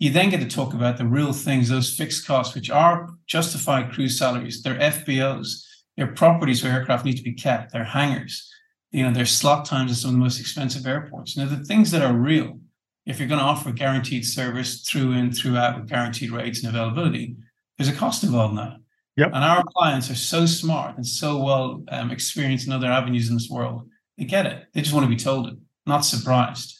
You 0.00 0.10
then 0.10 0.30
get 0.30 0.40
to 0.40 0.48
talk 0.48 0.74
about 0.74 0.96
the 0.96 1.06
real 1.06 1.32
things, 1.32 1.68
those 1.68 1.94
fixed 1.94 2.26
costs, 2.26 2.54
which 2.54 2.70
are 2.70 3.08
justified 3.26 3.92
crew 3.92 4.08
salaries, 4.08 4.62
their 4.62 4.78
FBOs, 4.78 5.62
their 5.96 6.08
properties 6.08 6.64
where 6.64 6.72
aircraft 6.72 7.04
need 7.04 7.18
to 7.18 7.22
be 7.22 7.34
kept, 7.34 7.72
their 7.72 7.84
hangars, 7.84 8.50
you 8.90 9.04
know, 9.04 9.12
their 9.12 9.26
slot 9.26 9.66
times 9.66 9.92
at 9.92 9.98
some 9.98 10.10
of 10.10 10.14
the 10.14 10.20
most 10.20 10.40
expensive 10.40 10.86
airports. 10.86 11.36
You 11.36 11.44
know, 11.44 11.50
the 11.50 11.64
things 11.64 11.92
that 11.92 12.02
are 12.02 12.12
real. 12.12 12.58
If 13.06 13.18
you're 13.18 13.28
going 13.28 13.40
to 13.40 13.46
offer 13.46 13.72
guaranteed 13.72 14.24
service 14.24 14.82
through 14.82 15.12
and 15.12 15.36
throughout 15.36 15.78
with 15.78 15.88
guaranteed 15.88 16.30
rates 16.30 16.64
and 16.64 16.74
availability, 16.74 17.36
there's 17.76 17.88
a 17.88 17.94
cost 17.94 18.24
involved 18.24 18.52
in 18.52 18.56
that. 18.56 18.76
Yep. 19.16 19.32
And 19.34 19.44
our 19.44 19.64
clients 19.76 20.10
are 20.10 20.14
so 20.14 20.46
smart 20.46 20.96
and 20.96 21.06
so 21.06 21.42
well 21.42 21.82
um, 21.88 22.10
experienced 22.10 22.66
in 22.66 22.72
other 22.72 22.86
avenues 22.86 23.28
in 23.28 23.34
this 23.34 23.48
world. 23.50 23.88
They 24.16 24.24
get 24.24 24.46
it. 24.46 24.66
They 24.72 24.80
just 24.80 24.94
want 24.94 25.04
to 25.04 25.10
be 25.10 25.16
told 25.16 25.48
it 25.48 25.54
not 25.86 26.04
surprised. 26.04 26.78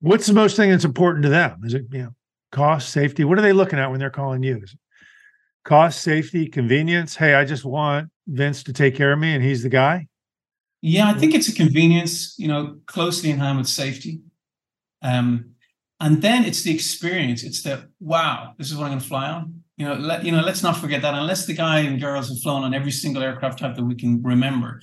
What's 0.00 0.26
the 0.26 0.32
most 0.32 0.56
thing 0.56 0.70
that's 0.70 0.84
important 0.84 1.22
to 1.24 1.28
them? 1.28 1.60
Is 1.64 1.74
it 1.74 1.84
you 1.92 2.02
know 2.02 2.14
cost, 2.52 2.90
safety? 2.90 3.24
What 3.24 3.38
are 3.38 3.42
they 3.42 3.52
looking 3.52 3.78
at 3.78 3.90
when 3.90 3.98
they're 3.98 4.10
calling 4.10 4.42
you? 4.42 4.62
cost, 5.64 6.02
safety, 6.02 6.46
convenience? 6.46 7.16
Hey, 7.16 7.34
I 7.34 7.44
just 7.44 7.64
want 7.64 8.10
Vince 8.26 8.62
to 8.64 8.72
take 8.72 8.96
care 8.96 9.12
of 9.12 9.18
me, 9.18 9.34
and 9.34 9.42
he's 9.42 9.62
the 9.62 9.68
guy. 9.68 10.08
Yeah, 10.80 11.08
I 11.08 11.14
think 11.14 11.34
it's 11.34 11.48
a 11.48 11.54
convenience, 11.54 12.34
you 12.38 12.48
know, 12.48 12.78
closely 12.86 13.30
in 13.30 13.38
hand 13.38 13.58
with 13.58 13.68
safety. 13.68 14.20
Um, 15.00 15.52
and 16.00 16.20
then 16.20 16.44
it's 16.44 16.62
the 16.62 16.74
experience. 16.74 17.44
It's 17.44 17.62
the 17.62 17.88
wow, 18.00 18.54
this 18.58 18.70
is 18.70 18.76
what 18.76 18.84
I'm 18.84 18.90
going 18.90 19.00
to 19.00 19.06
fly 19.06 19.30
on. 19.30 19.62
You 19.76 19.86
know, 19.86 19.94
let 19.94 20.24
you 20.24 20.32
know. 20.32 20.42
Let's 20.42 20.62
not 20.62 20.76
forget 20.76 21.02
that. 21.02 21.14
Unless 21.14 21.46
the 21.46 21.54
guy 21.54 21.80
and 21.80 22.00
girls 22.00 22.28
have 22.28 22.38
flown 22.40 22.64
on 22.64 22.74
every 22.74 22.90
single 22.90 23.22
aircraft 23.22 23.60
type 23.60 23.76
that 23.76 23.84
we 23.84 23.94
can 23.94 24.22
remember, 24.22 24.80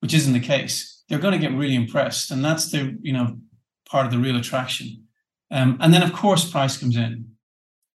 which 0.00 0.14
isn't 0.14 0.32
the 0.32 0.40
case, 0.40 1.02
they're 1.08 1.18
going 1.18 1.38
to 1.38 1.38
get 1.38 1.56
really 1.56 1.74
impressed, 1.74 2.30
and 2.30 2.44
that's 2.44 2.70
the 2.70 2.96
you 3.02 3.12
know 3.12 3.36
part 3.88 4.06
of 4.06 4.12
the 4.12 4.18
real 4.18 4.36
attraction. 4.36 5.05
Um, 5.50 5.78
and 5.80 5.92
then 5.92 6.02
of 6.02 6.12
course 6.12 6.50
price 6.50 6.76
comes 6.76 6.96
in. 6.96 7.26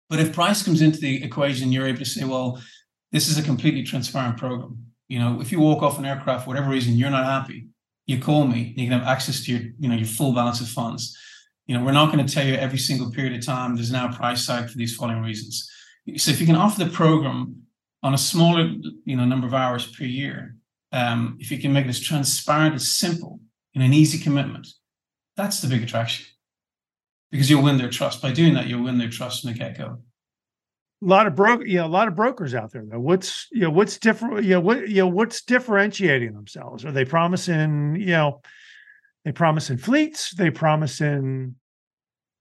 But 0.09 0.21
if 0.21 0.35
price 0.35 0.63
comes 0.63 0.83
into 0.83 0.99
the 0.99 1.23
equation, 1.25 1.73
you're 1.73 1.87
able 1.87 1.99
to 1.99 2.05
say, 2.05 2.25
well, 2.25 2.63
this 3.13 3.29
is 3.29 3.39
a 3.39 3.43
completely 3.43 3.83
transparent 3.83 4.37
program. 4.37 4.87
You 5.09 5.19
know, 5.19 5.41
if 5.41 5.51
you 5.53 5.61
walk 5.61 5.83
off 5.83 5.99
an 5.99 6.05
aircraft 6.05 6.45
for 6.45 6.51
whatever 6.51 6.71
reason 6.71 6.95
you're 6.95 7.11
not 7.11 7.25
happy, 7.25 7.69
you 8.07 8.21
call 8.21 8.47
me. 8.47 8.75
You 8.77 8.89
can 8.89 8.99
have 8.99 9.09
access 9.09 9.45
to 9.45 9.53
your, 9.53 9.63
you 9.79 9.89
know, 9.89 9.97
your 9.97 10.07
full 10.07 10.33
balance 10.33 10.61
of 10.61 10.69
funds 10.69 11.17
you 11.67 11.77
know, 11.77 11.85
we're 11.85 11.93
not 11.93 12.13
going 12.13 12.25
to 12.25 12.33
tell 12.33 12.47
you 12.47 12.55
every 12.55 12.79
single 12.79 13.11
period 13.11 13.35
of 13.35 13.45
time 13.45 13.75
there's 13.75 13.91
now 13.91 14.09
a 14.09 14.13
price 14.13 14.47
tag 14.47 14.71
for 14.71 14.79
these 14.79 14.95
following 14.95 15.23
reasons. 15.23 15.69
So 16.17 16.31
if 16.31 16.41
you 16.41 16.47
can 16.47 16.55
offer 16.55 16.85
the 16.85 16.91
program 16.91 17.63
on 18.03 18.15
a 18.15 18.19
smaller, 18.19 18.73
you 19.05 19.17
know, 19.17 19.25
number 19.25 19.47
of 19.47 19.55
hours 19.55 19.87
per 19.87 20.05
year, 20.05 20.57
um, 20.93 21.37
if 21.41 21.51
you 21.51 21.59
can 21.59 21.73
make 21.73 21.85
it 21.85 21.91
as 21.91 22.01
transparent 22.01 22.77
as 22.77 22.89
simple 22.89 23.41
and 23.75 23.83
an 23.83 23.93
easy 23.93 24.19
commitment, 24.19 24.69
that's 25.37 25.61
the 25.61 25.69
big 25.69 25.83
attraction. 25.83 26.27
Because 27.31 27.51
you'll 27.51 27.63
win 27.63 27.79
their 27.79 27.91
trust. 27.91 28.23
By 28.23 28.33
doing 28.33 28.55
that, 28.55 28.67
you'll 28.67 28.85
win 28.85 28.99
their 28.99 29.11
trust 29.11 29.43
from 29.43 29.53
the 29.53 29.59
get-go. 29.59 29.99
A 31.03 31.05
lot 31.05 31.27
of 31.27 31.35
broker, 31.35 31.67
you 31.67 31.77
know, 31.77 31.87
a 31.87 31.89
lot 31.89 32.09
of 32.09 32.15
brokers 32.15 32.55
out 32.55 32.73
there 32.73 32.85
though. 32.89 32.99
What's 32.99 33.49
you 33.53 33.63
know, 33.63 33.71
what's 33.71 33.99
different, 33.99 34.45
you 34.45 34.51
know, 34.51 34.61
what 34.61 34.89
you 34.89 35.03
know, 35.03 35.09
what's 35.09 35.43
differentiating 35.43 36.33
themselves? 36.33 36.87
Are 36.87 36.93
they 36.93 37.05
promising, 37.05 37.97
you 37.97 38.07
know, 38.07 38.41
they 39.27 39.33
promise 39.33 39.71
in 39.71 39.77
fleets. 39.77 40.31
They 40.31 40.51
promise 40.51 41.01
in, 41.01 41.57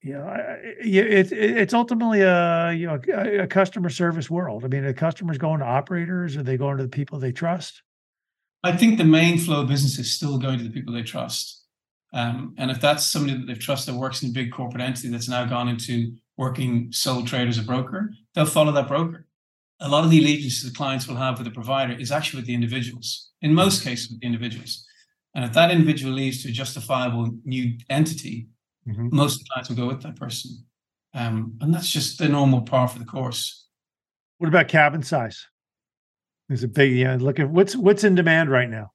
you 0.03 0.13
know, 0.13 0.31
it, 0.61 1.31
it, 1.31 1.57
it's 1.57 1.73
ultimately 1.73 2.21
a 2.21 2.71
you 2.73 2.85
know 2.85 2.99
a, 3.11 3.39
a 3.39 3.47
customer 3.47 3.89
service 3.89 4.29
world. 4.29 4.63
I 4.63 4.67
mean, 4.67 4.85
the 4.85 4.93
customers 4.93 5.39
going 5.39 5.61
to 5.61 5.65
operators, 5.65 6.37
or 6.37 6.43
they 6.43 6.57
going 6.57 6.77
to 6.77 6.83
the 6.83 6.89
people 6.89 7.17
they 7.17 7.31
trust? 7.31 7.81
I 8.63 8.77
think 8.77 8.99
the 8.99 9.03
main 9.03 9.39
flow 9.39 9.61
of 9.61 9.67
business 9.67 9.97
is 9.97 10.15
still 10.15 10.37
going 10.37 10.59
to 10.59 10.63
the 10.63 10.69
people 10.69 10.93
they 10.93 11.01
trust. 11.01 11.64
Um, 12.15 12.55
and 12.57 12.71
if 12.71 12.79
that's 12.79 13.05
somebody 13.05 13.37
that 13.37 13.45
they've 13.45 13.59
trusted 13.59 13.93
that 13.93 13.99
works 13.99 14.23
in 14.23 14.29
a 14.29 14.31
big 14.31 14.51
corporate 14.51 14.81
entity 14.81 15.09
that's 15.09 15.27
now 15.27 15.43
gone 15.43 15.67
into 15.67 16.15
working 16.37 16.91
sole 16.91 17.25
trade 17.25 17.49
as 17.49 17.57
a 17.57 17.61
broker, 17.61 18.09
they'll 18.33 18.45
follow 18.45 18.71
that 18.71 18.87
broker. 18.87 19.27
A 19.81 19.89
lot 19.89 20.05
of 20.05 20.09
the 20.09 20.19
allegiance 20.19 20.63
the 20.63 20.71
clients 20.71 21.07
will 21.07 21.17
have 21.17 21.37
with 21.37 21.45
the 21.45 21.51
provider 21.51 21.93
is 21.93 22.13
actually 22.13 22.39
with 22.39 22.47
the 22.47 22.53
individuals. 22.53 23.31
In 23.41 23.53
most 23.53 23.83
cases, 23.83 24.09
with 24.09 24.21
the 24.21 24.25
individuals. 24.25 24.85
And 25.35 25.43
if 25.43 25.51
that 25.53 25.71
individual 25.71 26.13
leads 26.13 26.41
to 26.43 26.49
a 26.49 26.53
justifiable 26.53 27.29
new 27.43 27.77
entity, 27.89 28.47
mm-hmm. 28.87 29.09
most 29.11 29.45
clients 29.49 29.67
will 29.67 29.75
go 29.75 29.87
with 29.87 30.01
that 30.03 30.15
person. 30.15 30.51
Um, 31.13 31.57
and 31.59 31.73
that's 31.73 31.91
just 31.91 32.17
the 32.17 32.29
normal 32.29 32.61
part 32.61 32.91
for 32.91 32.99
the 32.99 33.05
course. 33.05 33.67
What 34.37 34.47
about 34.47 34.69
cabin 34.69 35.03
size? 35.03 35.45
Is 36.49 36.63
it 36.63 36.73
big? 36.73 36.93
Yeah, 36.93 37.17
look 37.19 37.39
at 37.39 37.49
what's 37.49 37.75
what's 37.75 38.03
in 38.05 38.15
demand 38.15 38.49
right 38.49 38.69
now. 38.69 38.91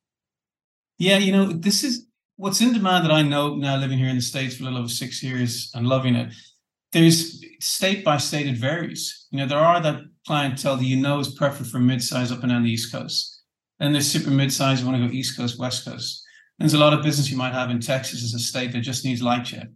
Yeah, 0.99 1.19
you 1.19 1.33
know, 1.33 1.53
this 1.53 1.83
is 1.83 2.07
what's 2.41 2.63
in 2.63 2.73
demand 2.73 3.05
that 3.05 3.13
I 3.13 3.21
know 3.21 3.55
now 3.55 3.77
living 3.77 3.99
here 3.99 4.09
in 4.09 4.17
the 4.17 4.23
States 4.23 4.57
for 4.57 4.63
a 4.63 4.65
little 4.65 4.79
over 4.79 4.89
six 4.89 5.23
years 5.23 5.71
and 5.75 5.87
loving 5.87 6.15
it. 6.15 6.33
There's 6.91 7.45
state 7.61 8.03
by 8.03 8.17
state, 8.17 8.47
it 8.47 8.57
varies. 8.57 9.27
You 9.31 9.39
know, 9.39 9.47
there 9.47 9.59
are 9.59 9.81
that 9.83 10.01
clientele 10.27 10.79
that 10.79 10.85
you 10.85 10.97
know 10.97 11.21
is 11.21 11.35
perfect 11.35 11.69
for 11.69 11.79
mid-size 11.79 12.33
up 12.33 12.41
and 12.41 12.51
down 12.51 12.63
the 12.63 12.71
East 12.71 12.91
Coast. 12.91 13.43
And 13.79 13.95
there's 13.95 14.11
super 14.11 14.31
mid-size, 14.31 14.81
you 14.81 14.87
want 14.87 15.01
to 15.01 15.07
go 15.07 15.13
East 15.13 15.37
Coast, 15.37 15.59
West 15.59 15.85
Coast. 15.85 16.25
There's 16.59 16.73
a 16.73 16.79
lot 16.79 16.95
of 16.95 17.03
business 17.03 17.31
you 17.31 17.37
might 17.37 17.53
have 17.53 17.71
in 17.71 17.79
Texas 17.79 18.25
as 18.25 18.33
a 18.33 18.39
state 18.39 18.73
that 18.73 18.81
just 18.81 19.05
needs 19.05 19.23
light 19.23 19.45
jet. 19.45 19.69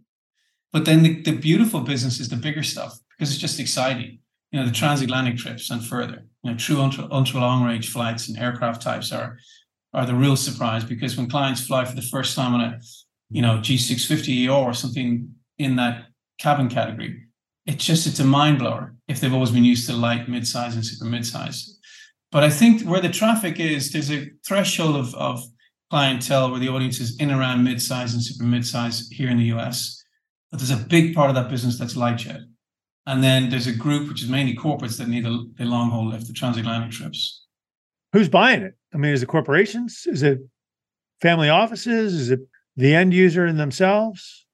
But 0.73 0.85
then 0.85 1.03
the, 1.03 1.21
the 1.21 1.33
beautiful 1.33 1.81
business 1.81 2.19
is 2.19 2.29
the 2.29 2.35
bigger 2.35 2.63
stuff 2.63 2.97
because 3.11 3.31
it's 3.31 3.41
just 3.41 3.59
exciting. 3.59 4.19
You 4.51 4.59
know, 4.59 4.65
the 4.65 4.71
transatlantic 4.73 5.37
trips 5.37 5.69
and 5.69 5.85
further. 5.85 6.25
You 6.43 6.51
know, 6.51 6.57
true 6.57 6.81
ultra, 6.81 7.07
ultra 7.11 7.39
long 7.39 7.63
range 7.63 7.91
flights 7.91 8.27
and 8.27 8.37
aircraft 8.37 8.81
types 8.81 9.11
are 9.11 9.37
are 9.95 10.05
the 10.05 10.13
real 10.13 10.35
surprise 10.35 10.83
because 10.83 11.15
when 11.17 11.29
clients 11.29 11.65
fly 11.65 11.85
for 11.85 11.95
the 11.95 12.01
first 12.01 12.35
time 12.35 12.53
on 12.53 12.61
a 12.61 12.79
you 13.29 13.41
know 13.41 13.57
G650ER 13.57 14.53
or 14.53 14.73
something 14.73 15.33
in 15.57 15.77
that 15.77 16.05
cabin 16.37 16.69
category, 16.69 17.23
it's 17.65 17.85
just 17.85 18.05
it's 18.05 18.19
a 18.19 18.25
mind 18.25 18.59
blower 18.59 18.93
if 19.07 19.19
they've 19.19 19.33
always 19.33 19.51
been 19.51 19.63
used 19.63 19.87
to 19.87 19.95
light, 19.95 20.27
mid-size, 20.27 20.75
and 20.75 20.85
super 20.85 21.09
mid-size. 21.09 21.79
But 22.31 22.43
I 22.43 22.49
think 22.49 22.81
where 22.81 23.01
the 23.01 23.09
traffic 23.09 23.59
is, 23.59 23.91
there's 23.91 24.11
a 24.11 24.29
threshold 24.45 24.97
of 24.97 25.15
of 25.15 25.43
clientele 25.89 26.51
where 26.51 26.59
the 26.59 26.69
audience 26.69 26.99
is 26.99 27.15
in 27.17 27.31
around 27.31 27.63
mid-size 27.63 28.13
and 28.13 28.23
super 28.23 28.43
mid-size 28.43 29.07
here 29.09 29.29
in 29.29 29.37
the 29.37 29.51
US. 29.55 30.03
But 30.51 30.59
there's 30.59 30.71
a 30.71 30.87
big 30.87 31.15
part 31.15 31.29
of 31.29 31.35
that 31.35 31.49
business 31.49 31.79
that's 31.79 31.95
light 31.95 32.17
jet. 32.17 32.41
And 33.07 33.23
then 33.23 33.49
there's 33.49 33.67
a 33.67 33.75
group 33.75 34.09
which 34.09 34.23
is 34.23 34.29
mainly 34.29 34.55
corporates 34.55 34.97
that 34.97 35.07
need 35.07 35.25
a, 35.25 35.43
a 35.59 35.65
long 35.65 35.91
haul 35.91 36.07
lift, 36.07 36.27
the 36.27 36.33
transatlantic 36.33 36.91
trips. 36.91 37.44
Who's 38.15 38.29
buying 38.29 38.61
it? 38.61 38.75
I 38.93 38.97
mean, 38.97 39.13
is 39.13 39.21
it 39.21 39.27
corporations? 39.27 40.07
Is 40.07 40.23
it 40.23 40.39
family 41.21 41.49
offices? 41.49 42.13
Is 42.13 42.31
it 42.31 42.39
the 42.75 42.95
end 42.95 43.13
user 43.13 43.45
in 43.45 43.57
themselves? 43.57 44.45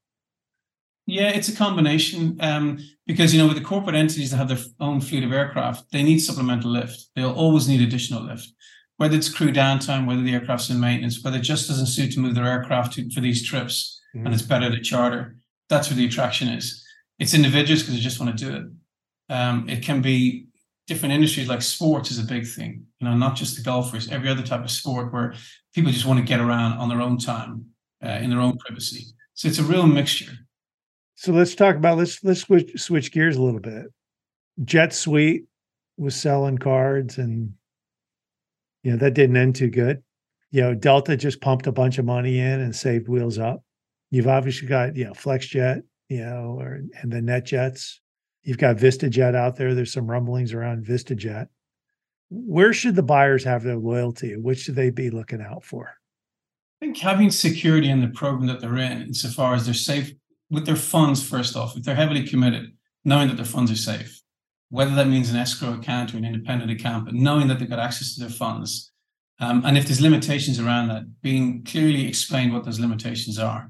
Yeah, 1.06 1.30
it's 1.30 1.50
a 1.50 1.56
combination. 1.56 2.38
Um, 2.40 2.80
because 3.06 3.34
you 3.34 3.42
know, 3.42 3.48
with 3.48 3.58
the 3.58 3.64
corporate 3.64 3.96
entities 3.96 4.32
that 4.32 4.38
have 4.38 4.48
their 4.48 4.58
own 4.80 5.02
fleet 5.02 5.24
of 5.24 5.32
aircraft, 5.32 5.92
they 5.92 6.04
need 6.04 6.20
supplemental 6.20 6.72
lift. 6.72 7.08
They'll 7.16 7.34
always 7.34 7.68
need 7.68 7.82
additional 7.82 8.24
lift 8.24 8.52
whether 9.02 9.18
it's 9.18 9.34
crew 9.34 9.52
downtime, 9.52 10.06
whether 10.06 10.22
the 10.22 10.32
aircraft's 10.32 10.70
in 10.70 10.80
maintenance, 10.80 11.24
whether 11.24 11.38
it 11.38 11.42
just 11.42 11.68
doesn't 11.68 11.88
suit 11.88 12.12
to 12.12 12.20
move 12.20 12.36
their 12.36 12.46
aircraft 12.46 12.94
to, 12.94 13.10
for 13.10 13.20
these 13.20 13.44
trips 13.44 14.00
mm-hmm. 14.16 14.28
and 14.28 14.36
it's 14.36 14.44
better 14.44 14.70
to 14.70 14.80
charter. 14.80 15.36
That's 15.70 15.90
where 15.90 15.98
the 15.98 16.06
attraction 16.06 16.50
is. 16.50 16.86
It's 17.18 17.34
individuals 17.34 17.82
because 17.82 17.96
they 17.96 18.00
just 18.00 18.20
want 18.20 18.38
to 18.38 18.46
do 18.46 18.56
it. 18.56 19.34
Um, 19.34 19.68
it 19.68 19.82
can 19.82 20.04
be 20.04 20.46
different 20.88 21.14
industries 21.14 21.48
like 21.48 21.62
sports 21.62 22.12
is 22.12 22.20
a 22.20 22.24
big 22.24 22.46
thing, 22.46 22.86
you 23.00 23.08
know, 23.08 23.16
not 23.16 23.36
just 23.36 23.56
the 23.56 23.64
golfers, 23.64 24.10
every 24.10 24.30
other 24.30 24.44
type 24.44 24.64
of 24.64 24.72
sport 24.72 25.14
where 25.14 25.34
people 25.74 25.92
just 25.92 26.06
want 26.06 26.20
to 26.20 26.26
get 26.26 26.40
around 26.40 26.74
on 26.74 26.90
their 26.90 27.02
own 27.02 27.18
time, 27.18 27.66
uh, 28.04 28.20
in 28.22 28.30
their 28.30 28.40
own 28.40 28.58
privacy. 28.58 29.06
So 29.34 29.48
it's 29.48 29.60
a 29.60 29.64
real 29.64 29.88
mixture. 29.88 30.34
So 31.16 31.32
let's 31.32 31.56
talk 31.56 31.76
about 31.76 31.98
let's 31.98 32.24
let's 32.24 32.42
switch 32.42 32.72
switch 32.80 33.12
gears 33.12 33.38
a 33.38 33.42
little 33.42 33.60
bit. 33.60 33.86
Jet 34.64 34.94
Suite 34.94 35.46
was 35.98 36.16
selling 36.16 36.58
cards 36.58 37.18
and 37.18 37.54
you 38.84 38.92
know, 38.92 38.98
that 38.98 39.14
didn't 39.14 39.38
end 39.38 39.56
too 39.56 39.70
good. 39.70 40.02
You 40.50 40.62
know, 40.62 40.74
Delta 40.74 41.16
just 41.16 41.42
pumped 41.42 41.68
a 41.68 41.72
bunch 41.72 41.98
of 41.98 42.06
money 42.06 42.40
in 42.40 42.60
and 42.60 42.76
saved 42.76 43.08
wheels 43.08 43.38
up. 43.38 43.64
You've 44.10 44.28
obviously 44.28 44.68
got, 44.68 44.96
you 44.96 45.06
know, 45.06 45.14
FlexJet, 45.14 45.84
you 46.10 46.26
know, 46.26 46.58
or 46.60 46.82
and 47.02 47.12
the 47.12 47.20
NetJets. 47.20 48.00
You've 48.44 48.58
got 48.58 48.78
VistaJet 48.78 49.36
out 49.36 49.56
there. 49.56 49.76
There's 49.76 49.94
some 49.94 50.10
rumblings 50.10 50.54
around 50.54 50.86
VistaJet. 50.86 51.48
Where 52.30 52.74
should 52.74 52.96
the 52.96 53.04
buyers 53.04 53.44
have 53.44 53.64
their 53.64 53.76
loyalty? 53.76 54.36
Which 54.36 54.60
should 54.60 54.76
they 54.76 54.90
be 54.90 55.10
looking 55.10 55.42
out 55.42 55.64
for? 55.64 55.90
I 56.82 56.86
think 56.86 56.98
having 56.98 57.30
security 57.30 57.90
in 57.90 58.02
the 58.02 58.08
program 58.08 58.48
that 58.48 58.60
they're 58.60 58.78
in, 58.78 59.04
insofar 59.04 59.54
as 59.54 59.66
they're 59.66 59.74
safe 59.74 60.14
with 60.50 60.66
their 60.66 60.76
funds, 60.76 61.22
first 61.22 61.56
off, 61.56 61.78
if 61.78 61.84
they're 61.84 61.96
heavily 61.96 62.28
committed, 62.28 62.72
knowing 63.06 63.28
that 63.28 63.36
their 63.36 63.46
funds 63.46 63.72
are 63.72 63.76
safe 63.76 64.22
whether 64.72 64.96
that 64.96 65.08
means 65.08 65.30
an 65.30 65.36
escrow 65.36 65.74
account 65.74 66.14
or 66.14 66.18
an 66.18 66.26
independent 66.26 66.72
account, 66.72 67.06
but 67.06 67.14
knowing 67.14 67.48
that 67.48 67.60
they've 67.60 67.70
got 67.70 67.78
access 67.78 68.16
to 68.16 68.22
their 68.22 68.30
funds. 68.30 68.92
Um, 69.40 69.64
and 69.66 69.78
if 69.78 69.86
there's 69.86 70.02
limitations 70.02 70.60
around 70.60 70.88
that, 70.88 71.22
being 71.22 71.64
clearly 71.66 72.08
explained 72.08 72.54
what 72.54 72.64
those 72.64 72.80
limitations 72.80 73.38
are. 73.38 73.70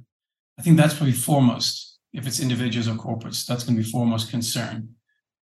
I 0.59 0.61
think 0.61 0.77
that's 0.77 0.93
probably 0.93 1.13
foremost. 1.13 1.90
If 2.13 2.27
it's 2.27 2.39
individuals 2.39 2.87
or 2.87 2.95
corporates, 2.95 3.45
that's 3.45 3.63
going 3.63 3.77
to 3.77 3.83
be 3.83 3.89
foremost 3.89 4.29
concern. 4.29 4.89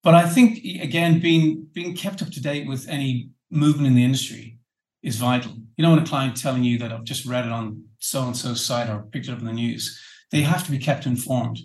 But 0.02 0.14
I 0.14 0.28
think 0.28 0.58
again, 0.80 1.20
being 1.20 1.66
being 1.72 1.94
kept 1.94 2.22
up 2.22 2.30
to 2.30 2.40
date 2.40 2.66
with 2.66 2.88
any 2.88 3.30
movement 3.50 3.88
in 3.88 3.94
the 3.94 4.04
industry 4.04 4.58
is 5.02 5.16
vital. 5.16 5.52
You 5.76 5.82
don't 5.82 5.96
want 5.96 6.06
a 6.06 6.10
client 6.10 6.36
telling 6.36 6.64
you 6.64 6.78
that 6.78 6.92
I've 6.92 7.04
just 7.04 7.26
read 7.26 7.46
it 7.46 7.52
on 7.52 7.84
so 7.98 8.22
and 8.22 8.36
so's 8.36 8.64
site 8.64 8.88
or 8.88 9.02
picked 9.10 9.28
it 9.28 9.32
up 9.32 9.40
in 9.40 9.46
the 9.46 9.52
news. 9.52 10.00
They 10.32 10.42
have 10.42 10.64
to 10.64 10.70
be 10.70 10.78
kept 10.78 11.06
informed. 11.06 11.58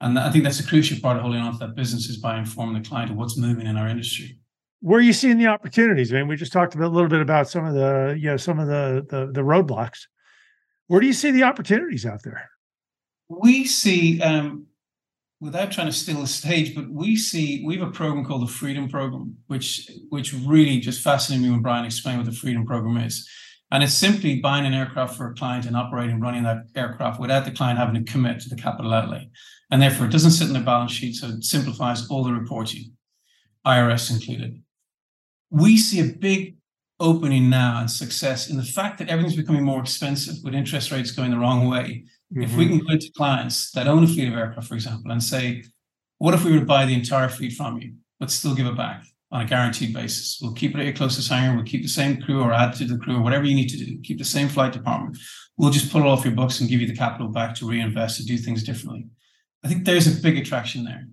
And 0.00 0.18
I 0.18 0.30
think 0.30 0.42
that's 0.42 0.58
a 0.58 0.66
crucial 0.66 0.98
part 1.00 1.16
of 1.16 1.22
holding 1.22 1.40
on 1.40 1.52
to 1.52 1.58
that 1.58 1.76
business 1.76 2.08
is 2.08 2.16
by 2.16 2.36
informing 2.36 2.82
the 2.82 2.88
client 2.88 3.10
of 3.12 3.16
what's 3.16 3.38
moving 3.38 3.66
in 3.66 3.76
our 3.76 3.86
industry. 3.86 4.38
Where 4.80 4.98
are 4.98 5.02
you 5.02 5.12
seeing 5.12 5.38
the 5.38 5.46
opportunities? 5.46 6.12
I 6.12 6.16
mean, 6.16 6.26
we 6.26 6.34
just 6.34 6.52
talked 6.52 6.74
a 6.74 6.78
little 6.78 7.08
bit 7.08 7.20
about 7.20 7.48
some 7.48 7.64
of 7.64 7.74
the, 7.74 8.16
you 8.18 8.26
know, 8.26 8.36
some 8.36 8.58
of 8.58 8.66
the, 8.66 9.06
the, 9.08 9.30
the 9.32 9.42
roadblocks. 9.42 10.06
Where 10.88 11.00
do 11.00 11.06
you 11.06 11.12
see 11.12 11.30
the 11.30 11.44
opportunities 11.44 12.04
out 12.04 12.22
there? 12.24 12.50
We 13.40 13.64
see, 13.64 14.20
um, 14.20 14.66
without 15.40 15.72
trying 15.72 15.86
to 15.86 15.92
steal 15.92 16.20
the 16.20 16.26
stage, 16.26 16.74
but 16.74 16.90
we 16.90 17.16
see 17.16 17.64
we 17.64 17.76
have 17.78 17.88
a 17.88 17.90
program 17.90 18.24
called 18.24 18.42
the 18.42 18.52
Freedom 18.52 18.88
Program, 18.88 19.36
which 19.46 19.90
which 20.10 20.34
really 20.34 20.78
just 20.80 21.02
fascinated 21.02 21.44
me 21.44 21.50
when 21.50 21.62
Brian 21.62 21.86
explained 21.86 22.18
what 22.18 22.26
the 22.26 22.36
Freedom 22.36 22.66
Program 22.66 22.98
is. 22.98 23.28
And 23.70 23.82
it's 23.82 23.94
simply 23.94 24.40
buying 24.40 24.66
an 24.66 24.74
aircraft 24.74 25.16
for 25.16 25.30
a 25.30 25.34
client 25.34 25.64
and 25.64 25.74
operating, 25.74 26.20
running 26.20 26.42
that 26.42 26.66
aircraft 26.76 27.18
without 27.18 27.46
the 27.46 27.50
client 27.50 27.78
having 27.78 27.94
to 27.94 28.12
commit 28.12 28.40
to 28.40 28.50
the 28.50 28.56
capital 28.56 28.92
outlay. 28.92 29.30
And 29.70 29.80
therefore, 29.80 30.06
it 30.06 30.12
doesn't 30.12 30.32
sit 30.32 30.48
in 30.48 30.52
their 30.52 30.62
balance 30.62 30.92
sheet, 30.92 31.14
so 31.14 31.28
it 31.28 31.42
simplifies 31.42 32.06
all 32.08 32.22
the 32.22 32.34
reporting, 32.34 32.92
IRS 33.66 34.10
included. 34.10 34.62
We 35.48 35.78
see 35.78 36.00
a 36.00 36.12
big 36.12 36.56
opening 37.00 37.50
now 37.50 37.80
and 37.80 37.90
success 37.90 38.50
in 38.50 38.56
the 38.56 38.62
fact 38.62 38.98
that 38.98 39.08
everything's 39.08 39.36
becoming 39.36 39.64
more 39.64 39.80
expensive 39.80 40.36
with 40.44 40.54
interest 40.54 40.92
rates 40.92 41.10
going 41.10 41.30
the 41.30 41.38
wrong 41.38 41.68
way. 41.68 42.04
Mm-hmm. 42.32 42.42
If 42.42 42.56
we 42.56 42.64
mm-hmm. 42.64 42.78
can 42.78 42.86
go 42.86 42.96
to 42.98 43.12
clients 43.12 43.70
that 43.72 43.86
own 43.86 44.04
a 44.04 44.06
fleet 44.06 44.28
of 44.28 44.34
aircraft, 44.34 44.68
for 44.68 44.74
example, 44.74 45.10
and 45.10 45.22
say, 45.22 45.64
what 46.18 46.34
if 46.34 46.44
we 46.44 46.52
were 46.52 46.60
to 46.60 46.64
buy 46.64 46.86
the 46.86 46.94
entire 46.94 47.28
fleet 47.28 47.52
from 47.52 47.80
you, 47.80 47.94
but 48.18 48.30
still 48.30 48.54
give 48.54 48.66
it 48.66 48.76
back 48.76 49.04
on 49.30 49.42
a 49.42 49.44
guaranteed 49.44 49.92
basis? 49.92 50.38
We'll 50.40 50.54
keep 50.54 50.74
it 50.74 50.78
at 50.78 50.86
your 50.86 50.94
closest 50.94 51.30
hangar, 51.30 51.54
we'll 51.54 51.64
keep 51.64 51.82
the 51.82 51.88
same 51.88 52.22
crew 52.22 52.40
or 52.40 52.52
add 52.52 52.74
to 52.76 52.84
the 52.84 52.98
crew 52.98 53.16
or 53.16 53.22
whatever 53.22 53.44
you 53.44 53.54
need 53.54 53.68
to 53.68 53.76
do, 53.76 54.00
keep 54.02 54.18
the 54.18 54.24
same 54.24 54.48
flight 54.48 54.72
department. 54.72 55.18
We'll 55.58 55.70
just 55.70 55.92
pull 55.92 56.02
it 56.02 56.06
off 56.06 56.24
your 56.24 56.34
books 56.34 56.60
and 56.60 56.70
give 56.70 56.80
you 56.80 56.86
the 56.86 56.96
capital 56.96 57.28
back 57.28 57.54
to 57.56 57.68
reinvest 57.68 58.16
to 58.16 58.24
do 58.24 58.38
things 58.38 58.62
differently. 58.62 59.06
I 59.64 59.68
think 59.68 59.84
there's 59.84 60.06
a 60.06 60.20
big 60.20 60.38
attraction 60.38 60.84
there. 60.84 61.06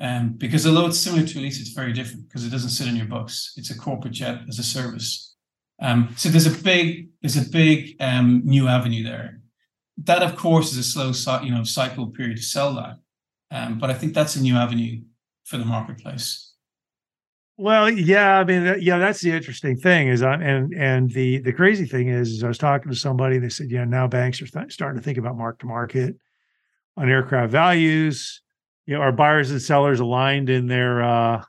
Um, 0.00 0.34
because 0.34 0.66
although 0.66 0.86
it's 0.86 0.98
similar 0.98 1.26
to 1.26 1.38
a 1.38 1.40
lease, 1.40 1.60
it's 1.60 1.70
very 1.70 1.92
different 1.92 2.28
because 2.28 2.44
it 2.44 2.50
doesn't 2.50 2.70
sit 2.70 2.86
in 2.86 2.96
your 2.96 3.06
books. 3.06 3.54
It's 3.56 3.70
a 3.70 3.78
corporate 3.78 4.14
jet 4.14 4.40
as 4.48 4.58
a 4.58 4.62
service. 4.62 5.34
Um, 5.80 6.14
so 6.16 6.28
there's 6.28 6.46
a 6.46 6.62
big 6.62 7.08
there's 7.22 7.36
a 7.36 7.48
big 7.50 7.96
um, 8.00 8.42
new 8.44 8.68
avenue 8.68 9.04
there. 9.04 9.37
That 10.04 10.22
of 10.22 10.36
course 10.36 10.72
is 10.72 10.78
a 10.78 10.82
slow 11.12 11.40
you 11.40 11.50
know 11.50 11.64
cycle 11.64 12.06
period 12.06 12.36
to 12.36 12.42
sell 12.42 12.74
that, 12.74 12.98
um, 13.50 13.78
but 13.78 13.90
I 13.90 13.94
think 13.94 14.14
that's 14.14 14.36
a 14.36 14.42
new 14.42 14.54
avenue 14.56 15.02
for 15.44 15.58
the 15.58 15.64
marketplace. 15.64 16.44
Well, 17.56 17.90
yeah, 17.90 18.38
I 18.38 18.44
mean, 18.44 18.76
yeah, 18.80 18.98
that's 18.98 19.20
the 19.20 19.32
interesting 19.32 19.76
thing 19.76 20.06
is, 20.06 20.22
I, 20.22 20.34
and 20.34 20.72
and 20.74 21.10
the 21.10 21.38
the 21.38 21.52
crazy 21.52 21.86
thing 21.86 22.08
is, 22.08 22.30
is 22.30 22.44
I 22.44 22.48
was 22.48 22.58
talking 22.58 22.90
to 22.90 22.96
somebody. 22.96 23.38
They 23.38 23.48
said, 23.48 23.70
know, 23.78 23.84
now 23.84 24.06
banks 24.06 24.40
are 24.40 24.46
th- 24.46 24.72
starting 24.72 25.00
to 25.00 25.04
think 25.04 25.18
about 25.18 25.36
mark 25.36 25.58
to 25.60 25.66
market 25.66 26.16
on 26.96 27.08
aircraft 27.08 27.50
values 27.50 28.42
you 28.88 28.94
know, 28.94 29.02
are 29.02 29.12
buyers 29.12 29.50
and 29.50 29.60
sellers 29.60 30.00
aligned 30.00 30.48
in 30.48 30.66
their 30.66 31.02
uh, 31.02 31.44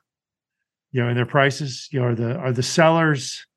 you 0.91 1.01
know, 1.01 1.07
in 1.07 1.15
their 1.15 1.25
prices? 1.25 1.87
You 1.89 2.01
know, 2.01 2.07
are 2.07 2.15
the 2.15 2.35
are 2.35 2.51
the 2.51 2.61
sellers, 2.61 3.47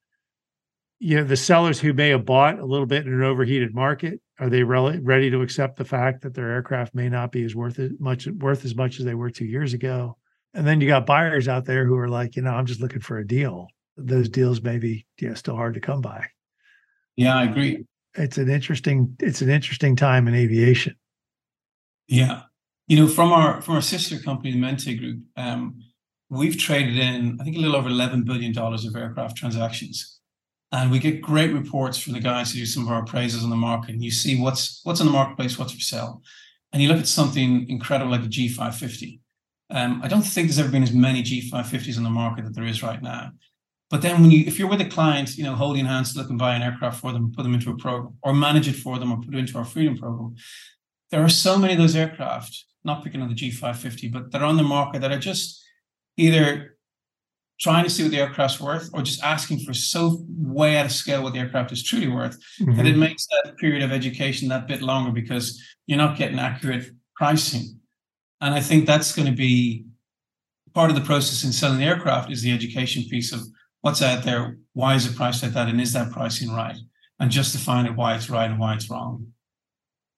you 1.01 1.17
know, 1.17 1.25
the 1.25 1.37
sellers 1.37 1.81
who 1.81 1.93
may 1.93 2.11
have 2.11 2.25
bought 2.25 2.61
a 2.61 2.65
little 2.65 2.87
bit 2.87 3.09
in 3.09 3.13
an 3.13 3.25
overheated 3.25 3.75
market, 3.75 4.21
are 4.43 4.51
they 4.51 4.63
re- 4.63 4.99
ready 4.99 5.31
to 5.31 5.43
accept 5.43 5.77
the 5.77 5.85
fact 5.85 6.23
that 6.23 6.35
their 6.35 6.51
aircraft 6.51 6.95
may 6.95 7.09
not 7.09 7.33
be 7.33 7.45
as 7.45 7.55
worth 7.55 7.79
as 7.79 7.93
much 7.99 8.27
worth 8.27 8.65
as 8.65 8.75
much 8.75 8.99
as 8.99 9.05
they 9.05 9.15
were 9.15 9.31
two 9.31 9.47
years 9.47 9.73
ago? 9.73 10.17
And 10.55 10.67
then 10.67 10.81
you 10.81 10.89
got 10.89 11.07
buyers 11.07 11.49
out 11.49 11.65
there 11.65 11.87
who 11.87 11.97
are 11.97 12.09
like, 12.09 12.37
you 12.37 12.43
know, 12.43 12.51
I'm 12.51 12.67
just 12.67 12.81
looking 12.81 13.01
for 13.01 13.19
a 13.19 13.27
deal. 13.27 13.69
Those 13.97 14.29
deals 14.29 14.61
may 14.61 14.79
be 14.79 15.07
yeah, 15.21 15.35
still 15.35 15.57
hard 15.57 15.75
to 15.75 15.81
come 15.81 16.01
by. 16.01 16.27
Yeah, 17.17 17.37
I 17.37 17.45
agree. 17.45 17.85
It's 18.15 18.37
an 18.37 18.51
interesting, 18.51 19.17
it's 19.21 19.41
an 19.41 19.49
interesting 19.49 19.97
time 19.97 20.29
in 20.29 20.35
aviation. 20.35 20.97
Yeah 22.09 22.43
you 22.93 22.97
know, 22.97 23.09
from 23.09 23.33
our 23.33 23.63
from 23.63 23.77
our 23.77 23.83
sister 23.83 24.19
company, 24.19 24.53
the 24.53 24.59
Mente 24.59 24.95
Group, 24.97 25.23
um, 25.37 25.83
we've 26.29 26.59
traded 26.59 26.99
in 26.99 27.39
I 27.41 27.45
think 27.45 27.57
a 27.57 27.59
little 27.59 27.77
over 27.77 27.89
eleven 27.89 28.23
billion 28.23 28.53
dollars 28.53 28.85
of 28.85 28.97
aircraft 28.97 29.37
transactions, 29.37 30.21
and 30.73 30.91
we 30.91 30.99
get 30.99 31.21
great 31.21 31.53
reports 31.53 31.99
from 31.99 32.15
the 32.15 32.21
guys 32.21 32.51
who 32.53 32.59
do 32.59 32.67
some 32.67 32.85
of 32.85 32.91
our 32.91 33.05
appraisals 33.05 33.45
on 33.45 33.51
the 33.51 33.57
market. 33.57 33.91
And 33.91 34.03
you 34.03 34.11
see 34.11 34.41
what's 34.41 34.81
what's 34.85 35.01
in 35.01 35.07
the 35.07 35.13
marketplace, 35.13 35.59
what's 35.59 35.73
for 35.73 35.81
sale, 35.81 36.23
and 36.73 36.83
you 36.83 36.89
look 36.89 36.99
at 36.99 37.09
something 37.09 37.69
incredible 37.69 38.11
like 38.11 38.23
the 38.23 38.29
G550. 38.29 39.21
Um, 39.71 40.01
I 40.03 40.09
don't 40.09 40.23
think 40.23 40.49
there's 40.49 40.59
ever 40.59 40.71
been 40.71 40.83
as 40.83 40.93
many 40.93 41.23
G550s 41.23 41.97
on 41.97 42.05
the 42.05 42.11
market 42.11 42.45
that 42.45 42.55
there 42.55 42.67
is 42.67 42.83
right 42.83 43.03
now. 43.03 43.33
But 43.91 44.01
then 44.01 44.23
when 44.23 44.31
you, 44.31 44.45
if 44.47 44.59
you're 44.59 44.69
with 44.69 44.81
a 44.81 44.89
client, 44.89 45.37
you 45.37 45.45
know, 45.45 45.55
holding 45.55 45.85
hands 45.85 46.15
looking 46.15 46.15
to 46.15 46.23
look 46.23 46.31
and 46.31 46.39
buy 46.39 46.55
an 46.55 46.63
aircraft 46.63 47.01
for 47.01 47.13
them, 47.13 47.33
put 47.35 47.43
them 47.43 47.55
into 47.55 47.71
a 47.71 47.77
program, 47.77 48.15
or 48.23 48.35
manage 48.35 48.69
it 48.69 48.77
for 48.77 48.99
them, 48.99 49.13
or 49.13 49.19
put 49.19 49.35
it 49.35 49.39
into 49.39 49.59
our 49.59 49.65
freedom 49.65 49.97
program, 49.97 50.35
there 51.11 51.23
are 51.23 51.29
so 51.29 51.59
many 51.59 51.75
of 51.75 51.79
those 51.79 51.95
aircraft 51.95 52.65
not 52.85 53.05
picking 53.05 53.21
on 53.21 53.29
the 53.29 53.35
G550, 53.35 54.11
but 54.11 54.31
they're 54.31 54.45
on 54.45 54.57
the 54.57 54.63
market 54.63 55.03
that 55.03 55.13
are 55.13 55.19
just 55.19 55.63
either 56.17 56.72
trying 57.63 57.85
to 57.85 57.91
see 57.91 58.03
what 58.03 58.11
the 58.11 58.19
aircraft's 58.19 58.61
worth 58.61 58.91
or 58.93 59.03
just 59.03 59.23
asking 59.23 59.61
for 59.61 59.73
so 59.73 60.25
way 60.29 60.77
out 60.77 60.87
of 60.87 60.93
scale 60.93 61.23
what 61.23 61.33
the 61.33 61.39
aircraft 61.39 61.71
is 61.71 61.83
truly 61.83 62.09
worth 62.09 62.37
mm-hmm. 62.61 62.77
that 62.77 62.87
it 62.87 62.97
makes 62.97 63.27
that 63.27 63.57
period 63.57 63.83
of 63.83 63.93
education 63.93 64.49
that 64.49 64.67
bit 64.67 64.83
longer 64.83 65.13
because 65.13 65.63
you're 65.87 65.99
not 65.99 66.19
getting 66.19 66.41
accurate 66.41 66.91
pricing. 67.15 67.79
And 68.41 68.53
I 68.53 68.61
think 68.61 68.85
that's 68.85 69.15
going 69.15 69.27
to 69.27 69.35
be 69.35 69.85
part 70.75 70.91
of 70.91 70.97
the 70.97 71.03
process 71.03 71.45
in 71.45 71.53
selling 71.53 71.79
the 71.79 71.85
aircraft 71.85 72.33
is 72.33 72.43
the 72.43 72.53
education 72.53 73.05
piece 73.09 73.33
of 73.33 73.41
what's 73.83 74.03
out 74.03 74.25
there, 74.25 74.59
why 74.73 74.95
is 74.95 75.07
it 75.07 75.17
priced 75.17 75.43
like 75.43 75.53
that, 75.53 75.69
and 75.69 75.81
is 75.81 75.93
that 75.93 76.11
pricing 76.11 76.53
right? 76.53 76.77
And 77.21 77.31
justifying 77.31 77.87
it 77.87 77.95
why 77.95 78.17
it's 78.17 78.29
right 78.29 78.51
and 78.51 78.59
why 78.59 78.75
it's 78.75 78.91
wrong. 78.91 79.29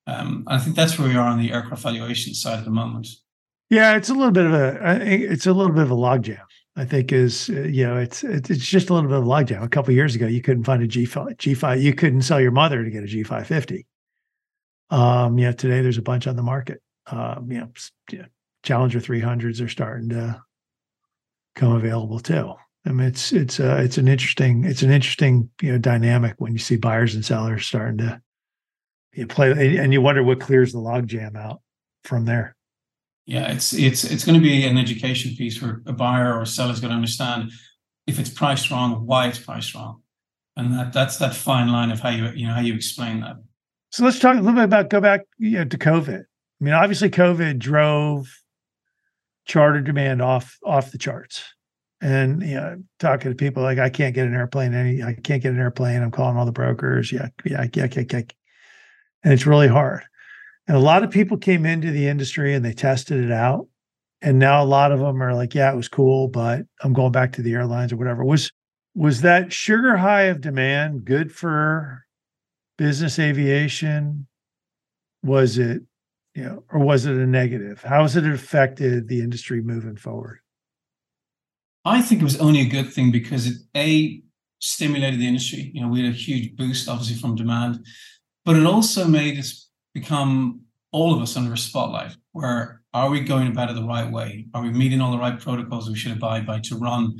Um, 0.06 0.44
I 0.46 0.58
think 0.58 0.76
that's 0.76 0.98
where 0.98 1.08
we 1.08 1.16
are 1.16 1.26
on 1.26 1.38
the 1.38 1.52
aircraft 1.52 1.82
valuation 1.82 2.32
side 2.32 2.58
at 2.58 2.64
the 2.64 2.70
moment. 2.70 3.08
Yeah, 3.68 3.96
it's 3.96 4.08
a 4.08 4.14
little 4.14 4.30
bit 4.30 4.46
of 4.46 4.54
a 4.54 5.00
it's 5.02 5.46
a 5.46 5.52
little 5.52 5.72
bit 5.72 5.82
of 5.82 5.90
a 5.90 5.96
logjam. 5.96 6.38
I 6.76 6.84
think 6.84 7.12
is 7.12 7.50
uh, 7.50 7.62
you 7.62 7.86
know 7.86 7.96
it's 7.96 8.24
it's 8.24 8.48
just 8.48 8.90
a 8.90 8.94
little 8.94 9.08
bit 9.08 9.18
of 9.18 9.24
logjam. 9.24 9.62
A 9.62 9.68
couple 9.68 9.94
years 9.94 10.14
ago, 10.14 10.26
you 10.26 10.42
couldn't 10.42 10.64
find 10.64 10.82
a 10.82 10.86
G 10.86 11.04
five 11.04 11.36
G 11.38 11.54
five. 11.54 11.80
You 11.80 11.94
couldn't 11.94 12.22
sell 12.22 12.40
your 12.40 12.50
mother 12.50 12.82
to 12.82 12.90
get 12.90 13.04
a 13.04 13.06
G 13.06 13.22
five 13.22 13.46
fifty. 13.46 13.86
Um, 14.90 15.38
yeah, 15.38 15.52
today 15.52 15.82
there's 15.82 15.98
a 15.98 16.02
bunch 16.02 16.26
on 16.26 16.36
the 16.36 16.42
market. 16.42 16.82
Um, 17.06 17.50
you 17.50 17.58
know, 17.60 17.70
yeah, 18.10 18.26
Challenger 18.62 19.00
three 19.00 19.20
hundreds 19.20 19.60
are 19.60 19.68
starting 19.68 20.08
to 20.10 20.42
come 21.54 21.72
available 21.72 22.18
too. 22.18 22.54
I 22.86 22.90
mean, 22.90 23.06
it's 23.06 23.32
it's 23.32 23.60
uh, 23.60 23.80
it's 23.82 23.98
an 23.98 24.08
interesting 24.08 24.64
it's 24.64 24.82
an 24.82 24.90
interesting 24.90 25.50
you 25.62 25.72
know 25.72 25.78
dynamic 25.78 26.34
when 26.38 26.52
you 26.52 26.58
see 26.58 26.76
buyers 26.76 27.14
and 27.14 27.24
sellers 27.24 27.66
starting 27.66 27.98
to 27.98 28.20
you 29.14 29.22
know, 29.22 29.34
play 29.34 29.76
and 29.76 29.92
you 29.92 30.02
wonder 30.02 30.22
what 30.22 30.40
clears 30.40 30.72
the 30.72 30.78
logjam 30.78 31.36
out 31.36 31.60
from 32.02 32.24
there. 32.24 32.56
Yeah, 33.26 33.50
it's 33.52 33.72
it's 33.72 34.04
it's 34.04 34.24
going 34.24 34.38
to 34.38 34.42
be 34.42 34.64
an 34.66 34.76
education 34.76 35.34
piece 35.36 35.60
where 35.60 35.80
a 35.86 35.92
buyer 35.92 36.34
or 36.34 36.42
a 36.42 36.46
seller 36.46 36.72
is 36.72 36.80
going 36.80 36.90
to 36.90 36.96
understand 36.96 37.50
if 38.06 38.18
it's 38.18 38.28
priced 38.28 38.70
wrong, 38.70 39.06
why 39.06 39.28
it's 39.28 39.38
priced 39.38 39.74
wrong, 39.74 40.02
and 40.56 40.72
that 40.74 40.92
that's 40.92 41.16
that 41.18 41.34
fine 41.34 41.68
line 41.68 41.90
of 41.90 42.00
how 42.00 42.10
you 42.10 42.28
you 42.34 42.46
know 42.46 42.54
how 42.54 42.60
you 42.60 42.74
explain 42.74 43.20
that. 43.20 43.36
So 43.90 44.04
let's 44.04 44.18
talk 44.18 44.36
a 44.36 44.40
little 44.40 44.54
bit 44.54 44.64
about 44.64 44.90
go 44.90 45.00
back 45.00 45.22
you 45.38 45.58
know, 45.58 45.64
to 45.64 45.78
COVID. 45.78 46.20
I 46.20 46.64
mean, 46.64 46.74
obviously, 46.74 47.08
COVID 47.08 47.58
drove 47.58 48.28
charter 49.46 49.80
demand 49.80 50.20
off 50.20 50.58
off 50.64 50.92
the 50.92 50.98
charts. 50.98 51.42
And 52.00 52.42
you 52.42 52.56
know, 52.56 52.82
talking 52.98 53.30
to 53.30 53.34
people 53.34 53.62
like 53.62 53.78
I 53.78 53.88
can't 53.88 54.14
get 54.14 54.26
an 54.26 54.34
airplane 54.34 54.74
any 54.74 55.02
I 55.02 55.14
can't 55.14 55.42
get 55.42 55.52
an 55.52 55.58
airplane. 55.58 56.02
I'm 56.02 56.10
calling 56.10 56.36
all 56.36 56.44
the 56.44 56.52
brokers. 56.52 57.10
Yeah, 57.10 57.28
yeah, 57.46 57.66
yeah, 57.72 57.86
yeah, 57.90 58.02
yeah 58.10 58.22
and 59.24 59.32
it's 59.32 59.46
really 59.46 59.68
hard. 59.68 60.02
And 60.66 60.76
a 60.76 60.80
lot 60.80 61.02
of 61.02 61.10
people 61.10 61.36
came 61.36 61.66
into 61.66 61.90
the 61.90 62.08
industry 62.08 62.54
and 62.54 62.64
they 62.64 62.72
tested 62.72 63.22
it 63.22 63.32
out. 63.32 63.68
And 64.22 64.38
now 64.38 64.62
a 64.62 64.64
lot 64.64 64.92
of 64.92 65.00
them 65.00 65.22
are 65.22 65.34
like, 65.34 65.54
yeah, 65.54 65.70
it 65.70 65.76
was 65.76 65.88
cool, 65.88 66.28
but 66.28 66.62
I'm 66.82 66.94
going 66.94 67.12
back 67.12 67.32
to 67.32 67.42
the 67.42 67.52
airlines 67.52 67.92
or 67.92 67.96
whatever. 67.96 68.24
Was 68.24 68.50
was 68.94 69.20
that 69.22 69.52
sugar 69.52 69.96
high 69.96 70.22
of 70.22 70.40
demand 70.40 71.04
good 71.04 71.32
for 71.32 72.04
business 72.78 73.18
aviation? 73.18 74.26
Was 75.22 75.58
it, 75.58 75.82
you 76.34 76.44
know, 76.44 76.64
or 76.70 76.80
was 76.80 77.04
it 77.04 77.16
a 77.16 77.26
negative? 77.26 77.82
How 77.82 78.02
has 78.02 78.16
it 78.16 78.24
affected 78.24 79.08
the 79.08 79.20
industry 79.20 79.60
moving 79.60 79.96
forward? 79.96 80.38
I 81.84 82.00
think 82.00 82.22
it 82.22 82.24
was 82.24 82.40
only 82.40 82.60
a 82.60 82.68
good 82.68 82.92
thing 82.92 83.10
because 83.10 83.46
it 83.46 83.56
a 83.76 84.22
stimulated 84.60 85.20
the 85.20 85.26
industry. 85.26 85.70
You 85.74 85.82
know, 85.82 85.88
we 85.88 86.02
had 86.02 86.14
a 86.14 86.16
huge 86.16 86.56
boost, 86.56 86.88
obviously, 86.88 87.16
from 87.16 87.34
demand 87.34 87.84
but 88.44 88.56
it 88.56 88.66
also 88.66 89.06
made 89.08 89.38
us 89.38 89.68
become 89.94 90.60
all 90.92 91.14
of 91.14 91.22
us 91.22 91.36
under 91.36 91.52
a 91.52 91.58
spotlight 91.58 92.14
where 92.34 92.82
are 92.92 93.10
we 93.10 93.20
going 93.20 93.46
about 93.46 93.70
it 93.70 93.74
the 93.74 93.84
right 93.84 94.10
way? 94.10 94.46
Are 94.54 94.62
we 94.62 94.70
meeting 94.70 95.00
all 95.00 95.12
the 95.12 95.18
right 95.18 95.38
protocols 95.38 95.88
we 95.88 95.96
should 95.96 96.12
abide 96.12 96.44
by 96.44 96.58
to 96.60 96.76
run 96.76 97.16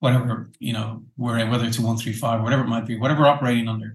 whatever, 0.00 0.50
you 0.58 0.74
know, 0.74 1.02
whether 1.16 1.64
it's 1.64 1.78
a 1.78 1.82
135, 1.82 2.42
whatever 2.42 2.64
it 2.64 2.68
might 2.68 2.86
be, 2.86 2.98
whatever 2.98 3.22
we're 3.22 3.28
operating 3.28 3.66
under? 3.66 3.94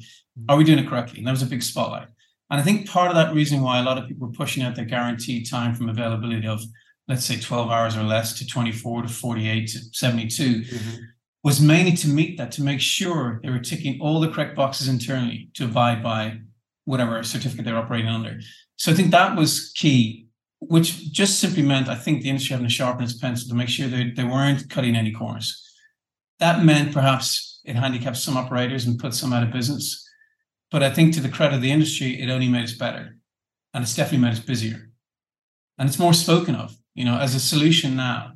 Are 0.49 0.57
we 0.57 0.63
doing 0.63 0.79
it 0.79 0.87
correctly? 0.87 1.19
And 1.19 1.27
that 1.27 1.31
was 1.31 1.43
a 1.43 1.47
big 1.47 1.61
spotlight. 1.61 2.07
And 2.49 2.59
I 2.59 2.63
think 2.63 2.89
part 2.89 3.09
of 3.09 3.15
that 3.15 3.35
reason 3.35 3.61
why 3.61 3.79
a 3.79 3.83
lot 3.83 3.99
of 3.99 4.07
people 4.07 4.27
were 4.27 4.33
pushing 4.33 4.63
out 4.63 4.75
the 4.75 4.83
guaranteed 4.83 5.47
time 5.47 5.75
from 5.75 5.89
availability 5.89 6.47
of, 6.47 6.61
let's 7.07 7.23
say, 7.23 7.39
12 7.39 7.69
hours 7.69 7.95
or 7.95 8.03
less 8.03 8.37
to 8.39 8.47
24 8.47 9.03
to 9.03 9.07
48 9.07 9.67
to 9.67 9.79
72 9.91 10.43
mm-hmm. 10.43 10.95
was 11.43 11.61
mainly 11.61 11.95
to 11.97 12.07
meet 12.07 12.37
that, 12.39 12.51
to 12.53 12.63
make 12.63 12.81
sure 12.81 13.39
they 13.43 13.51
were 13.51 13.59
ticking 13.59 14.01
all 14.01 14.19
the 14.19 14.29
correct 14.29 14.55
boxes 14.55 14.87
internally 14.87 15.49
to 15.53 15.65
abide 15.65 16.01
by 16.01 16.39
whatever 16.85 17.21
certificate 17.23 17.65
they're 17.65 17.77
operating 17.77 18.09
under. 18.09 18.39
So 18.75 18.91
I 18.91 18.95
think 18.95 19.11
that 19.11 19.37
was 19.37 19.71
key, 19.75 20.27
which 20.59 21.11
just 21.11 21.39
simply 21.39 21.63
meant 21.63 21.89
I 21.89 21.95
think 21.95 22.21
the 22.21 22.29
industry 22.29 22.53
having 22.53 22.67
to 22.67 22.73
sharpen 22.73 23.03
its 23.03 23.17
pencil 23.17 23.49
to 23.49 23.55
make 23.55 23.69
sure 23.69 23.87
they, 23.87 24.11
they 24.11 24.23
weren't 24.23 24.69
cutting 24.69 24.95
any 24.95 25.11
corners. 25.11 25.59
That 26.39 26.63
meant 26.63 26.93
perhaps 26.93 27.61
it 27.63 27.75
handicapped 27.75 28.17
some 28.17 28.37
operators 28.37 28.85
and 28.85 28.99
put 28.99 29.13
some 29.13 29.33
out 29.33 29.43
of 29.43 29.51
business. 29.51 30.07
But 30.71 30.83
I 30.83 30.89
think 30.89 31.13
to 31.13 31.21
the 31.21 31.29
credit 31.29 31.55
of 31.55 31.61
the 31.61 31.71
industry, 31.71 32.19
it 32.19 32.29
only 32.29 32.49
made 32.49 32.63
us 32.63 32.73
better. 32.73 33.15
And 33.73 33.83
it's 33.83 33.95
definitely 33.95 34.25
made 34.25 34.33
us 34.33 34.39
busier. 34.39 34.89
And 35.77 35.87
it's 35.87 35.99
more 35.99 36.13
spoken 36.13 36.55
of. 36.55 36.75
You 36.95 37.05
know, 37.05 37.17
as 37.17 37.35
a 37.35 37.39
solution 37.39 37.95
now, 37.95 38.33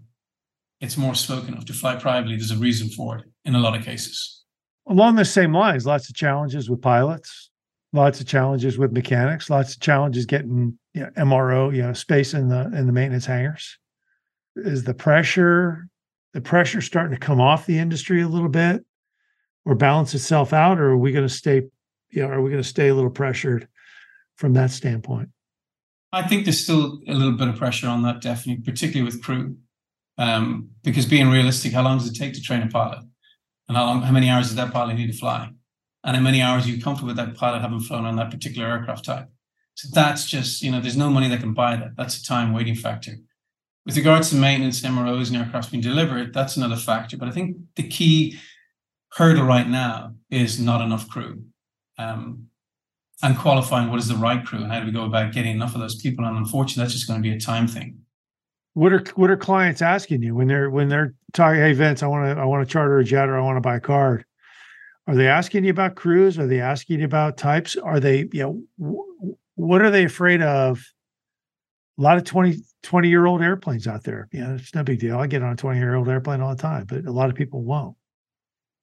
it's 0.79 0.97
more 0.97 1.15
spoken 1.15 1.55
of. 1.55 1.65
To 1.65 1.73
fly 1.73 1.95
privately, 1.95 2.36
there's 2.36 2.51
a 2.51 2.57
reason 2.57 2.89
for 2.89 3.17
it 3.17 3.25
in 3.45 3.55
a 3.55 3.60
lot 3.60 3.75
of 3.75 3.83
cases. 3.83 4.43
Along 4.88 5.15
the 5.15 5.25
same 5.25 5.53
lines, 5.53 5.86
lots 5.86 6.10
of 6.10 6.15
challenges 6.15 6.69
with 6.69 6.81
pilots, 6.81 7.46
lots 7.93 8.19
of 8.19 8.28
challenges 8.28 8.78
with 8.78 8.91
mechanics, 8.91 9.50
lots 9.50 9.73
of 9.73 9.80
challenges 9.80 10.26
getting 10.26 10.78
you 10.93 11.02
know, 11.02 11.10
MRO, 11.17 11.76
you 11.76 11.82
know, 11.82 11.93
space 11.93 12.34
in 12.34 12.50
the 12.50 12.65
in 12.73 12.88
the 12.88 12.93
maintenance 12.93 13.26
hangars. 13.26 13.78
Is 14.56 14.84
the 14.84 14.93
pressure 14.93 15.88
the 16.34 16.41
pressure 16.41 16.82
starting 16.82 17.17
to 17.17 17.19
come 17.19 17.41
off 17.41 17.65
the 17.65 17.80
industry 17.80 18.21
a 18.21 18.28
little 18.28 18.50
bit, 18.50 18.86
or 19.65 19.76
balance 19.76 20.13
itself 20.13 20.54
out, 20.54 20.80
or 20.80 20.91
are 20.91 20.97
we 20.97 21.12
going 21.12 21.28
to 21.28 21.34
stay, 21.34 21.63
you 22.12 22.21
know, 22.21 22.28
are 22.28 22.41
we 22.41 22.50
going 22.50 22.62
to 22.62 22.67
stay 22.67 22.89
a 22.89 22.95
little 22.95 23.10
pressured 23.10 23.67
from 24.36 24.54
that 24.54 24.71
standpoint? 24.71 25.30
I 26.13 26.28
think 26.28 26.45
there's 26.45 26.63
still 26.63 27.02
a 27.08 27.13
little 27.13 27.38
bit 27.38 27.47
of 27.47 27.58
pressure 27.58 27.88
on 27.88 28.04
that, 28.04 28.21
definitely, 28.21 28.63
particularly 28.63 29.06
with 29.06 29.23
crew. 29.23 29.58
Um, 30.17 30.69
because 30.84 31.06
being 31.06 31.30
realistic, 31.30 31.73
how 31.73 31.84
long 31.84 31.97
does 31.97 32.08
it 32.08 32.15
take 32.15 32.34
to 32.34 32.41
train 32.41 32.62
a 32.62 32.67
pilot? 32.67 33.00
And 33.67 33.78
how 33.78 33.86
long, 33.86 34.02
how 34.02 34.12
many 34.12 34.30
hours 34.30 34.47
does 34.47 34.56
that 34.56 34.71
pilot 34.71 34.95
need 34.95 35.12
to 35.12 35.17
fly? 35.17 35.50
And 36.08 36.15
how 36.15 36.22
many 36.22 36.41
hours 36.41 36.65
you're 36.65 36.78
you 36.78 36.82
comfortable 36.82 37.08
with 37.08 37.17
that 37.17 37.36
pilot 37.36 37.62
having 37.62 37.82
flown 37.82 38.06
on 38.06 38.15
that 38.15 38.32
particular 38.32 38.70
aircraft 38.70 39.04
type? 39.04 39.28
So 39.76 39.89
that's 39.93 40.26
just, 40.26 40.62
you 40.63 40.72
know, 40.72 40.80
there's 40.80 40.96
no 40.96 41.10
money 41.10 41.28
that 41.28 41.41
can 41.41 41.54
buy 41.54 41.76
that. 41.76 41.98
That's 41.98 42.17
a 42.17 42.24
time 42.24 42.54
waiting 42.54 42.76
factor. 42.76 43.17
With 43.86 43.98
regards 43.98 44.30
to 44.30 44.38
maintenance, 44.38 44.82
MROs, 44.82 45.28
and 45.28 45.36
aircraft 45.36 45.70
being 45.70 45.84
delivered, 45.84 46.34
that's 46.34 46.56
another 46.56 46.78
factor. 46.78 47.17
But 47.17 47.28
I 47.28 47.32
think 47.32 47.58
the 47.76 47.84
key 47.84 48.39
hurdle 49.12 49.43
right 49.43 49.67
now 49.67 50.13
is 50.30 50.62
not 50.62 50.80
enough 50.80 51.10
crew. 51.10 51.43
Um, 51.98 52.48
and 53.22 53.38
qualifying 53.38 53.89
what 53.89 54.00
is 54.00 54.08
the 54.08 54.15
right 54.15 54.46
crew 54.46 54.63
and 54.63 54.72
how 54.72 54.80
do 54.80 54.86
we 54.86 54.91
go 54.93 55.04
about 55.04 55.34
getting 55.34 55.56
enough 55.56 55.76
of 55.76 55.82
those 55.82 55.96
people. 55.96 56.24
And 56.24 56.38
unfortunately, 56.38 56.84
that's 56.84 56.93
just 56.93 57.08
going 57.08 57.22
to 57.22 57.30
be 57.30 57.36
a 57.36 57.39
time 57.39 57.67
thing. 57.67 57.98
What 58.76 58.93
are 58.93 59.04
what 59.15 59.30
are 59.30 59.38
clients 59.38 59.82
asking 59.82 60.22
you 60.22 60.36
when 60.36 60.48
they're 60.48 60.70
when 60.70 60.88
they're 60.88 61.15
talking? 61.34 61.60
Hey, 61.60 61.74
Vince, 61.74 62.02
I 62.02 62.08
want 62.08 62.34
to 62.34 62.41
I 62.41 62.46
want 62.46 62.65
to 62.65 62.72
charter 62.72 63.00
a 63.00 63.04
jet 63.04 63.28
or 63.28 63.38
I 63.38 63.41
want 63.41 63.58
to 63.58 63.62
buy 63.62 63.76
a 63.76 63.80
card. 63.82 64.24
Are 65.08 65.15
they 65.15 65.28
asking 65.28 65.63
you 65.63 65.72
about 65.72 65.96
crews? 65.96 66.38
Are 66.38 66.48
they 66.48 66.60
asking 66.60 67.00
you 67.00 67.06
about 67.06 67.38
types? 67.38 67.76
Are 67.78 68.00
they 68.00 68.28
you 68.32 68.63
know 68.78 69.06
what 69.56 69.82
are 69.82 69.89
they 69.89 70.06
afraid 70.06 70.41
of? 70.41 70.86
A 71.98 72.02
lot 72.02 72.17
of 72.17 72.26
20, 72.26 72.58
20 72.84 73.10
year 73.10 73.26
old 73.26 73.41
airplanes 73.41 73.88
out 73.88 74.04
there. 74.04 74.28
Yeah, 74.32 74.54
it's 74.54 74.76
no 74.76 74.84
big 74.84 75.00
deal. 75.00 75.17
I 75.17 75.26
get 75.26 75.41
on 75.41 75.54
a 75.54 75.56
20 75.56 75.80
year 75.80 75.96
old 75.96 76.08
airplane 76.08 76.41
all 76.41 76.56
the 76.56 76.62
time, 76.62 76.86
but 76.86 77.06
a 77.06 77.12
lot 77.12 77.30
of 77.30 77.36
people 77.36 77.63
won't. 77.63 77.96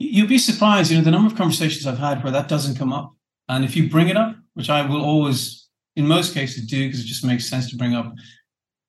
You'd 0.00 0.28
be 0.28 0.38
surprised, 0.38 0.90
you 0.90 0.98
know, 0.98 1.04
the 1.04 1.12
number 1.12 1.28
of 1.28 1.36
conversations 1.38 1.86
I've 1.86 1.98
had 1.98 2.24
where 2.24 2.32
that 2.32 2.48
doesn't 2.48 2.76
come 2.76 2.92
up. 2.92 3.14
And 3.48 3.64
if 3.64 3.76
you 3.76 3.88
bring 3.88 4.08
it 4.08 4.16
up, 4.16 4.34
which 4.54 4.68
I 4.68 4.84
will 4.84 5.04
always, 5.04 5.68
in 5.94 6.08
most 6.08 6.34
cases, 6.34 6.66
do 6.66 6.86
because 6.86 7.00
it 7.00 7.06
just 7.06 7.24
makes 7.24 7.46
sense 7.48 7.70
to 7.70 7.76
bring 7.76 7.94
up 7.94 8.12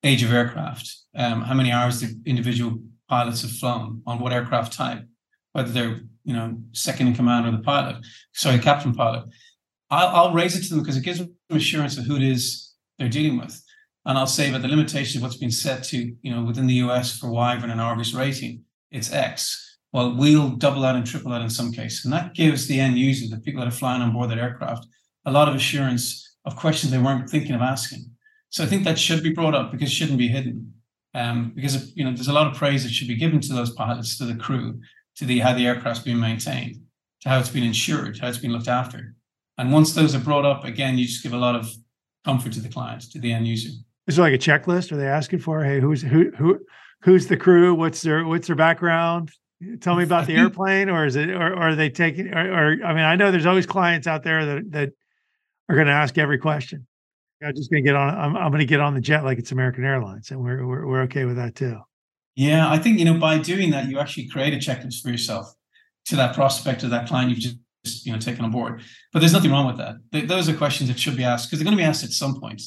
age 0.04 0.24
of 0.24 0.34
aircraft, 0.34 0.92
um, 1.16 1.42
how 1.42 1.54
many 1.54 1.72
hours 1.72 2.02
the 2.02 2.20
individual 2.26 2.80
pilots 3.08 3.44
have 3.44 3.52
flown 3.52 4.02
on 4.08 4.20
what 4.20 4.34
aircraft 4.34 4.74
type, 4.74 5.06
whether 5.56 5.72
they're, 5.72 6.02
you 6.26 6.34
know, 6.34 6.58
second 6.74 7.08
in 7.08 7.16
command 7.16 7.48
or 7.48 7.52
the 7.52 7.64
pilot, 7.64 7.96
sorry, 8.34 8.60
captain 8.60 8.94
pilot. 8.94 9.24
I'll, 9.90 10.08
I'll 10.08 10.34
raise 10.34 10.58
it 10.58 10.64
to 10.64 10.74
them 10.74 10.84
because 10.84 10.98
it 10.98 11.04
gives 11.04 11.20
them 11.20 11.34
assurance 11.50 11.98
of 11.98 12.04
who 12.04 12.18
it 12.18 12.24
is 12.24 12.74
they're 13.00 13.08
dealing 13.08 13.40
with. 13.40 13.64
And 14.06 14.18
I'll 14.18 14.28
say 14.28 14.52
that 14.52 14.62
the 14.62 14.68
limitation 14.68 15.18
of 15.18 15.24
what's 15.24 15.38
been 15.38 15.50
set 15.50 15.86
to, 15.86 16.14
you 16.22 16.32
know, 16.36 16.44
within 16.44 16.68
the 16.68 16.74
US 16.86 17.18
for 17.18 17.32
Wyvern 17.32 17.70
and 17.70 17.80
Argus 17.80 18.14
rating, 18.14 18.64
it's 18.92 19.14
X. 19.14 19.78
Well, 19.94 20.18
we'll 20.18 20.50
double 20.50 20.82
that 20.82 20.98
and 20.98 21.06
triple 21.06 21.32
that 21.32 21.42
in 21.42 21.50
some 21.50 21.72
cases. 21.72 22.04
And 22.04 22.14
that 22.14 22.34
gives 22.34 22.68
the 22.68 22.82
end 22.82 22.98
user, 22.98 23.34
the 23.34 23.42
people 23.42 23.62
that 23.62 23.70
are 23.70 23.78
flying 23.78 24.02
on 24.02 24.12
board 24.12 24.32
that 24.32 24.38
aircraft, 24.38 24.86
a 25.24 25.32
lot 25.32 25.48
of 25.48 25.56
assurance 25.56 26.36
of 26.44 26.58
questions 26.58 26.92
they 26.92 26.98
weren't 26.98 27.30
thinking 27.30 27.56
of 27.56 27.62
asking. 27.62 28.04
So 28.50 28.62
I 28.62 28.68
think 28.68 28.84
that 28.84 29.00
should 29.00 29.24
be 29.24 29.32
brought 29.32 29.56
up 29.56 29.72
because 29.72 29.88
it 29.88 29.94
shouldn't 29.94 30.20
be 30.20 30.28
hidden. 30.28 30.74
Um, 31.14 31.54
because 31.56 31.96
you 31.96 32.04
know, 32.04 32.12
there's 32.12 32.28
a 32.28 32.34
lot 32.34 32.48
of 32.48 32.58
praise 32.58 32.84
that 32.84 32.92
should 32.92 33.08
be 33.08 33.16
given 33.16 33.40
to 33.40 33.54
those 33.54 33.72
pilots, 33.72 34.18
to 34.18 34.26
the 34.26 34.36
crew, 34.36 34.82
to 35.18 35.26
the 35.26 35.40
how 35.40 35.54
the 35.54 35.66
aircraft's 35.66 36.04
being 36.04 36.20
maintained, 36.20 36.82
to 37.22 37.30
how 37.30 37.40
it's 37.40 37.50
been 37.50 37.64
insured, 37.64 38.20
how 38.20 38.28
it's 38.28 38.38
been 38.38 38.52
looked 38.52 38.68
after. 38.68 39.16
And 39.58 39.72
once 39.72 39.94
those 39.94 40.14
are 40.14 40.20
brought 40.20 40.46
up, 40.46 40.66
again, 40.66 40.98
you 40.98 41.06
just 41.06 41.24
give 41.24 41.34
a 41.34 41.38
lot 41.38 41.56
of 41.56 41.70
comfort 42.26 42.54
to 42.54 42.60
the 42.60 42.70
client, 42.70 43.10
to 43.12 43.20
the 43.20 43.32
end 43.32 43.48
user. 43.48 43.70
Is 44.08 44.20
it 44.20 44.22
like 44.22 44.34
a 44.34 44.38
checklist? 44.38 44.92
Are 44.92 44.98
they 44.98 45.08
asking 45.08 45.40
for, 45.40 45.64
hey, 45.64 45.80
who's 45.80 46.02
who 46.02 46.32
who 46.32 46.60
who's 47.02 47.28
the 47.28 47.38
crew? 47.38 47.74
What's 47.74 48.02
their 48.02 48.26
what's 48.26 48.48
their 48.48 48.56
background? 48.56 49.32
Tell 49.80 49.96
me 49.96 50.04
about 50.04 50.28
the 50.28 50.36
airplane, 50.36 50.90
or 50.90 51.06
is 51.06 51.16
it, 51.16 51.30
or, 51.30 51.54
or 51.54 51.70
are 51.70 51.76
they 51.76 51.90
taking, 51.90 52.28
or, 52.28 52.52
or, 52.52 52.86
I 52.86 52.94
mean, 52.94 53.06
I 53.06 53.16
know 53.16 53.32
there's 53.32 53.46
always 53.46 53.66
clients 53.66 54.06
out 54.06 54.22
there 54.22 54.46
that 54.46 54.72
that 54.72 54.90
are 55.70 55.76
going 55.76 55.88
to 55.88 55.94
ask 55.94 56.18
every 56.18 56.38
question. 56.38 56.86
I'm 57.42 57.56
just 57.56 57.72
going 57.72 57.84
to 57.84 57.88
get 57.88 57.96
on. 57.96 58.16
I'm, 58.16 58.36
I'm 58.36 58.50
going 58.50 58.60
to 58.60 58.66
get 58.66 58.82
on 58.82 58.94
the 58.94 59.02
jet 59.02 59.24
like 59.24 59.40
it's 59.40 59.54
American 59.54 59.86
Airlines, 59.86 60.30
and 60.32 60.42
we're, 60.42 60.66
we're 60.68 60.86
we're 60.86 61.02
okay 61.04 61.24
with 61.26 61.38
that 61.38 61.56
too. 61.56 61.80
Yeah, 62.36 62.70
I 62.70 62.78
think 62.78 63.00
you 63.00 63.06
know 63.06 63.18
by 63.18 63.38
doing 63.38 63.72
that, 63.72 63.90
you 63.90 64.00
actually 64.00 64.28
create 64.28 64.54
a 64.54 64.58
checklist 64.58 65.02
for 65.02 65.10
yourself 65.10 65.54
to 66.06 66.16
that 66.18 66.36
prospect 66.36 66.84
or 66.84 66.90
that 66.90 67.08
client 67.08 67.30
you've 67.32 67.40
just 67.40 68.06
you 68.06 68.12
know 68.12 68.20
taken 68.20 68.44
on 68.44 68.52
board. 68.52 68.82
But 69.14 69.20
there's 69.20 69.34
nothing 69.34 69.52
wrong 69.52 69.68
with 69.68 69.78
that. 69.78 70.28
Those 70.28 70.50
are 70.50 70.56
questions 70.56 70.90
that 70.90 71.00
should 71.00 71.18
be 71.18 71.24
asked 71.24 71.50
because 71.50 71.60
they're 71.60 71.66
going 71.66 71.78
to 71.78 71.82
be 71.82 71.88
asked 71.88 72.04
at 72.04 72.12
some 72.12 72.40
point. 72.40 72.62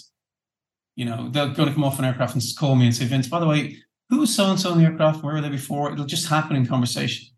You 0.97 1.05
know, 1.05 1.29
they're 1.31 1.49
going 1.49 1.69
to 1.69 1.75
come 1.75 1.85
off 1.85 1.99
an 1.99 2.05
aircraft 2.05 2.35
and 2.35 2.43
call 2.59 2.75
me 2.75 2.87
and 2.87 2.97
say, 2.97 3.05
Vince, 3.05 3.29
by 3.29 3.39
the 3.39 3.47
way, 3.47 3.77
who 4.09 4.19
was 4.19 4.35
so 4.35 4.47
and 4.47 4.59
so 4.59 4.73
in 4.73 4.79
the 4.79 4.85
aircraft? 4.85 5.23
Where 5.23 5.35
were 5.35 5.41
they 5.41 5.49
before? 5.49 5.93
It'll 5.93 6.07
just 6.07 6.29
happen 6.29 6.57
in 6.57 6.67
conversation. 6.67 7.29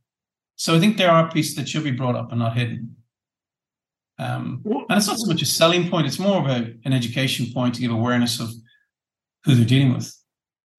So 0.57 0.75
I 0.75 0.81
think 0.81 0.97
there 0.97 1.11
are 1.11 1.31
pieces 1.31 1.57
that 1.57 1.69
should 1.69 1.85
be 1.85 1.91
brought 1.91 2.17
up 2.17 2.31
and 2.31 2.39
not 2.39 2.57
hidden. 2.57 2.97
Um, 4.19 4.63
and 4.65 4.99
it's 4.99 5.07
not 5.07 5.19
so 5.19 5.27
much 5.27 5.41
a 5.41 5.47
selling 5.47 5.89
point; 5.89 6.07
it's 6.07 6.19
more 6.19 6.39
of 6.39 6.47
a, 6.47 6.75
an 6.85 6.93
education 6.93 7.47
point 7.55 7.75
to 7.75 7.81
give 7.81 7.91
awareness 7.91 8.39
of 8.39 8.51
who 9.45 9.55
they're 9.55 9.65
dealing 9.65 9.95
with. 9.95 10.15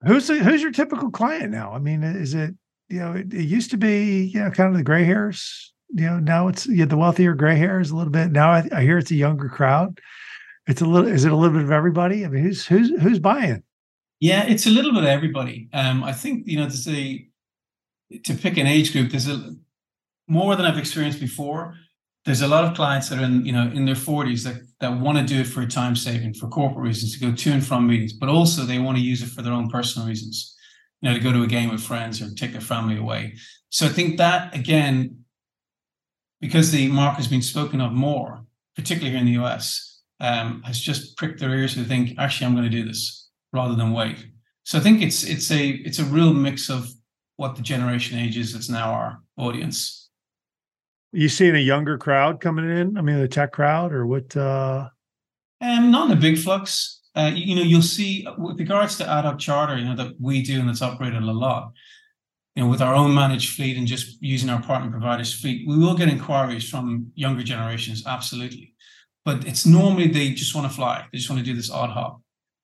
Who's 0.05 0.27
the, 0.27 0.35
who's 0.35 0.61
your 0.61 0.71
typical 0.71 1.11
client 1.11 1.51
now? 1.51 1.73
I 1.73 1.79
mean, 1.79 2.03
is 2.03 2.33
it 2.33 2.55
you 2.89 2.99
know 2.99 3.13
it, 3.13 3.33
it 3.33 3.43
used 3.43 3.71
to 3.71 3.77
be 3.77 4.23
you 4.23 4.39
know 4.39 4.51
kind 4.51 4.69
of 4.69 4.77
the 4.77 4.83
gray 4.83 5.05
hairs 5.05 5.71
you 5.93 6.05
know 6.05 6.19
now 6.19 6.47
it's 6.47 6.67
you 6.67 6.85
the 6.85 6.97
wealthier 6.97 7.33
gray 7.33 7.57
hairs 7.57 7.91
a 7.91 7.95
little 7.95 8.11
bit. 8.11 8.31
Now 8.31 8.51
I, 8.51 8.67
I, 8.71 8.81
hear 8.81 8.97
it's 8.97 9.11
a 9.11 9.15
younger 9.15 9.49
crowd. 9.49 9.99
It's 10.67 10.81
a 10.81 10.85
little 10.85 11.09
is 11.09 11.25
it 11.25 11.31
a 11.31 11.35
little 11.35 11.53
bit 11.53 11.63
of 11.63 11.71
everybody? 11.71 12.25
I 12.25 12.29
mean 12.29 12.43
who's 12.43 12.65
who's 12.65 12.89
who's 13.01 13.19
buying? 13.19 13.63
Yeah 14.19 14.45
it's 14.47 14.65
a 14.65 14.69
little 14.69 14.93
bit 14.93 15.03
of 15.03 15.09
everybody. 15.09 15.69
Um 15.73 16.03
i 16.03 16.13
think 16.13 16.47
you 16.47 16.57
know 16.57 16.69
to 16.69 16.77
say 16.77 17.29
to 18.23 18.33
pick 18.33 18.57
an 18.57 18.67
age 18.67 18.91
group 18.91 19.11
there's 19.11 19.27
a 19.27 19.55
more 20.27 20.55
than 20.55 20.65
i've 20.65 20.77
experienced 20.77 21.19
before 21.19 21.75
there's 22.25 22.41
a 22.41 22.47
lot 22.47 22.63
of 22.63 22.75
clients 22.75 23.09
that 23.09 23.19
are 23.19 23.25
in 23.25 23.45
you 23.45 23.51
know 23.51 23.69
in 23.73 23.85
their 23.85 23.95
40s 23.95 24.43
that 24.43 24.61
that 24.79 24.99
want 24.99 25.17
to 25.17 25.23
do 25.23 25.41
it 25.41 25.47
for 25.47 25.61
a 25.61 25.67
time 25.67 25.95
saving 25.95 26.33
for 26.33 26.47
corporate 26.47 26.85
reasons 26.85 27.13
to 27.13 27.25
go 27.25 27.35
to 27.35 27.51
and 27.51 27.65
from 27.65 27.87
meetings 27.87 28.13
but 28.13 28.29
also 28.29 28.63
they 28.63 28.79
want 28.79 28.97
to 28.97 29.03
use 29.03 29.21
it 29.21 29.29
for 29.29 29.41
their 29.41 29.53
own 29.53 29.69
personal 29.69 30.07
reasons 30.07 30.55
you 31.01 31.09
know 31.09 31.15
to 31.15 31.23
go 31.23 31.31
to 31.31 31.43
a 31.43 31.47
game 31.47 31.69
with 31.69 31.81
friends 31.81 32.21
or 32.21 32.29
take 32.35 32.51
their 32.51 32.61
family 32.61 32.97
away 32.97 33.33
so 33.69 33.85
i 33.85 33.89
think 33.89 34.17
that 34.17 34.55
again 34.55 35.21
because 36.41 36.71
the 36.71 36.87
market 36.87 37.17
has 37.17 37.27
been 37.27 37.41
spoken 37.41 37.79
of 37.79 37.93
more, 37.93 38.43
particularly 38.75 39.11
here 39.11 39.19
in 39.19 39.25
the 39.25 39.43
US, 39.43 40.01
um, 40.19 40.61
has 40.63 40.79
just 40.79 41.15
pricked 41.15 41.39
their 41.39 41.55
ears 41.55 41.75
to 41.75 41.83
think, 41.83 42.15
actually, 42.17 42.47
I'm 42.47 42.55
going 42.55 42.69
to 42.69 42.77
do 42.77 42.85
this 42.85 43.29
rather 43.53 43.75
than 43.75 43.93
wait. 43.93 44.25
So 44.63 44.77
I 44.77 44.81
think 44.81 45.01
it's 45.01 45.23
it's 45.23 45.49
a 45.51 45.69
it's 45.69 45.99
a 45.99 46.05
real 46.05 46.33
mix 46.33 46.69
of 46.69 46.87
what 47.37 47.55
the 47.55 47.61
generation 47.61 48.19
age 48.19 48.37
is 48.37 48.53
that's 48.53 48.69
now 48.69 48.91
our 48.91 49.21
audience. 49.37 50.00
You 51.11 51.29
seeing 51.29 51.55
a 51.55 51.59
younger 51.59 51.97
crowd 51.97 52.39
coming 52.39 52.69
in? 52.69 52.97
I 52.97 53.01
mean, 53.01 53.19
the 53.19 53.27
tech 53.27 53.51
crowd, 53.51 53.93
or 53.93 54.05
what? 54.05 54.35
Uh... 54.35 54.89
Um, 55.59 55.91
not 55.91 56.09
in 56.09 56.17
a 56.17 56.21
big 56.21 56.37
flux. 56.37 57.01
Uh, 57.13 57.31
you, 57.33 57.55
know, 57.55 57.61
you'll 57.61 57.81
see 57.81 58.25
with 58.37 58.57
regards 58.57 58.97
to 58.97 59.09
ad 59.09 59.25
hoc 59.25 59.37
charter, 59.37 59.77
you 59.77 59.85
know, 59.85 59.95
that 59.95 60.13
we 60.19 60.41
do 60.41 60.59
and 60.59 60.69
that's 60.69 60.81
operated 60.81 61.21
a 61.21 61.25
lot 61.25 61.73
you 62.55 62.63
know, 62.63 62.69
with 62.69 62.81
our 62.81 62.93
own 62.93 63.13
managed 63.13 63.55
fleet 63.55 63.77
and 63.77 63.87
just 63.87 64.21
using 64.21 64.49
our 64.49 64.61
partner 64.61 64.91
providers' 64.91 65.33
fleet, 65.33 65.67
we 65.67 65.77
will 65.77 65.95
get 65.95 66.09
inquiries 66.09 66.69
from 66.69 67.11
younger 67.15 67.43
generations, 67.43 68.05
absolutely. 68.05 68.73
But 69.23 69.47
it's 69.47 69.65
normally 69.65 70.07
they 70.07 70.31
just 70.31 70.53
want 70.53 70.69
to 70.69 70.75
fly. 70.75 71.05
They 71.11 71.17
just 71.17 71.29
want 71.29 71.39
to 71.39 71.45
do 71.45 71.55
this 71.55 71.71
odd 71.71 71.91
hop. 71.91 72.21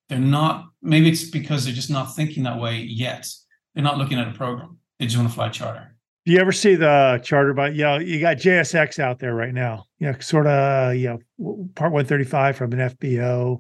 They're 0.10 0.19
not, 0.19 0.65
maybe 0.81 1.10
it's 1.10 1.29
because 1.29 1.63
they're 1.63 1.73
just 1.73 1.89
not 1.89 2.15
thinking 2.15 2.43
that 2.43 2.60
way 2.60 2.77
yet. 2.79 3.27
They're 3.73 3.83
not 3.83 3.97
looking 3.97 4.19
at 4.19 4.27
a 4.27 4.33
program. 4.38 4.77
They 4.99 5.05
just 5.05 5.17
want 5.17 5.29
to 5.29 5.36
fly 5.36 5.49
charter. 5.49 5.95
Do 6.27 6.33
you 6.33 6.39
ever 6.39 6.51
see 6.51 6.75
the 6.75 7.21
charter 7.23 7.53
by, 7.53 7.69
yeah, 7.69 7.99
you, 7.99 8.19
got 8.19 8.35
JSX 8.35 8.99
out 8.99 9.17
there 9.17 9.33
right 9.33 9.53
now. 9.53 9.85
You 9.97 10.11
know, 10.11 10.19
sort 10.19 10.45
of, 10.45 10.93
you 10.95 11.07
know, 11.07 11.69
part 11.73 11.93
135 11.93 12.57
from 12.57 12.73
an 12.73 12.79
FBO. 12.79 13.59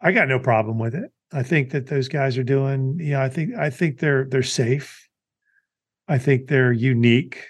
I 0.00 0.12
got 0.12 0.28
no 0.28 0.38
problem 0.38 0.78
with 0.78 0.94
it. 0.94 1.10
I 1.32 1.42
think 1.42 1.70
that 1.70 1.88
those 1.88 2.06
guys 2.06 2.38
are 2.38 2.44
doing, 2.44 3.00
you 3.00 3.14
know, 3.14 3.20
I 3.20 3.28
think 3.28 3.56
I 3.56 3.70
think 3.70 3.98
they're 3.98 4.24
they're 4.24 4.44
safe. 4.44 5.08
I 6.06 6.16
think 6.16 6.46
they're 6.46 6.70
unique. 6.70 7.44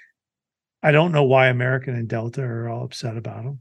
I 0.83 0.91
don't 0.91 1.13
know 1.13 1.25
why 1.25 1.49
American 1.49 1.95
and 1.95 2.09
Delta 2.09 2.41
are 2.41 2.71
all 2.71 2.85
upset 2.85 3.19
about 3.19 3.45
them. 3.45 3.61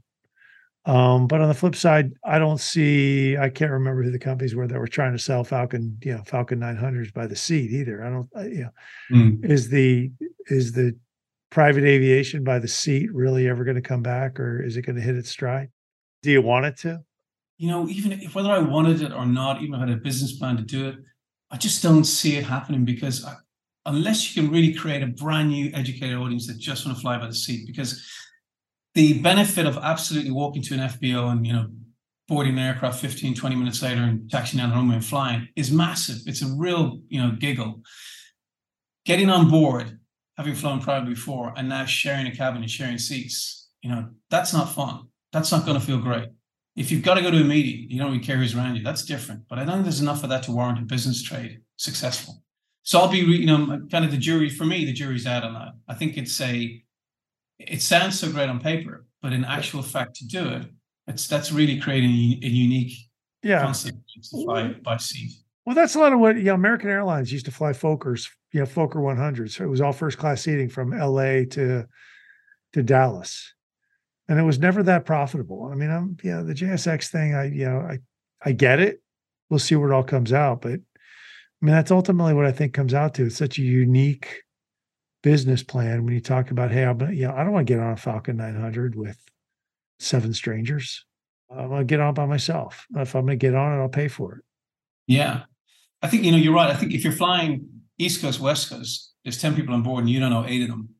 Um, 0.86 1.26
but 1.26 1.40
on 1.40 1.48
the 1.48 1.54
flip 1.54 1.74
side, 1.74 2.12
I 2.24 2.38
don't 2.38 2.60
see. 2.60 3.38
I 3.38 3.48
can't 3.48 3.70
remember 3.70 4.02
who 4.02 4.10
the 4.10 4.18
companies 4.18 4.54
were 4.54 4.66
that 4.66 4.78
were 4.78 4.86
trying 4.86 5.12
to 5.12 5.18
sell 5.18 5.42
Falcon, 5.42 5.96
you 6.02 6.14
know, 6.14 6.22
Falcon 6.26 6.60
900s 6.60 7.12
by 7.12 7.26
the 7.26 7.36
seat 7.36 7.70
either. 7.70 8.04
I 8.04 8.10
don't. 8.10 8.28
You 8.52 8.64
know, 8.64 8.70
mm. 9.10 9.44
is 9.44 9.68
the 9.70 10.12
is 10.46 10.72
the 10.72 10.94
private 11.50 11.84
aviation 11.84 12.44
by 12.44 12.58
the 12.58 12.68
seat 12.68 13.14
really 13.14 13.48
ever 13.48 13.64
going 13.64 13.76
to 13.76 13.82
come 13.82 14.02
back, 14.02 14.38
or 14.38 14.62
is 14.62 14.76
it 14.76 14.82
going 14.82 14.96
to 14.96 15.02
hit 15.02 15.16
its 15.16 15.30
stride? 15.30 15.70
Do 16.22 16.30
you 16.30 16.42
want 16.42 16.66
it 16.66 16.76
to? 16.78 17.02
You 17.56 17.68
know, 17.68 17.88
even 17.88 18.12
if 18.12 18.34
whether 18.34 18.50
I 18.50 18.58
wanted 18.58 19.00
it 19.00 19.12
or 19.12 19.24
not, 19.24 19.62
even 19.62 19.74
if 19.74 19.80
I 19.80 19.86
had 19.86 19.96
a 19.96 20.00
business 20.00 20.32
plan 20.32 20.56
to 20.56 20.62
do 20.62 20.88
it, 20.88 20.96
I 21.50 21.56
just 21.56 21.82
don't 21.82 22.04
see 22.04 22.36
it 22.36 22.44
happening 22.44 22.84
because 22.84 23.24
I, 23.24 23.36
unless 23.86 24.34
you 24.36 24.42
can 24.42 24.50
really 24.50 24.74
create 24.74 25.02
a 25.02 25.06
brand 25.06 25.50
new 25.50 25.70
educated 25.72 26.16
audience 26.16 26.46
that 26.46 26.58
just 26.58 26.84
want 26.84 26.98
to 26.98 27.00
fly 27.00 27.16
by 27.16 27.26
the 27.26 27.34
seat 27.34 27.66
because 27.66 28.04
the 28.94 29.20
benefit 29.20 29.66
of 29.66 29.76
absolutely 29.78 30.30
walking 30.30 30.62
to 30.62 30.74
an 30.74 30.80
fbo 30.80 31.30
and 31.30 31.46
you 31.46 31.52
know 31.52 31.68
boarding 32.26 32.54
an 32.54 32.58
aircraft 32.58 33.00
15 33.00 33.34
20 33.34 33.56
minutes 33.56 33.82
later 33.82 34.02
and 34.02 34.30
taxiing 34.30 34.60
down 34.60 34.70
the 34.70 34.76
runway 34.76 34.94
and 34.96 35.04
flying 35.04 35.48
is 35.56 35.70
massive 35.70 36.18
it's 36.26 36.42
a 36.42 36.46
real 36.56 36.98
you 37.08 37.20
know 37.20 37.32
giggle 37.38 37.80
getting 39.04 39.28
on 39.28 39.50
board 39.50 39.98
having 40.36 40.54
flown 40.54 40.80
private 40.80 41.08
before 41.08 41.52
and 41.56 41.68
now 41.68 41.84
sharing 41.84 42.26
a 42.26 42.34
cabin 42.34 42.62
and 42.62 42.70
sharing 42.70 42.98
seats, 42.98 43.68
you 43.82 43.90
know, 43.90 44.08
that's 44.30 44.52
not 44.52 44.72
fun. 44.72 45.08
That's 45.32 45.52
not 45.52 45.64
going 45.64 45.78
to 45.78 45.84
feel 45.84 45.98
great. 45.98 46.28
If 46.76 46.90
you've 46.90 47.04
got 47.04 47.14
to 47.14 47.22
go 47.22 47.30
to 47.30 47.40
a 47.40 47.44
meeting, 47.44 47.88
you 47.88 47.98
don't 47.98 48.10
really 48.10 48.24
care 48.24 48.36
who's 48.36 48.54
around 48.54 48.74
you. 48.76 48.82
That's 48.82 49.04
different. 49.04 49.42
But 49.48 49.58
I 49.58 49.64
don't 49.64 49.74
think 49.74 49.84
there's 49.84 50.00
enough 50.00 50.24
of 50.24 50.30
that 50.30 50.42
to 50.44 50.52
warrant 50.52 50.78
a 50.78 50.82
business 50.82 51.22
trade 51.22 51.60
successful. 51.76 52.42
So 52.82 52.98
I'll 52.98 53.08
be, 53.08 53.18
you 53.18 53.46
know, 53.46 53.80
kind 53.90 54.04
of 54.04 54.10
the 54.10 54.16
jury 54.16 54.50
for 54.50 54.64
me. 54.64 54.84
The 54.84 54.92
jury's 54.92 55.26
out 55.26 55.44
on 55.44 55.54
that. 55.54 55.74
I 55.88 55.94
think 55.94 56.16
it's 56.16 56.40
a, 56.40 56.82
it 57.58 57.82
sounds 57.82 58.18
so 58.18 58.30
great 58.30 58.48
on 58.48 58.60
paper, 58.60 59.06
but 59.22 59.32
in 59.32 59.44
actual 59.44 59.82
fact, 59.82 60.16
to 60.16 60.26
do 60.26 60.48
it, 60.48 60.66
it's 61.06 61.26
that's 61.26 61.52
really 61.52 61.78
creating 61.78 62.10
a, 62.10 62.46
unique 62.46 62.96
yeah 63.42 63.62
concept 63.62 63.98
to 64.14 64.44
fly 64.44 64.68
by 64.84 64.96
seat. 64.96 65.32
Well, 65.66 65.74
that's 65.74 65.94
a 65.94 65.98
lot 65.98 66.12
of 66.12 66.20
what 66.20 66.36
you 66.36 66.44
know. 66.44 66.54
American 66.54 66.90
Airlines 66.90 67.32
used 67.32 67.46
to 67.46 67.52
fly 67.52 67.72
Fokkers, 67.72 68.28
you 68.52 68.60
know, 68.60 68.66
Fokker 68.66 68.96
100s. 68.96 69.52
So 69.52 69.64
it 69.64 69.68
was 69.68 69.80
all 69.80 69.92
first 69.92 70.18
class 70.18 70.42
seating 70.42 70.68
from 70.68 70.92
L.A. 70.92 71.46
to 71.46 71.86
to 72.72 72.82
Dallas, 72.82 73.54
and 74.28 74.38
it 74.38 74.42
was 74.42 74.58
never 74.58 74.82
that 74.82 75.04
profitable. 75.04 75.68
I 75.70 75.74
mean, 75.74 75.90
I'm 75.90 76.16
yeah, 76.22 76.42
the 76.42 76.54
JSX 76.54 77.08
thing. 77.08 77.34
I 77.34 77.46
you 77.46 77.66
know, 77.66 77.78
I 77.78 77.98
I 78.44 78.52
get 78.52 78.80
it. 78.80 79.00
We'll 79.50 79.58
see 79.58 79.76
where 79.76 79.90
it 79.90 79.94
all 79.94 80.04
comes 80.04 80.32
out, 80.32 80.62
but 80.62 80.72
I 80.72 81.66
mean, 81.66 81.74
that's 81.74 81.90
ultimately 81.90 82.34
what 82.34 82.46
I 82.46 82.52
think 82.52 82.74
comes 82.74 82.92
out 82.92 83.14
to. 83.14 83.26
It's 83.26 83.36
such 83.36 83.58
a 83.58 83.62
unique 83.62 84.43
business 85.24 85.62
plan 85.62 86.04
when 86.04 86.12
you 86.12 86.20
talk 86.20 86.50
about, 86.50 86.70
hey, 86.70 86.84
I'm 86.84 87.00
you 87.10 87.26
know, 87.26 87.34
I 87.34 87.42
don't 87.42 87.52
want 87.52 87.66
to 87.66 87.72
get 87.72 87.82
on 87.82 87.92
a 87.92 87.96
Falcon 87.96 88.36
900 88.36 88.94
with 88.94 89.18
seven 89.98 90.34
strangers. 90.34 91.06
I'm 91.50 91.70
gonna 91.70 91.84
get 91.84 92.00
on 92.00 92.12
by 92.12 92.26
myself. 92.26 92.86
If 92.94 93.14
I'm 93.14 93.22
gonna 93.22 93.36
get 93.36 93.54
on 93.54 93.72
it, 93.72 93.82
I'll 93.82 93.88
pay 93.88 94.08
for 94.08 94.36
it. 94.36 94.44
Yeah, 95.06 95.44
I 96.02 96.08
think 96.08 96.24
you 96.24 96.30
know 96.30 96.36
you're 96.36 96.54
right. 96.54 96.70
I 96.70 96.74
think 96.74 96.92
if 96.92 97.04
you're 97.04 97.12
flying 97.12 97.68
East 97.98 98.20
Coast, 98.20 98.38
West 98.38 98.68
Coast, 98.68 99.14
there's 99.24 99.40
ten 99.40 99.54
people 99.54 99.74
on 99.74 99.82
board, 99.82 100.00
and 100.00 100.10
you 100.10 100.20
don't 100.20 100.30
know 100.30 100.44
eight 100.46 100.62
of 100.62 100.68
them. 100.68 100.90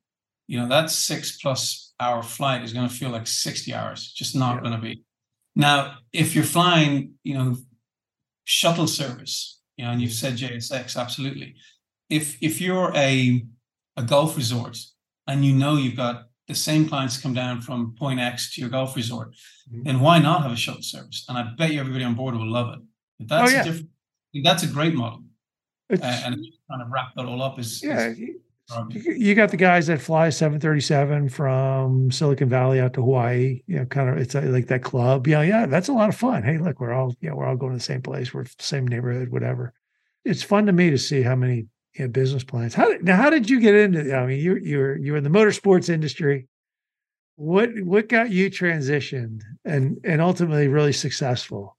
You 0.46 0.58
know 0.58 0.68
that 0.68 0.90
six 0.90 1.38
plus 1.38 1.92
hour 2.00 2.22
flight 2.22 2.62
is 2.62 2.72
going 2.72 2.88
to 2.88 2.94
feel 2.94 3.10
like 3.10 3.26
sixty 3.26 3.74
hours. 3.74 4.10
Just 4.12 4.34
not 4.34 4.56
yeah. 4.56 4.60
going 4.60 4.72
to 4.72 4.80
be. 4.80 5.04
Now, 5.56 5.98
if 6.12 6.34
you're 6.34 6.44
flying, 6.44 7.14
you 7.24 7.34
know, 7.34 7.56
shuttle 8.44 8.86
service, 8.86 9.60
you 9.76 9.84
know, 9.84 9.90
and 9.90 10.00
you've 10.00 10.12
said 10.12 10.34
JSX, 10.34 10.96
absolutely. 10.96 11.56
If 12.08 12.38
if 12.40 12.60
you're 12.60 12.92
a 12.94 13.44
a 13.96 14.02
golf 14.02 14.36
resort 14.36 14.78
and 15.26 15.44
you 15.44 15.54
know 15.54 15.76
you've 15.76 15.96
got 15.96 16.24
the 16.48 16.54
same 16.54 16.88
clients 16.88 17.18
come 17.20 17.32
down 17.32 17.60
from 17.60 17.94
point 17.98 18.20
X 18.20 18.54
to 18.54 18.60
your 18.60 18.70
golf 18.70 18.96
resort, 18.96 19.30
mm-hmm. 19.72 19.82
then 19.84 20.00
why 20.00 20.18
not 20.18 20.42
have 20.42 20.52
a 20.52 20.56
shuttle 20.56 20.82
service? 20.82 21.24
And 21.28 21.38
I 21.38 21.50
bet 21.56 21.72
you 21.72 21.80
everybody 21.80 22.04
on 22.04 22.14
board 22.14 22.34
will 22.34 22.50
love 22.50 22.74
it. 22.74 22.80
But 23.18 23.28
that's 23.28 23.50
oh, 23.50 23.54
yeah. 23.54 23.60
a 23.62 23.64
different. 23.64 23.88
That's 24.42 24.62
a 24.62 24.66
great 24.66 24.94
model. 24.94 25.22
Uh, 25.90 25.96
and 26.02 26.36
kind 26.70 26.82
of 26.82 26.88
wrap 26.90 27.08
that 27.16 27.26
all 27.26 27.42
up 27.42 27.58
is 27.58 27.82
yeah. 27.82 28.08
Is, 28.08 28.18
you 29.04 29.34
got 29.34 29.50
the 29.50 29.58
guys 29.58 29.88
that 29.88 30.00
fly 30.00 30.30
737 30.30 31.28
from 31.28 32.10
Silicon 32.10 32.48
Valley 32.48 32.80
out 32.80 32.94
to 32.94 33.02
Hawaii. 33.02 33.60
You 33.66 33.80
know, 33.80 33.84
kind 33.84 34.08
of 34.08 34.16
it's 34.16 34.34
like 34.34 34.68
that 34.68 34.82
club. 34.82 35.26
Yeah, 35.26 35.42
yeah, 35.42 35.66
that's 35.66 35.88
a 35.88 35.92
lot 35.92 36.08
of 36.08 36.16
fun. 36.16 36.42
Hey, 36.42 36.58
look, 36.58 36.80
we're 36.80 36.92
all 36.92 37.14
yeah, 37.20 37.34
we're 37.34 37.46
all 37.46 37.56
going 37.56 37.72
to 37.72 37.78
the 37.78 37.84
same 37.84 38.02
place. 38.02 38.32
We're 38.32 38.46
same 38.58 38.88
neighborhood, 38.88 39.28
whatever. 39.28 39.74
It's 40.24 40.42
fun 40.42 40.66
to 40.66 40.72
me 40.72 40.90
to 40.90 40.98
see 40.98 41.20
how 41.20 41.36
many 41.36 41.66
you 41.94 42.04
know, 42.04 42.10
business 42.10 42.44
plans. 42.44 42.74
How 42.74 42.88
now? 43.00 43.16
How 43.16 43.30
did 43.30 43.48
you 43.48 43.60
get 43.60 43.74
into? 43.74 44.14
I 44.14 44.26
mean, 44.26 44.40
you 44.40 44.56
you're 44.56 44.96
you're 44.96 45.16
in 45.16 45.24
the 45.24 45.30
motorsports 45.30 45.88
industry. 45.88 46.48
What 47.36 47.70
what 47.82 48.08
got 48.08 48.30
you 48.30 48.50
transitioned 48.50 49.42
and 49.64 49.98
and 50.04 50.20
ultimately 50.20 50.68
really 50.68 50.92
successful? 50.92 51.76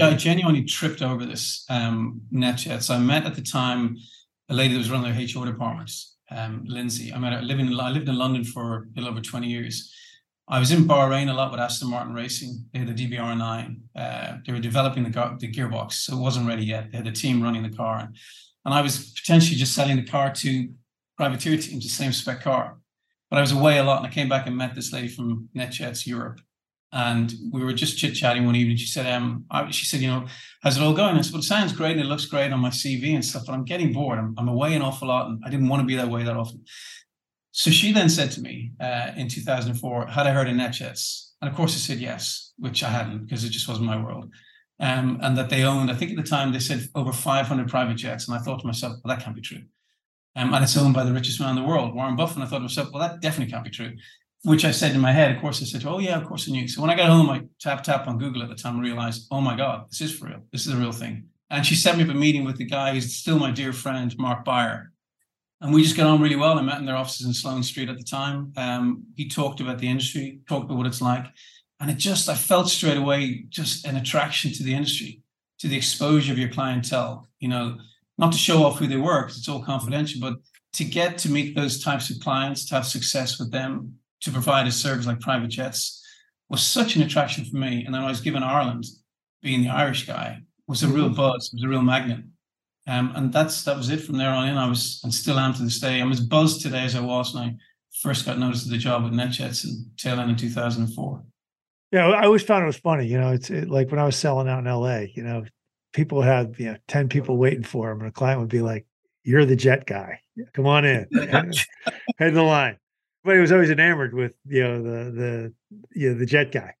I 0.00 0.14
genuinely 0.14 0.64
tripped 0.64 1.02
over 1.02 1.26
this 1.26 1.64
um, 1.68 2.20
NetJets. 2.32 2.84
So 2.84 2.94
I 2.94 2.98
met 2.98 3.26
at 3.26 3.34
the 3.34 3.42
time 3.42 3.96
a 4.48 4.54
lady 4.54 4.74
that 4.74 4.78
was 4.78 4.90
running 4.90 5.12
their 5.12 5.42
HR 5.42 5.46
department, 5.46 5.90
um, 6.30 6.62
Lindsay. 6.66 7.12
I 7.12 7.18
met 7.18 7.32
her 7.32 7.42
living 7.42 7.68
I 7.78 7.90
lived 7.90 8.08
in 8.08 8.16
London 8.16 8.44
for 8.44 8.88
a 8.96 9.00
little 9.00 9.10
over 9.10 9.20
20 9.20 9.48
years. 9.48 9.92
I 10.46 10.58
was 10.58 10.70
in 10.70 10.84
Bahrain 10.84 11.30
a 11.30 11.32
lot 11.32 11.50
with 11.50 11.58
Aston 11.58 11.88
Martin 11.88 12.14
Racing. 12.14 12.66
They 12.72 12.80
had 12.80 12.88
the 12.88 12.92
DBR9. 12.92 13.76
Uh, 13.96 14.36
they 14.46 14.52
were 14.52 14.60
developing 14.60 15.02
the, 15.02 15.36
the 15.40 15.50
gearbox, 15.50 15.92
so 15.92 16.18
it 16.18 16.20
wasn't 16.20 16.46
ready 16.46 16.64
yet. 16.64 16.92
They 16.92 16.98
had 16.98 17.06
a 17.06 17.12
team 17.12 17.42
running 17.42 17.62
the 17.62 17.74
car. 17.74 18.00
And, 18.00 18.16
and 18.64 18.74
I 18.74 18.80
was 18.80 19.12
potentially 19.12 19.56
just 19.56 19.74
selling 19.74 19.96
the 19.96 20.04
car 20.04 20.32
to 20.32 20.68
privateer 21.16 21.56
teams, 21.56 21.84
the 21.84 21.90
same 21.90 22.12
spec 22.12 22.42
car. 22.42 22.78
But 23.30 23.38
I 23.38 23.40
was 23.40 23.52
away 23.52 23.78
a 23.78 23.84
lot 23.84 23.98
and 23.98 24.06
I 24.06 24.10
came 24.10 24.28
back 24.28 24.46
and 24.46 24.56
met 24.56 24.74
this 24.74 24.92
lady 24.92 25.08
from 25.08 25.48
NetJets 25.56 26.06
Europe. 26.06 26.40
And 26.92 27.32
we 27.50 27.64
were 27.64 27.72
just 27.72 27.98
chit 27.98 28.14
chatting 28.14 28.46
one 28.46 28.54
evening. 28.54 28.76
She 28.76 28.86
said, 28.86 29.12
um, 29.12 29.44
I, 29.50 29.68
she 29.70 29.84
said, 29.84 30.00
you 30.00 30.06
know, 30.06 30.26
how's 30.62 30.76
it 30.76 30.82
all 30.82 30.94
going? 30.94 31.16
I 31.16 31.20
said, 31.22 31.32
well, 31.32 31.40
it 31.40 31.44
sounds 31.44 31.72
great 31.72 31.92
and 31.92 32.00
it 32.00 32.06
looks 32.06 32.26
great 32.26 32.52
on 32.52 32.60
my 32.60 32.70
CV 32.70 33.14
and 33.14 33.24
stuff, 33.24 33.44
but 33.46 33.52
I'm 33.52 33.64
getting 33.64 33.92
bored. 33.92 34.18
I'm, 34.18 34.34
I'm 34.38 34.48
away 34.48 34.74
an 34.74 34.82
awful 34.82 35.08
lot 35.08 35.28
and 35.28 35.42
I 35.44 35.50
didn't 35.50 35.68
want 35.68 35.80
to 35.80 35.86
be 35.86 35.96
that 35.96 36.08
way 36.08 36.22
that 36.22 36.36
often. 36.36 36.62
So 37.50 37.70
she 37.70 37.92
then 37.92 38.08
said 38.08 38.30
to 38.32 38.40
me 38.40 38.72
uh, 38.80 39.10
in 39.16 39.28
2004, 39.28 40.06
had 40.06 40.26
I 40.26 40.30
heard 40.30 40.48
of 40.48 40.54
NetJets? 40.54 41.30
And 41.40 41.50
of 41.50 41.56
course 41.56 41.74
I 41.74 41.78
said 41.78 41.98
yes, 41.98 42.52
which 42.58 42.84
I 42.84 42.90
hadn't 42.90 43.24
because 43.24 43.44
it 43.44 43.50
just 43.50 43.68
wasn't 43.68 43.86
my 43.86 44.00
world. 44.00 44.32
Um, 44.84 45.18
and 45.22 45.36
that 45.38 45.48
they 45.48 45.64
owned, 45.64 45.90
I 45.90 45.94
think 45.94 46.10
at 46.10 46.16
the 46.16 46.22
time 46.22 46.52
they 46.52 46.58
said 46.58 46.88
over 46.94 47.12
500 47.12 47.68
private 47.68 47.94
jets. 47.94 48.28
And 48.28 48.36
I 48.36 48.40
thought 48.40 48.60
to 48.60 48.66
myself, 48.66 48.98
well, 49.02 49.16
that 49.16 49.24
can't 49.24 49.34
be 49.34 49.40
true. 49.40 49.62
Um, 50.36 50.52
and 50.52 50.62
it's 50.62 50.76
owned 50.76 50.94
by 50.94 51.04
the 51.04 51.12
richest 51.12 51.40
man 51.40 51.56
in 51.56 51.62
the 51.62 51.68
world, 51.68 51.94
Warren 51.94 52.16
Buffett. 52.16 52.36
And 52.36 52.44
I 52.44 52.48
thought 52.48 52.58
to 52.58 52.62
myself, 52.62 52.90
well, 52.92 53.08
that 53.08 53.20
definitely 53.20 53.50
can't 53.50 53.64
be 53.64 53.70
true 53.70 53.94
which 54.44 54.64
I 54.66 54.70
said 54.70 54.94
in 54.94 55.00
my 55.00 55.12
head, 55.12 55.34
of 55.34 55.40
course, 55.40 55.62
I 55.62 55.64
said, 55.64 55.84
oh, 55.86 55.98
yeah, 55.98 56.20
of 56.20 56.26
course 56.26 56.48
I 56.48 56.52
knew. 56.52 56.68
So 56.68 56.82
when 56.82 56.90
I 56.90 56.96
got 56.96 57.08
home, 57.08 57.30
I 57.30 57.42
tap, 57.58 57.82
tap 57.82 58.06
on 58.06 58.18
Google 58.18 58.42
at 58.42 58.50
the 58.50 58.54
time 58.54 58.74
and 58.74 58.82
realized, 58.82 59.26
oh 59.30 59.40
my 59.40 59.56
God, 59.56 59.86
this 59.90 60.02
is 60.02 60.16
for 60.16 60.26
real. 60.26 60.42
This 60.52 60.66
is 60.66 60.74
a 60.74 60.76
real 60.76 60.92
thing. 60.92 61.28
And 61.48 61.64
she 61.64 61.74
set 61.74 61.96
me 61.96 62.04
up 62.04 62.10
a 62.10 62.14
meeting 62.14 62.44
with 62.44 62.58
the 62.58 62.66
guy 62.66 62.92
who's 62.92 63.14
still 63.14 63.38
my 63.38 63.50
dear 63.50 63.72
friend, 63.72 64.14
Mark 64.18 64.44
Beyer. 64.44 64.92
And 65.62 65.72
we 65.72 65.82
just 65.82 65.96
got 65.96 66.06
on 66.06 66.20
really 66.20 66.36
well. 66.36 66.58
I 66.58 66.62
met 66.62 66.78
in 66.78 66.84
their 66.84 66.96
offices 66.96 67.26
in 67.26 67.32
Sloane 67.32 67.62
Street 67.62 67.88
at 67.88 67.96
the 67.96 68.04
time. 68.04 68.52
Um, 68.58 69.04
he 69.16 69.28
talked 69.28 69.60
about 69.60 69.78
the 69.78 69.88
industry, 69.88 70.40
talked 70.46 70.66
about 70.66 70.76
what 70.76 70.86
it's 70.86 71.00
like. 71.00 71.24
And 71.84 71.90
it 71.90 71.98
just, 71.98 72.30
I 72.30 72.34
felt 72.34 72.70
straight 72.70 72.96
away 72.96 73.44
just 73.50 73.84
an 73.84 73.96
attraction 73.96 74.50
to 74.54 74.62
the 74.62 74.72
industry, 74.72 75.20
to 75.58 75.68
the 75.68 75.76
exposure 75.76 76.32
of 76.32 76.38
your 76.38 76.48
clientele, 76.48 77.28
you 77.40 77.48
know, 77.48 77.76
not 78.16 78.32
to 78.32 78.38
show 78.38 78.64
off 78.64 78.78
who 78.78 78.86
they 78.86 78.96
were, 78.96 79.24
because 79.24 79.36
it's 79.36 79.50
all 79.50 79.62
confidential, 79.62 80.18
but 80.18 80.38
to 80.72 80.84
get 80.84 81.18
to 81.18 81.30
meet 81.30 81.54
those 81.54 81.84
types 81.84 82.08
of 82.08 82.20
clients, 82.20 82.64
to 82.64 82.74
have 82.74 82.86
success 82.86 83.38
with 83.38 83.52
them, 83.52 83.98
to 84.22 84.30
provide 84.30 84.66
a 84.66 84.72
service 84.72 85.06
like 85.06 85.20
private 85.20 85.48
jets 85.48 86.02
was 86.48 86.62
such 86.62 86.96
an 86.96 87.02
attraction 87.02 87.44
for 87.44 87.58
me. 87.58 87.84
And 87.84 87.94
then 87.94 88.00
I 88.00 88.08
was 88.08 88.22
given 88.22 88.42
Ireland, 88.42 88.86
being 89.42 89.60
the 89.60 89.68
Irish 89.68 90.06
guy, 90.06 90.40
was 90.66 90.82
a 90.82 90.88
real 90.88 91.08
mm-hmm. 91.08 91.16
buzz, 91.16 91.50
was 91.52 91.64
a 91.64 91.68
real 91.68 91.82
magnet. 91.82 92.20
Um, 92.86 93.12
and 93.14 93.30
that's 93.30 93.62
that 93.64 93.76
was 93.76 93.90
it 93.90 94.00
from 94.00 94.16
there 94.16 94.30
on 94.30 94.48
in. 94.48 94.56
I 94.56 94.70
was 94.70 95.02
and 95.04 95.12
still 95.12 95.38
am 95.38 95.52
to 95.52 95.62
this 95.62 95.80
day. 95.80 96.00
I'm 96.00 96.12
as 96.12 96.20
buzzed 96.20 96.62
today 96.62 96.84
as 96.84 96.96
I 96.96 97.00
was 97.00 97.34
when 97.34 97.42
I 97.42 97.56
first 98.00 98.24
got 98.24 98.38
noticed 98.38 98.64
of 98.64 98.70
the 98.70 98.78
job 98.78 99.04
with 99.04 99.12
NetJets 99.12 99.66
in 99.66 99.90
tail 99.98 100.18
end 100.18 100.30
in 100.30 100.36
2004. 100.36 101.22
Yeah, 101.94 102.08
I 102.08 102.24
always 102.24 102.42
found 102.42 102.64
it 102.64 102.66
was 102.66 102.76
funny. 102.76 103.06
You 103.06 103.18
know, 103.20 103.30
it's 103.30 103.50
it, 103.50 103.70
like 103.70 103.90
when 103.90 104.00
I 104.00 104.04
was 104.04 104.16
selling 104.16 104.48
out 104.48 104.58
in 104.58 104.64
LA. 104.64 105.06
You 105.14 105.22
know, 105.22 105.44
people 105.92 106.22
had 106.22 106.56
you 106.58 106.72
know 106.72 106.76
ten 106.88 107.08
people 107.08 107.36
waiting 107.36 107.62
for 107.62 107.88
them, 107.88 108.00
and 108.00 108.08
a 108.08 108.12
client 108.12 108.40
would 108.40 108.48
be 108.48 108.62
like, 108.62 108.84
"You're 109.22 109.44
the 109.44 109.54
jet 109.54 109.86
guy. 109.86 110.18
Come 110.54 110.66
on 110.66 110.84
in, 110.84 111.06
head 111.14 111.54
in 112.18 112.34
the 112.34 112.42
line." 112.42 112.78
but 113.24 113.34
he 113.34 113.40
was 113.40 113.52
always 113.52 113.70
enamored 113.70 114.12
with 114.12 114.32
you 114.46 114.62
know 114.62 114.82
the 114.82 115.10
the 115.10 115.54
you 115.92 116.12
know 116.12 116.18
the 116.18 116.26
jet 116.26 116.52
guy. 116.52 116.74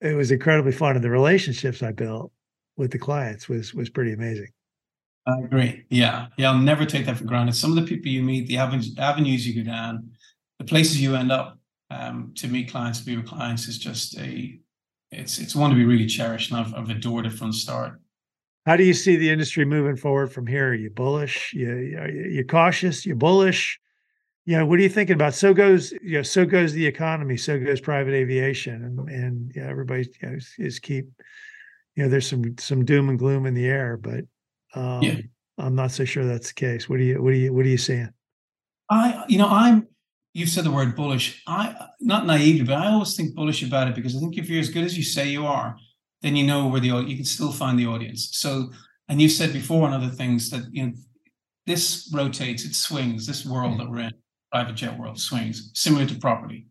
It 0.00 0.14
was 0.14 0.30
incredibly 0.30 0.72
fun, 0.72 0.96
and 0.96 1.04
the 1.04 1.10
relationships 1.10 1.82
I 1.82 1.92
built 1.92 2.32
with 2.76 2.90
the 2.90 2.98
clients 2.98 3.48
was 3.48 3.74
was 3.74 3.90
pretty 3.90 4.12
amazing. 4.12 4.48
I 5.26 5.38
agree. 5.44 5.84
Yeah, 5.90 6.28
yeah. 6.36 6.50
I'll 6.50 6.58
never 6.58 6.84
take 6.84 7.06
that 7.06 7.16
for 7.16 7.24
granted. 7.24 7.54
Some 7.54 7.76
of 7.76 7.76
the 7.76 7.88
people 7.88 8.10
you 8.10 8.22
meet, 8.22 8.48
the 8.48 8.56
avenues 8.56 9.46
you 9.46 9.62
go 9.62 9.70
down, 9.70 10.10
the 10.58 10.64
places 10.64 11.00
you 11.00 11.14
end 11.14 11.30
up 11.30 11.58
um, 11.92 12.32
to 12.36 12.48
meet 12.48 12.70
clients, 12.70 13.00
to 13.00 13.06
be 13.06 13.16
with 13.16 13.26
clients, 13.26 13.68
is 13.68 13.78
just 13.78 14.18
a 14.18 14.58
it's 15.10 15.38
it's 15.38 15.54
one 15.54 15.70
to 15.70 15.76
be 15.76 15.84
really 15.84 16.06
cherished, 16.06 16.50
and 16.50 16.60
I've, 16.60 16.74
I've 16.74 16.90
adored 16.90 17.26
it 17.26 17.32
from 17.32 17.48
the 17.48 17.56
start. 17.56 18.00
How 18.64 18.76
do 18.76 18.84
you 18.84 18.94
see 18.94 19.16
the 19.16 19.30
industry 19.30 19.64
moving 19.64 19.96
forward 19.96 20.32
from 20.32 20.46
here? 20.46 20.70
Are 20.70 20.74
you 20.74 20.90
bullish? 20.90 21.52
You 21.52 21.76
you 22.30 22.44
cautious? 22.44 23.04
You 23.04 23.14
bullish? 23.14 23.80
you 24.44 24.58
know, 24.58 24.66
what 24.66 24.78
are 24.78 24.82
you 24.82 24.88
thinking 24.88 25.14
about? 25.14 25.34
So 25.34 25.54
goes, 25.54 25.92
you 26.02 26.18
know, 26.18 26.22
so 26.22 26.44
goes 26.44 26.72
the 26.72 26.86
economy, 26.86 27.36
so 27.36 27.58
goes 27.60 27.80
private 27.80 28.14
aviation, 28.14 28.84
and 28.84 29.08
and 29.08 29.52
yeah, 29.54 29.68
everybody 29.68 30.08
you 30.20 30.28
know, 30.28 30.36
is, 30.36 30.54
is, 30.58 30.78
keep, 30.80 31.06
you 31.94 32.02
know, 32.02 32.08
there's 32.08 32.28
some 32.28 32.56
some 32.58 32.84
doom 32.84 33.08
and 33.08 33.18
gloom 33.18 33.46
in 33.46 33.54
the 33.54 33.66
air, 33.66 33.96
but 33.96 34.24
um, 34.74 35.02
yeah. 35.02 35.16
I'm 35.58 35.76
not 35.76 35.92
so 35.92 36.04
sure 36.04 36.24
that's 36.24 36.48
the 36.48 36.54
case. 36.54 36.88
What 36.88 36.96
do 36.96 37.04
you 37.04 37.22
what 37.22 37.30
do 37.30 37.36
you 37.36 37.52
what 37.52 37.64
are 37.64 37.68
you 37.68 37.78
seeing? 37.78 38.10
I, 38.90 39.24
you 39.28 39.38
know, 39.38 39.48
I'm. 39.48 39.86
You've 40.34 40.48
said 40.48 40.64
the 40.64 40.70
word 40.70 40.96
bullish. 40.96 41.42
I 41.46 41.74
not 42.00 42.26
naively, 42.26 42.62
but 42.62 42.76
I 42.76 42.92
always 42.92 43.14
think 43.14 43.34
bullish 43.34 43.62
about 43.62 43.88
it 43.88 43.94
because 43.94 44.16
I 44.16 44.20
think 44.20 44.38
if 44.38 44.48
you're 44.48 44.60
as 44.60 44.70
good 44.70 44.84
as 44.84 44.96
you 44.96 45.04
say 45.04 45.28
you 45.28 45.46
are, 45.46 45.76
then 46.22 46.36
you 46.36 46.46
know 46.46 46.68
where 46.68 46.80
the 46.80 46.88
you 47.02 47.16
can 47.16 47.24
still 47.24 47.52
find 47.52 47.78
the 47.78 47.86
audience. 47.86 48.30
So, 48.32 48.70
and 49.08 49.20
you 49.20 49.28
said 49.28 49.52
before 49.52 49.86
on 49.86 49.92
other 49.92 50.08
things 50.08 50.48
that 50.50 50.62
you 50.72 50.86
know 50.86 50.92
this 51.66 52.10
rotates, 52.14 52.64
it 52.64 52.74
swings. 52.74 53.26
This 53.26 53.44
world 53.44 53.78
that 53.78 53.90
we're 53.90 54.00
in 54.00 54.12
private 54.50 54.74
jet 54.74 54.98
world 54.98 55.20
swings, 55.20 55.70
similar 55.74 56.06
to 56.06 56.14
property. 56.14 56.66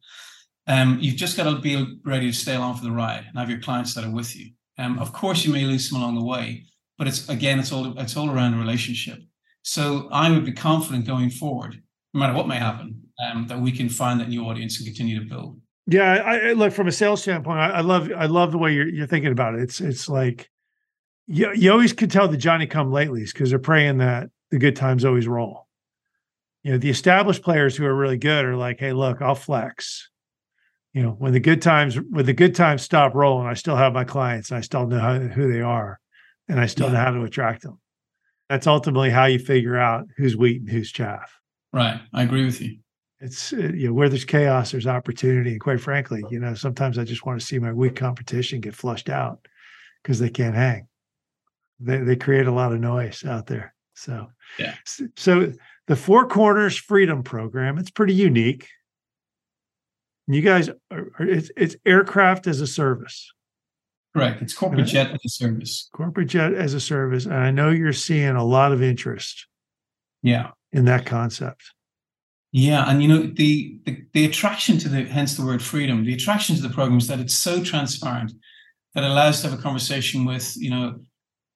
Um, 0.68 0.98
you've 1.00 1.16
just 1.16 1.38
got 1.38 1.44
to 1.44 1.60
be 1.60 2.00
ready 2.04 2.32
to 2.32 2.38
stay 2.38 2.56
along 2.56 2.78
for 2.78 2.84
the 2.84 2.92
ride 2.92 3.26
and 3.28 3.38
have 3.38 3.50
your 3.50 3.60
clients 3.60 3.94
that 3.94 4.04
are 4.04 4.12
with 4.12 4.36
you. 4.36 4.52
Um, 4.78 5.00
of 5.00 5.14
course, 5.14 5.46
you 5.46 5.54
may 5.54 5.66
lose 5.66 5.90
some 5.90 6.02
along 6.02 6.16
the 6.16 6.24
way, 6.24 6.66
but 6.98 7.08
it's 7.08 7.30
again, 7.30 7.60
it's 7.60 7.72
all 7.72 7.98
it's 8.00 8.18
all 8.18 8.32
around 8.32 8.56
a 8.56 8.58
relationship. 8.58 9.20
So 9.62 10.10
I 10.12 10.32
would 10.32 10.46
be 10.46 10.54
confident 10.54 11.06
going 11.06 11.30
forward 11.30 11.80
no 12.14 12.20
matter 12.20 12.34
what 12.34 12.48
may 12.48 12.58
happen, 12.58 13.02
um, 13.22 13.48
that 13.48 13.60
we 13.60 13.72
can 13.72 13.90
find 13.90 14.20
that 14.20 14.30
new 14.30 14.46
audience 14.46 14.78
and 14.78 14.86
continue 14.86 15.20
to 15.20 15.26
build. 15.26 15.60
Yeah, 15.88 16.14
I, 16.14 16.50
I 16.50 16.54
look 16.54 16.74
from 16.74 16.88
a 16.88 16.92
sales 16.92 17.22
standpoint. 17.22 17.60
I, 17.60 17.70
I, 17.70 17.82
love 17.82 18.12
I 18.16 18.26
love 18.26 18.52
the 18.52 18.58
way 18.58 18.74
you're 18.74 18.88
you're 18.88 19.08
thinking 19.08 19.32
about 19.32 19.56
it. 19.56 19.62
It's 19.62 19.82
it's 19.82 20.08
like 20.08 20.50
you 21.28 21.52
you 21.54 21.72
always 21.72 21.94
could 21.94 22.12
tell 22.12 22.28
the 22.28 22.38
Johnny 22.38 22.68
come 22.68 22.92
latelys 22.92 23.34
because 23.34 23.50
they're 23.50 23.60
praying 23.60 23.98
that 23.98 24.30
the 24.52 24.60
good 24.60 24.76
times 24.76 25.06
always 25.06 25.28
roll. 25.28 25.68
You 26.64 26.74
know, 26.74 26.78
the 26.78 26.90
established 26.90 27.42
players 27.42 27.76
who 27.76 27.86
are 27.86 27.96
really 27.96 28.18
good 28.18 28.46
are 28.46 28.56
like, 28.56 28.80
hey, 28.80 28.94
look, 28.94 29.22
I'll 29.22 29.36
flex. 29.36 30.10
You 30.94 31.02
know, 31.02 31.12
when 31.12 31.34
the 31.34 31.40
good 31.40 31.62
times 31.62 31.98
when 32.10 32.26
the 32.26 32.34
good 32.34 32.54
times 32.54 32.84
stop 32.84 33.16
rolling, 33.16 33.48
I 33.48 33.56
still 33.56 33.76
have 33.76 33.94
my 33.94 34.04
clients 34.04 34.52
and 34.52 34.58
I 34.58 34.62
still 34.62 34.86
know 34.86 35.00
how, 35.00 35.18
who 35.20 35.52
they 35.52 35.62
are, 35.62 36.00
and 36.48 36.60
I 36.60 36.68
still 36.68 36.88
yeah. 36.88 36.94
know 36.94 37.00
how 37.00 37.12
to 37.12 37.24
attract 37.24 37.64
them. 37.64 37.80
That's 38.50 38.68
ultimately 38.68 39.10
how 39.10 39.26
you 39.26 39.40
figure 39.40 39.78
out 39.78 40.06
who's 40.18 40.38
wheat 40.38 40.62
and 40.62 40.70
who's 40.70 40.92
chaff. 40.92 41.34
Right, 41.74 42.00
I 42.14 42.24
agree 42.24 42.46
with 42.46 42.62
you 42.62 42.81
it's 43.22 43.54
uh, 43.54 43.58
you 43.58 43.88
know 43.88 43.94
where 43.94 44.10
there's 44.10 44.26
chaos 44.26 44.72
there's 44.72 44.88
opportunity. 44.88 45.52
And 45.52 45.62
quite 45.62 45.80
frankly 45.80 46.24
you 46.30 46.40
know 46.40 46.56
sometimes 46.56 46.98
i 46.98 47.04
just 47.04 47.26
want 47.26 47.40
to 47.40 47.46
see 47.46 47.60
my 47.60 47.72
weak 47.72 47.96
competition 47.96 48.60
get 48.60 48.76
flushed 48.76 49.10
out 49.10 49.48
because 50.02 50.20
they 50.20 50.30
can't 50.30 50.56
hang. 50.56 50.88
They, 51.80 52.00
they 52.00 52.16
create 52.16 52.48
a 52.48 52.52
lot 52.52 52.74
of 52.74 52.80
noise 52.80 53.24
out 53.24 53.48
there. 53.48 53.74
So 53.94 54.28
yeah. 54.58 54.76
so 55.16 55.54
the 55.88 55.96
four 55.96 56.28
corners 56.28 56.76
freedom 56.76 57.24
program 57.24 57.78
it's 57.78 57.92
pretty 57.92 58.16
unique. 58.16 58.68
You 60.28 60.42
guys 60.42 60.70
are, 60.92 61.12
it's, 61.20 61.52
it's 61.58 61.76
aircraft 61.86 62.48
as 62.48 62.62
a 62.62 62.68
service. 62.68 63.34
Correct. 64.16 64.42
It's 64.42 64.54
corporate 64.54 64.88
jet 64.88 65.12
as 65.12 65.20
a 65.26 65.30
service. 65.30 65.90
Corporate 65.94 66.28
jet 66.28 66.54
as 66.54 66.74
a 66.74 66.80
service. 66.80 67.26
And 67.26 67.36
i 67.36 67.52
know 67.52 67.70
you're 67.70 67.94
seeing 67.94 68.36
a 68.36 68.44
lot 68.44 68.72
of 68.72 68.82
interest 68.82 69.48
yeah. 70.24 70.52
in 70.72 70.86
that 70.86 71.06
concept 71.06 71.72
yeah, 72.52 72.90
and 72.90 73.02
you 73.02 73.08
know 73.08 73.24
the, 73.24 73.78
the, 73.86 74.04
the 74.14 74.26
attraction 74.26 74.78
to 74.80 74.90
the 74.90 75.04
hence 75.06 75.36
the 75.36 75.46
word 75.46 75.62
freedom. 75.62 76.04
The 76.04 76.14
attraction 76.14 76.56
to 76.56 76.62
the 76.62 76.70
program 76.70 76.98
is 76.98 77.08
that 77.08 77.20
it's 77.20 77.34
so 77.34 77.64
transparent 77.64 78.34
that 78.94 79.06
allows 79.06 79.42
to 79.42 79.50
have 79.50 79.58
a 79.58 79.62
conversation 79.62 80.26
with 80.26 80.56
you 80.58 80.70
know 80.70 81.00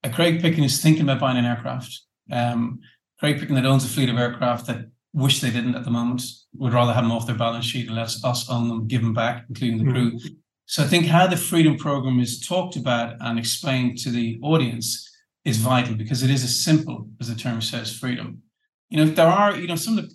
a 0.02 0.10
Craig 0.10 0.40
Picken 0.40 0.64
is 0.64 0.80
thinking 0.80 1.02
about 1.02 1.20
buying 1.20 1.36
an 1.36 1.44
aircraft. 1.44 2.00
Um, 2.30 2.80
Craig 3.18 3.38
Picken 3.38 3.54
that 3.54 3.66
owns 3.66 3.84
a 3.84 3.88
fleet 3.88 4.08
of 4.08 4.16
aircraft 4.16 4.66
that 4.66 4.86
wish 5.12 5.40
they 5.40 5.50
didn't 5.50 5.74
at 5.74 5.84
the 5.84 5.90
moment 5.90 6.22
would 6.54 6.72
rather 6.72 6.92
have 6.92 7.04
them 7.04 7.12
off 7.12 7.26
their 7.26 7.36
balance 7.36 7.64
sheet 7.64 7.86
and 7.86 7.96
let 7.96 8.14
us 8.24 8.50
own 8.50 8.68
them, 8.68 8.86
give 8.86 9.02
them 9.02 9.14
back, 9.14 9.44
including 9.48 9.84
the 9.84 9.90
crew. 9.90 10.12
Mm-hmm. 10.12 10.34
So 10.66 10.82
I 10.82 10.86
think 10.86 11.06
how 11.06 11.26
the 11.26 11.36
freedom 11.36 11.76
program 11.76 12.20
is 12.20 12.40
talked 12.40 12.76
about 12.76 13.16
and 13.20 13.38
explained 13.38 13.98
to 13.98 14.10
the 14.10 14.38
audience 14.42 15.10
is 15.44 15.58
vital 15.58 15.94
because 15.94 16.22
it 16.22 16.30
is 16.30 16.42
as 16.42 16.62
simple 16.62 17.08
as 17.20 17.28
the 17.28 17.34
term 17.34 17.62
says, 17.62 17.96
freedom. 17.96 18.42
You 18.90 19.04
know, 19.04 19.10
there 19.10 19.28
are 19.28 19.56
you 19.56 19.68
know 19.68 19.76
some 19.76 19.96
of 19.96 20.08
the 20.08 20.14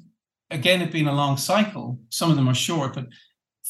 again, 0.51 0.81
it 0.81 0.91
being 0.91 1.07
a 1.07 1.13
long 1.13 1.37
cycle, 1.37 1.99
some 2.09 2.29
of 2.29 2.35
them 2.35 2.47
are 2.47 2.53
short, 2.53 2.93
but 2.93 3.07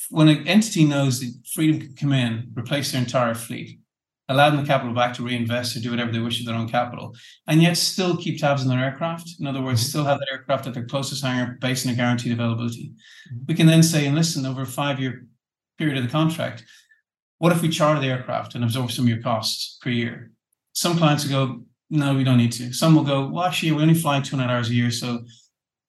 when 0.10 0.28
an 0.28 0.48
entity 0.48 0.84
knows 0.84 1.20
that 1.20 1.34
freedom 1.54 1.80
can 1.80 1.96
come 1.96 2.14
in, 2.14 2.52
replace 2.56 2.92
their 2.92 3.02
entire 3.02 3.34
fleet, 3.34 3.80
allow 4.28 4.50
them 4.50 4.62
the 4.62 4.68
capital 4.68 4.94
back 4.94 5.14
to 5.14 5.24
reinvest 5.24 5.76
or 5.76 5.80
do 5.80 5.92
whatever 5.92 6.12
they 6.12 6.20
wish 6.20 6.40
with 6.40 6.48
their 6.48 6.56
own 6.56 6.68
capital, 6.68 7.16
and 7.48 7.62
yet 7.62 7.78
still 7.78 8.18
keep 8.18 8.40
tabs 8.40 8.64
on 8.64 8.70
their 8.70 8.84
aircraft. 8.84 9.36
In 9.40 9.48
other 9.48 9.62
words, 9.62 9.82
mm-hmm. 9.82 9.90
still 9.90 10.04
have 10.06 10.20
that 10.20 10.32
aircraft 10.32 10.68
at 10.68 10.74
their 10.74 10.86
closest 10.86 11.24
hangar 11.24 11.58
based 11.62 11.86
on 11.86 11.94
a 11.94 11.96
guaranteed 11.96 12.32
availability. 12.32 12.94
Mm-hmm. 13.32 13.46
We 13.48 13.54
can 13.54 13.68
then 13.68 13.84
say, 13.84 14.06
and 14.06 14.16
listen, 14.16 14.46
over 14.46 14.64
a 14.64 14.66
five 14.66 15.00
year 15.00 15.26
period 15.78 15.98
of 15.98 16.04
the 16.04 16.10
contract, 16.10 16.66
what 17.38 17.52
if 17.52 17.62
we 17.62 17.70
charter 17.70 18.00
the 18.00 18.08
aircraft 18.08 18.56
and 18.56 18.64
absorb 18.64 18.92
some 18.92 19.06
of 19.06 19.10
your 19.10 19.22
costs 19.22 19.78
per 19.82 19.90
year? 19.90 20.32
Some 20.74 20.98
clients 20.98 21.26
will 21.26 21.48
go, 21.48 21.64
no, 21.90 22.16
we 22.16 22.24
don't 22.24 22.38
need 22.38 22.54
to. 22.54 22.72
Some 22.72 22.96
will 22.96 23.04
go, 23.04 23.28
well, 23.28 23.44
actually, 23.44 23.74
we 23.74 23.82
only 23.82 23.94
fly 23.94 24.22
200 24.22 24.52
hours 24.52 24.70
a 24.70 24.74
year, 24.74 24.92
so 24.92 25.26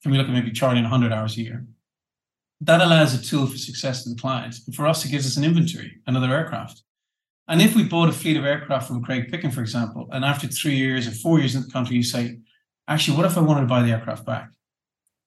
can 0.03 0.13
we 0.13 0.19
look 0.19 0.29
at 0.29 0.33
maybe 0.33 0.51
charting 0.51 0.83
100 0.83 1.13
hours 1.13 1.37
a 1.37 1.43
year? 1.43 1.67
That 2.61 2.81
allows 2.81 3.15
a 3.15 3.23
tool 3.23 3.47
for 3.47 3.59
success 3.59 4.05
to 4.05 4.11
the 4.11 4.21
client. 4.21 4.57
And 4.67 4.75
for 4.75 4.87
us, 4.87 5.05
it 5.05 5.11
gives 5.11 5.27
us 5.27 5.37
an 5.37 5.45
inventory, 5.45 6.01
another 6.07 6.33
aircraft. 6.33 6.83
And 7.49 7.61
if 7.61 7.75
we 7.75 7.85
bought 7.85 8.09
a 8.09 8.13
fleet 8.13 8.37
of 8.37 8.45
aircraft 8.45 8.89
from 8.89 9.03
Craig 9.03 9.31
Picken, 9.31 9.53
for 9.53 9.61
example, 9.61 10.09
and 10.13 10.25
after 10.25 10.47
three 10.47 10.77
years 10.77 11.07
or 11.09 11.11
four 11.11 11.39
years 11.39 11.55
in 11.55 11.63
the 11.63 11.71
country, 11.71 11.97
you 11.97 12.03
say, 12.03 12.39
actually, 12.87 13.17
what 13.17 13.27
if 13.27 13.37
I 13.37 13.41
wanted 13.41 13.63
to 13.63 13.67
buy 13.67 13.83
the 13.83 13.91
aircraft 13.91 14.25
back? 14.25 14.51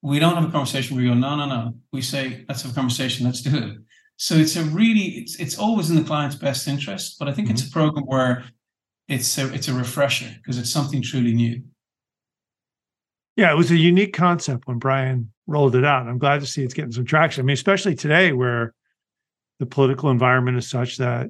We 0.01 0.19
don't 0.19 0.35
have 0.35 0.47
a 0.47 0.51
conversation 0.51 0.95
where 0.95 1.03
we 1.03 1.09
go, 1.09 1.15
no, 1.15 1.35
no, 1.35 1.45
no. 1.45 1.75
We 1.91 2.01
say, 2.01 2.45
let's 2.47 2.61
have 2.61 2.71
a 2.71 2.75
conversation, 2.75 3.25
let's 3.25 3.41
do 3.41 3.57
it. 3.57 3.77
So 4.17 4.35
it's 4.35 4.55
a 4.55 4.63
really, 4.63 5.07
it's 5.19 5.39
it's 5.39 5.57
always 5.57 5.89
in 5.89 5.97
the 5.97 6.03
client's 6.03 6.37
best 6.37 6.67
interest, 6.67 7.19
but 7.19 7.27
I 7.27 7.33
think 7.33 7.47
mm-hmm. 7.47 7.55
it's 7.55 7.67
a 7.67 7.71
program 7.71 8.05
where 8.05 8.45
it's 9.07 9.37
a 9.37 9.53
it's 9.53 9.67
a 9.67 9.73
refresher 9.73 10.33
because 10.37 10.57
it's 10.57 10.71
something 10.71 11.01
truly 11.01 11.33
new. 11.33 11.61
Yeah, 13.35 13.51
it 13.51 13.57
was 13.57 13.71
a 13.71 13.77
unique 13.77 14.13
concept 14.13 14.67
when 14.67 14.79
Brian 14.79 15.31
rolled 15.47 15.75
it 15.75 15.83
out. 15.83 16.07
I'm 16.07 16.17
glad 16.17 16.41
to 16.41 16.47
see 16.47 16.63
it's 16.63 16.73
getting 16.73 16.91
some 16.91 17.05
traction. 17.05 17.43
I 17.43 17.45
mean, 17.45 17.53
especially 17.53 17.95
today 17.95 18.31
where 18.31 18.73
the 19.59 19.65
political 19.65 20.09
environment 20.09 20.57
is 20.57 20.69
such 20.69 20.97
that, 20.97 21.29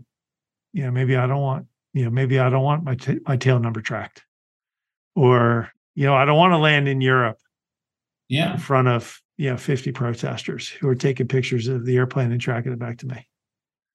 you 0.73 0.83
know, 0.83 0.91
maybe 0.91 1.15
I 1.15 1.25
don't 1.25 1.41
want, 1.41 1.65
you 1.93 2.05
know, 2.05 2.11
maybe 2.11 2.39
I 2.39 2.49
don't 2.49 2.63
want 2.63 2.83
my 2.83 2.95
t- 2.95 3.19
my 3.27 3.37
tail 3.37 3.59
number 3.59 3.81
tracked, 3.81 4.23
or 5.15 5.71
you 5.95 6.05
know, 6.05 6.13
I 6.13 6.25
don't 6.25 6.37
want 6.37 6.51
to 6.51 6.57
land 6.57 6.87
in 6.87 7.01
Europe, 7.01 7.37
yeah, 8.27 8.53
in 8.53 8.59
front 8.59 8.87
of 8.89 9.21
you 9.37 9.49
know 9.49 9.57
50 9.57 9.91
protesters 9.93 10.67
who 10.67 10.87
are 10.89 10.95
taking 10.95 11.27
pictures 11.27 11.67
of 11.67 11.85
the 11.85 11.95
airplane 11.95 12.31
and 12.31 12.41
tracking 12.41 12.73
it 12.73 12.79
back 12.79 12.97
to 12.99 13.07
me. 13.07 13.27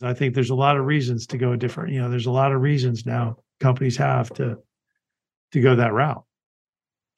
I 0.03 0.15
think 0.15 0.35
there's 0.35 0.51
a 0.51 0.55
lot 0.55 0.79
of 0.79 0.87
reasons 0.87 1.27
to 1.29 1.39
go 1.39 1.53
a 1.53 1.59
different. 1.59 1.93
You 1.93 2.01
know, 2.01 2.09
there's 2.11 2.27
a 2.27 2.31
lot 2.31 2.53
of 2.53 2.63
reasons 2.63 3.05
now 3.05 3.37
companies 3.61 3.99
have 3.99 4.31
to 4.35 4.57
to 5.53 5.61
go 5.61 5.77
that 5.77 5.93
route 5.93 6.25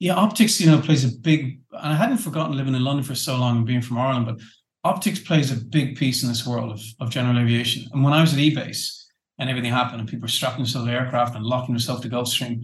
yeah, 0.03 0.15
optics, 0.15 0.59
you 0.59 0.69
know, 0.69 0.81
plays 0.81 1.05
a 1.05 1.17
big. 1.17 1.61
And 1.71 1.93
I 1.93 1.95
hadn't 1.95 2.17
forgotten 2.17 2.57
living 2.57 2.75
in 2.75 2.83
London 2.83 3.05
for 3.05 3.15
so 3.15 3.37
long 3.37 3.55
and 3.55 3.65
being 3.65 3.81
from 3.81 3.97
Ireland, 3.97 4.25
but 4.25 4.41
optics 4.83 5.19
plays 5.19 5.49
a 5.49 5.63
big 5.63 5.95
piece 5.95 6.23
in 6.23 6.27
this 6.27 6.45
world 6.45 6.73
of, 6.73 6.81
of 6.99 7.09
general 7.09 7.39
aviation. 7.39 7.87
And 7.93 8.03
when 8.03 8.11
I 8.11 8.19
was 8.19 8.33
at 8.33 8.39
eBase 8.39 9.05
and 9.39 9.49
everything 9.49 9.71
happened, 9.71 10.01
and 10.01 10.09
people 10.09 10.23
were 10.23 10.27
strapping 10.27 10.57
themselves 10.57 10.89
to 10.89 10.93
aircraft 10.93 11.37
and 11.37 11.45
locking 11.45 11.73
themselves 11.73 12.01
to 12.01 12.09
Gulfstream, 12.09 12.59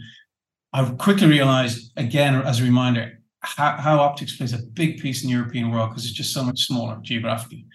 I 0.74 0.84
quickly 0.84 1.28
realized 1.28 1.94
again 1.96 2.36
as 2.36 2.60
a 2.60 2.64
reminder 2.64 3.22
how, 3.40 3.78
how 3.78 4.00
optics 4.02 4.36
plays 4.36 4.52
a 4.52 4.62
big 4.74 5.00
piece 5.02 5.24
in 5.24 5.30
the 5.30 5.34
European 5.34 5.72
world 5.72 5.92
because 5.92 6.04
it's 6.04 6.14
just 6.14 6.34
so 6.34 6.44
much 6.44 6.66
smaller 6.66 7.00
geographically. 7.02 7.66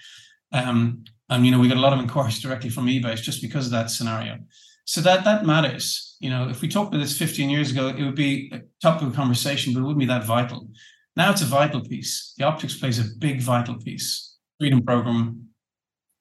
Um, 0.53 1.05
and 1.31 1.47
you 1.47 1.51
know, 1.51 1.59
we 1.59 1.69
got 1.69 1.79
a 1.79 1.81
lot 1.81 1.95
of 1.95 2.01
inquiries 2.01 2.39
directly 2.39 2.69
from 2.69 2.85
eBase 2.87 3.23
just 3.23 3.41
because 3.41 3.65
of 3.65 3.73
that 3.73 3.91
scenario. 3.91 4.41
So 4.85 5.01
that 5.01 5.24
that 5.24 5.47
matters. 5.47 6.16
You 6.20 6.30
know, 6.30 6.49
if 6.49 6.61
we 6.61 6.68
talked 6.68 6.93
about 6.93 7.03
this 7.03 7.16
15 7.18 7.51
years 7.51 7.70
ago, 7.70 7.89
it 7.89 8.03
would 8.03 8.14
be 8.14 8.51
a 8.53 8.61
topic 8.82 9.09
of 9.09 9.14
conversation, 9.14 9.72
but 9.72 9.80
it 9.80 9.82
wouldn't 9.82 9.99
be 9.99 10.07
that 10.07 10.24
vital. 10.24 10.68
Now 11.16 11.30
it's 11.30 11.43
a 11.43 11.47
vital 11.47 11.80
piece. 11.80 12.35
The 12.37 12.45
optics 12.45 12.76
plays 12.76 12.99
a 12.99 13.16
big 13.18 13.41
vital 13.41 13.76
piece. 13.76 14.37
Freedom 14.59 14.82
program 14.82 15.49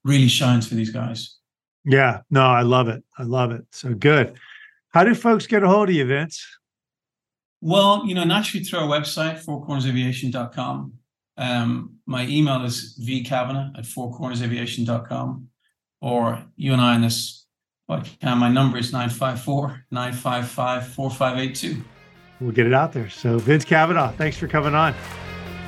really 0.03 0.27
shines 0.27 0.67
for 0.67 0.75
these 0.75 0.91
guys. 0.91 1.37
Yeah, 1.85 2.21
no, 2.29 2.43
I 2.43 2.61
love 2.61 2.87
it. 2.87 3.03
I 3.17 3.23
love 3.23 3.51
it. 3.51 3.65
So 3.71 3.93
good. 3.93 4.35
How 4.93 5.03
do 5.03 5.15
folks 5.15 5.47
get 5.47 5.63
a 5.63 5.67
hold 5.67 5.89
of 5.89 5.95
you, 5.95 6.05
Vince? 6.05 6.45
Well, 7.61 8.05
you 8.05 8.13
know, 8.13 8.23
naturally 8.23 8.63
through 8.63 8.79
our 8.79 8.87
website, 8.87 9.43
fourcornersaviation.com. 9.43 10.93
Um, 11.37 11.95
my 12.05 12.27
email 12.27 12.63
is 12.63 12.99
vkavanagh 13.03 13.77
at 13.77 13.85
fourcornersaviation.com. 13.85 15.47
Or 16.01 16.45
you 16.57 16.73
and 16.73 16.81
I 16.81 16.95
in 16.95 17.01
this 17.01 17.42
but 17.87 18.09
uh, 18.21 18.35
my 18.35 18.49
number 18.49 18.77
is 18.77 18.91
954 18.91 19.85
955 19.91 20.87
4582. 20.87 21.81
We'll 22.39 22.51
get 22.51 22.67
it 22.67 22.73
out 22.73 22.93
there. 22.93 23.09
So, 23.09 23.39
Vince 23.39 23.65
Kavanagh, 23.65 24.11
thanks 24.13 24.37
for 24.37 24.47
coming 24.47 24.75
on. 24.75 24.93